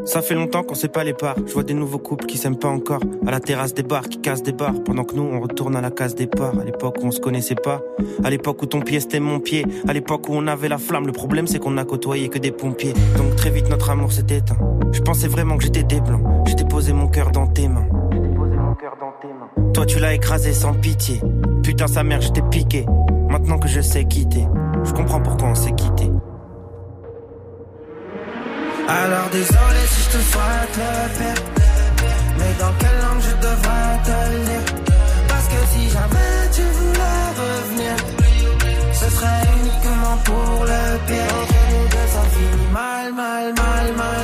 [0.06, 1.36] Ça fait longtemps qu'on sait pas les parts.
[1.48, 3.02] Je vois des nouveaux couples qui s'aiment pas encore.
[3.26, 4.76] À la terrasse des bars, qui cassent des bars.
[4.86, 6.58] Pendant que nous, on retourne à la case départ.
[6.60, 7.82] À l'époque où on se connaissait pas.
[8.24, 9.66] À l'époque où ton pied c'était mon pied.
[9.88, 11.08] À l'époque où on avait la flamme.
[11.08, 12.94] Le problème, c'est qu'on a côtoyé que des pompiers.
[13.18, 14.58] Donc très vite, notre amour s'est éteint.
[14.92, 16.22] Je pensais vraiment que j'étais des blancs.
[16.46, 17.88] J'étais posé mon cœur dans tes mains.
[18.12, 19.72] J'étais posé mon cœur dans tes mains.
[19.74, 21.20] Toi, tu l'as écrasé sans pitié.
[21.64, 22.86] Putain, sa mère, j'étais piqué.
[23.36, 24.48] Maintenant que je sais quitter,
[24.86, 26.10] je comprends pourquoi on s'est quitté.
[28.88, 31.44] Alors désolé si je te souhaite le pire
[32.38, 34.66] Mais dans quelle langue je devrais te le dire
[35.28, 37.96] Parce que si jamais tu voulais revenir
[38.94, 41.36] Ce serait uniquement pour le pire.
[41.42, 44.15] Entre nous deux ça finit mal, mal, mal Mal,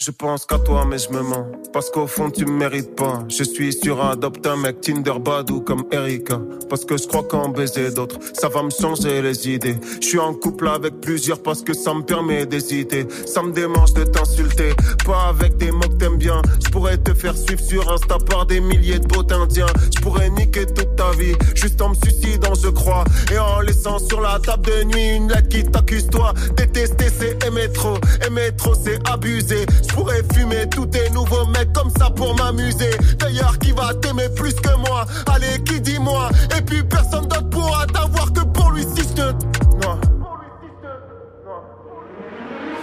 [0.00, 1.44] Je pense qu'à toi, mais je me mens.
[1.72, 3.24] Parce qu'au fond, tu me mérites pas.
[3.28, 6.40] Je suis sur un adopt un mec Tinder Badou comme Erika.
[6.70, 9.76] Parce que je crois qu'en baiser d'autres, ça va me changer les idées.
[10.00, 13.08] Je suis en couple avec plusieurs parce que ça me permet d'hésiter.
[13.26, 14.72] Ça me démange de t'insulter.
[15.04, 16.42] Pas avec des mots que t'aimes bien.
[16.64, 19.66] Je pourrais te faire suivre sur Insta par des milliers de beaux indiens.
[19.92, 21.34] Je pourrais niquer toute ta vie.
[21.56, 23.02] Juste en me suicidant, je crois.
[23.32, 26.34] Et en laissant sur la table de nuit une lettre qui t'accuse toi.
[26.56, 27.98] Détester, c'est aimer trop.
[28.24, 29.66] Aimer trop, c'est abuser.
[29.94, 32.90] Pourrais fumer tous tes nouveaux mecs comme ça pour m'amuser.
[33.18, 35.04] D'ailleurs, qui va t'aimer plus que moi?
[35.26, 39.14] Allez, qui dit moi Et puis personne d'autre pourra t'avoir que pour lui si je
[39.14, 39.58] te.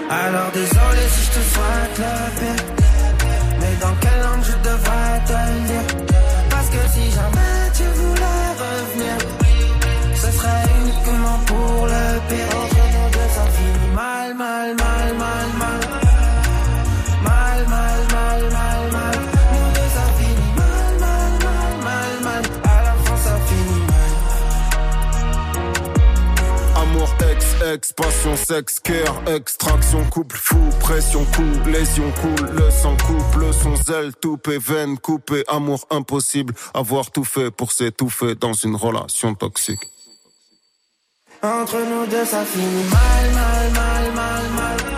[0.10, 2.64] Alors désolé si je te souhaite le pire
[3.60, 6.15] Mais dans quelle langue je devrais te le
[27.76, 33.52] Ex, passion, sexe, cœur, extraction, couple fou, pression, coup, lésion, coule, le sang coupe, le
[33.52, 39.36] son zèle, toupé, veine, coupé, amour impossible, avoir tout fait pour s'étouffer dans une relation
[39.36, 39.90] toxique.
[41.44, 44.54] Entre nous deux, ça finit mal, mal, mal, mal.
[44.56, 44.95] Mal,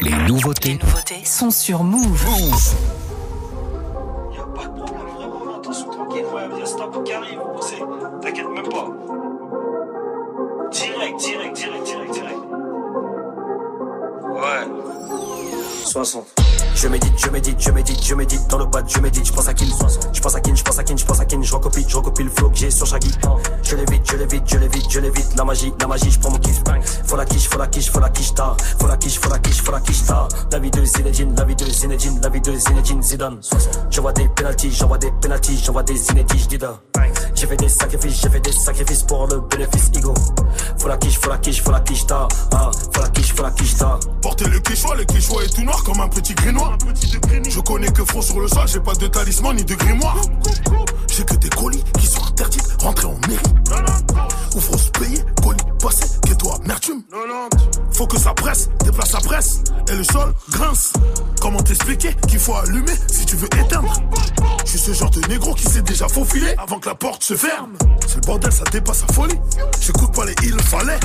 [0.00, 2.24] Les nouveautés nouveautés sont sur Move.
[5.56, 7.40] Attention, tranquille, ouais, il y a Stop qui arrive,
[8.20, 8.88] t'inquiète même pas.
[10.70, 12.38] Direct, direct, direct, direct, direct.
[14.30, 14.68] Ouais.
[15.84, 16.37] 60.
[16.80, 19.48] Je médite, je médite, je médite, je médite dans le bas, je médite, je pense
[19.48, 19.66] à Kin.
[20.12, 21.96] Je pense à Kin, je pense à Kin, je pense à Kin, je recopie, je
[21.96, 23.10] recopie le flow que j'ai sur Shaggy.
[23.64, 26.38] Je l'évite, je l'évite, je l'évite, je l'évite, la magie, la magie, je prends mon
[26.38, 26.62] kiff.
[27.04, 28.56] Faut la quiche, faut la quiche, faut la quiche tard.
[28.78, 30.02] Faut la quiche, faut la quiche, faut la quiche.
[30.52, 33.40] La vie de Zinedine, la vie de Zinedine, la vie de Zinedine Zidane.
[33.90, 36.80] J'envoie des penalties, j'envoie des penalties, j'envoie des Zinedine Dida.
[37.38, 40.12] J'ai fait des sacrifices, j'ai fait des sacrifices pour le bénéfice ego.
[40.76, 42.26] Faut la quiche, faut la quiche, faut la quiche tard.
[42.52, 44.00] Ah, faut la quiche, faut la quiche tard.
[44.20, 46.76] Portez le quichois, le quichois est tout noir comme un petit grinois.
[47.48, 50.16] Je connais que front sur le sol, j'ai pas de talisman ni de grimoire.
[51.12, 53.86] J'ai que des colis qui sont interdits, rentrer en mairie.
[54.56, 57.02] Ou se payer, colis passé, que toi, amertume.
[57.92, 59.60] Faut que ça presse, déplace sa presse,
[59.90, 60.92] et le sol grince.
[61.40, 63.92] Comment t'expliquer qu'il faut allumer si tu veux éteindre?
[64.64, 67.34] Je suis ce genre de négro qui s'est déjà faufilé avant que la porte se
[67.34, 67.72] ferme.
[68.06, 69.38] C'est le bordel, ça dépasse sa folie.
[69.80, 71.00] J'écoute pas les il fallait.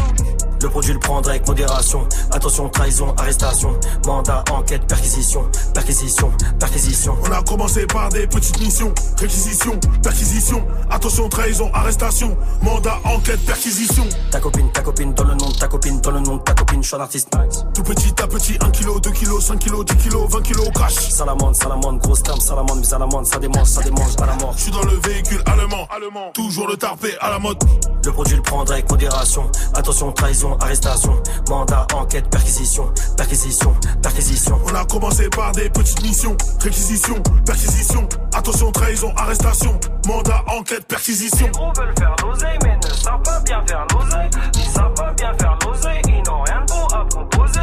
[0.61, 2.07] Le produit le prendre avec modération.
[2.31, 3.77] Attention, trahison, arrestation.
[4.05, 5.45] Mandat, enquête, perquisition.
[5.73, 7.17] Perquisition, perquisition.
[7.21, 14.07] On a commencé par des petites missions, réquisition, perquisition, attention, trahison, arrestation, mandat, enquête, perquisition.
[14.31, 16.53] Ta copine, ta copine, dans le nom de ta copine, dans le nom de ta
[16.53, 17.29] copine, je suis un artiste.
[17.73, 20.93] Tout petit à petit, 1 kg, 2 kg, 5 kg, 10 kg, 20 kg cash.
[20.93, 24.53] Salamande, salamande, grosse terme, salamande, mais salamande, ça démange, ça démange à la mort.
[24.55, 27.57] Je suis dans le véhicule allemand, allemand, toujours le tarpé à la mode.
[28.05, 29.49] Le produit le prendre avec modération.
[29.73, 31.21] Attention, trahison, arrestation.
[31.49, 32.91] Mandat, enquête, perquisition.
[33.15, 34.59] Perquisition, perquisition.
[34.65, 41.47] On a commencé par des petites missions, réquisition, perquisition, attention, trahison, arrestation, mandat, enquête, perquisition.
[41.53, 44.29] gros veulent faire l'oseille, mais ne savent pas bien faire l'oseille.
[44.55, 47.59] Ils savent pas bien faire l'oseille, ils n'ont rien de beau à proposer.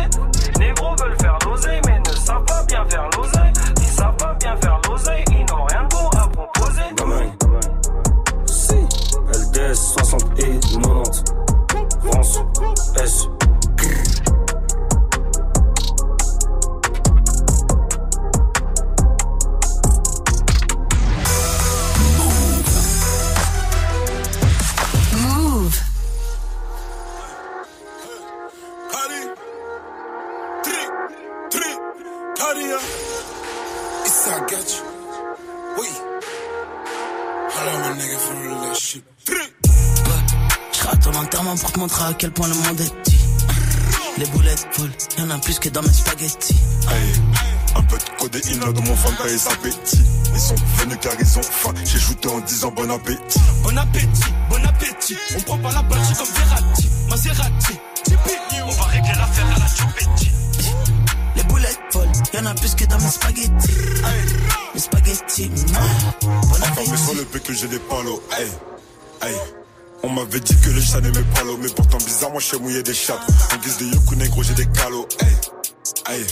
[0.58, 3.52] Les négros veulent faire l'oseille, mais ne savent pas bien faire l'oseille.
[3.76, 6.82] Ils savent pas bien faire l'oseille, ils n'ont rien de beau à proposer.
[6.96, 7.32] Gamin.
[8.46, 8.74] Si.
[9.32, 11.24] LDS 60 et 90.
[12.02, 12.40] France.
[13.02, 13.28] S.
[32.60, 32.78] Kalia.
[34.04, 34.84] It's I got you.
[35.78, 35.88] Oui.
[37.52, 39.04] Hello, my nigga, for real, that shit.
[39.24, 39.36] Tri.
[40.72, 43.18] Je ton enterrement pour te montrer à quel point le monde est petit.
[44.18, 46.56] Les boulettes volent, y'en a plus que dans mes spaghettis.
[46.88, 47.12] Hey,
[47.76, 50.02] un peu de codéine dans mon fanta et sa appétit.
[50.34, 51.74] Ils sont venus car ils ont faim.
[51.84, 53.40] J'ai jouté en disant bon appétit.
[53.62, 55.16] Bon appétit, bon appétit.
[55.36, 57.78] On prend pas la balle, comme Verratti, Maserati.
[58.04, 60.30] Tipeee, on va régler l'affaire à la Chupetti.
[61.36, 63.50] Les boulettes volent, y'en a plus que dans mes spaghettis.
[64.74, 68.22] Mes spaghettis, bon Enfin, mais sur le que j'ai des palos.
[68.32, 68.48] Hey,
[69.22, 69.36] hey.
[70.02, 72.58] On m'avait dit que le chat n'aimait pas l'eau, mais pourtant bizarre, moi je sais
[72.58, 73.20] mouiller des chattes.
[73.52, 75.06] En guise de yoku négro, j'ai des calots.
[75.20, 76.26] Hey, hey.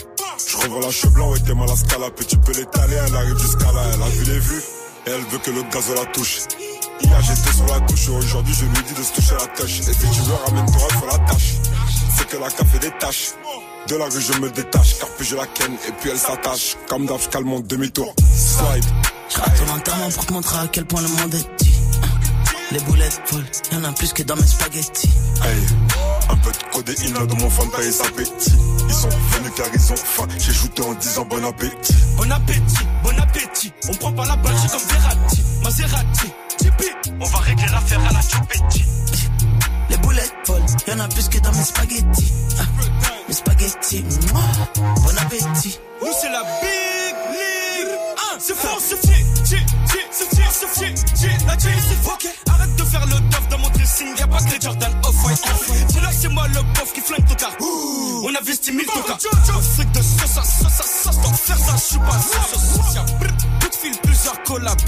[0.46, 2.10] Je revois la cheveux blanc et t'es mal à scala.
[2.16, 3.82] Puis tu peux l'étaler, elle arrive jusqu'à là.
[3.92, 4.62] Elle a vu les vues
[5.06, 6.38] et elle veut que le gaz la touche.
[7.00, 9.80] Hier j'étais sur la touche, aujourd'hui je lui dis de se toucher la tâche.
[9.80, 11.54] Et si tu veux, ramène-toi, fais la tâche.
[12.16, 13.32] C'est que la café des tâches.
[13.86, 16.76] De la rue, je me détache, car puis je la ken et puis elle s'attache.
[16.88, 18.14] Comme d'hab, je calme mon demi-tour.
[18.20, 18.84] Slide.
[19.30, 21.72] Je rate ton enterrement pour te montrer à quel point le monde est petit.
[22.70, 25.10] Les boulettes volent, y'en a plus que dans mes spaghettis.
[25.42, 25.56] Hey,
[26.28, 28.52] un peu de codéine dans mon fanta et sa appétit.
[28.88, 30.28] Ils sont venus car ils ont faim.
[30.38, 31.94] J'ai jouté en disant bon appétit.
[32.18, 33.72] Bon appétit, bon appétit.
[33.88, 36.30] On prend pas la balle, c'est comme Verratti, Maserati.
[36.58, 38.84] Tipeee, on va régler l'affaire à la Chupetti.
[39.88, 42.32] Les boulettes volent, y'en a plus que dans mes spaghettis.
[42.58, 42.64] Ah,
[43.28, 44.32] mes spaghettis, mm,
[44.74, 45.78] bon appétit.
[46.00, 47.94] Nous c'est la big league.
[48.16, 51.38] Ah, c'est fort, c'est fier, fier, fier, c'est fier, c'est fier, fier.
[51.46, 54.16] La J c'est arrête de faire le tof dans mon dressing.
[54.18, 55.42] Y'a pas que les Jordan off-white.
[55.92, 57.52] C'est là, c'est moi le bof qui flingue ton car.
[57.60, 59.18] On a investi 1000 tokas.
[59.32, 61.16] Un fric de sauce à sauce à sauce.
[61.18, 62.94] Pour faire ça, je suis pas sauce.
[62.94, 64.80] Y'a de fil, plusieurs collabs.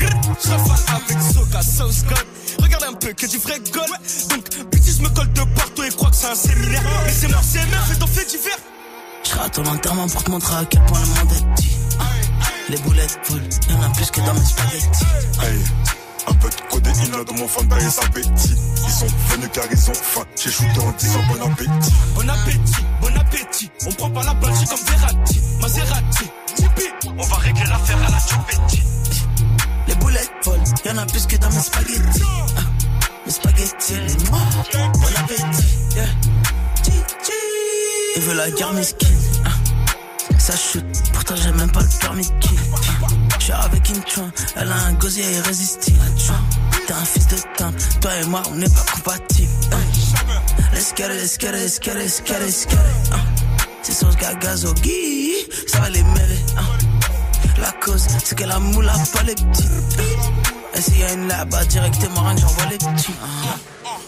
[0.43, 2.27] Je rafale avec Soka, South God.
[2.63, 3.91] Regarde un peu que du vrai gold.
[4.29, 6.83] Donc, petit, je me colle de partout et crois que c'est un séminaire.
[7.05, 8.59] Mais c'est mort, c'est merde, fais ton fait divers.
[9.25, 11.77] Je ton enterrement pour te montrer à quel point le monde est petit.
[12.69, 15.05] Les boulettes volent, y'en a plus que dans mes spaghettis.
[15.41, 15.59] Hey,
[16.29, 18.55] un peu de codéine là dans mon fan et appétit.
[18.85, 20.25] Ils sont venus car ils ont faim.
[20.37, 21.95] J'ai shooté en disant bon appétit.
[22.15, 23.71] Bon appétit, bon appétit.
[23.87, 26.25] On prend pas la Belgique comme Verratti, Maserati.
[26.55, 26.93] Tipeee.
[27.19, 28.90] On va régler l'affaire à la Chupetti.
[30.47, 32.23] Les volent, y'en a plus que dans mes spaghettis.
[32.57, 32.61] Ah,
[33.27, 34.39] Mes spaghettis, Mouah,
[34.95, 35.69] bon appétit.
[35.95, 36.07] Yeah.
[36.85, 36.93] Chi,
[37.25, 37.33] chi.
[38.17, 39.19] Il veut la guerre mesquine.
[39.45, 39.51] Ah,
[40.39, 42.59] Ça shoot, pourtant j'ai même pas le permis de kill.
[42.73, 43.07] Ah,
[43.39, 45.99] Je suis avec une chouin, elle a un gosier irrésistible.
[46.31, 46.33] Ah,
[46.87, 49.51] T'es un fils de temple, toi et moi on n'est pas compatibles.
[49.73, 49.77] Ah,
[50.73, 53.11] Let's get it, let's get it, let's get it, let's get it, let's get it.
[53.13, 53.17] Ah,
[53.83, 55.35] C'est sauce gagazo, gui,
[55.67, 56.39] ça va les mêler.
[57.61, 59.69] La cause, c'est que la moule a pas les petits.
[60.75, 63.15] Et s'il y a une là-bas, directement, rien, j'envoie les petits.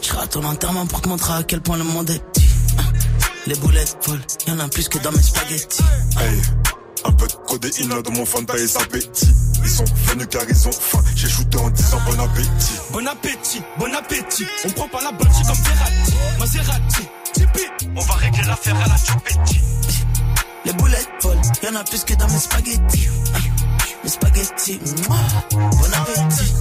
[0.01, 2.49] Je à ton enterrement pour te montrer à quel point le monde est petit.
[3.47, 5.83] Les boulettes volent, y'en a plus que dans mes spaghettis.
[6.19, 6.41] Hey,
[7.05, 9.35] un peu de codéine là dans mon fan et appétit.
[9.65, 11.03] Ils sont venus car ils ont faim.
[11.15, 12.79] J'ai shooté en disant bon appétit.
[12.93, 14.47] Bon appétit, bon appétit.
[14.65, 17.09] On prend pas la Belgique comme Verratti, Maserati.
[17.33, 17.89] Tipeee.
[17.97, 19.61] On va régler l'affaire à la Chupetti.
[20.65, 23.09] Les boulettes volent, y'en a plus que dans mes spaghettis.
[24.05, 25.17] Mes spaghettis, mouah,
[25.51, 26.53] bon appétit.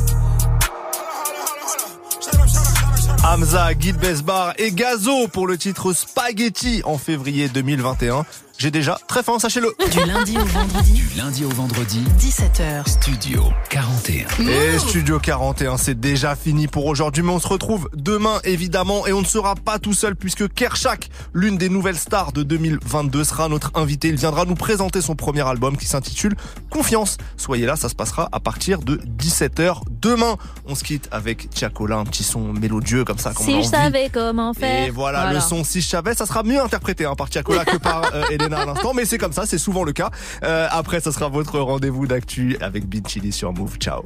[3.23, 8.25] Hamza, Guide Besbar et Gazo pour le titre Spaghetti en février 2021.
[8.61, 9.73] J'ai déjà très faim, sachez-le.
[9.89, 12.87] Du lundi au vendredi, Du lundi au vendredi, 17h.
[12.87, 14.27] Studio 41.
[14.47, 19.13] Et Studio 41, c'est déjà fini pour aujourd'hui, mais on se retrouve demain évidemment et
[19.13, 23.49] on ne sera pas tout seul puisque Kershak, l'une des nouvelles stars de 2022, sera
[23.49, 24.09] notre invité.
[24.09, 26.35] Il viendra nous présenter son premier album qui s'intitule
[26.69, 27.17] Confiance.
[27.37, 30.37] Soyez là, ça se passera à partir de 17h demain.
[30.67, 33.33] On se quitte avec Tiakola, un petit son mélodieux comme ça.
[33.33, 34.85] comme on a Si je savais comment faire.
[34.85, 37.77] Et voilà, le son si je savais, ça sera mieux interprété hein, par Tiakola que
[37.77, 38.21] par euh,
[38.95, 40.11] Mais c'est comme ça, c'est souvent le cas.
[40.43, 43.77] Euh, après, ça sera votre rendez-vous d'actu avec Beat Chili sur Move.
[43.77, 44.03] Ciao.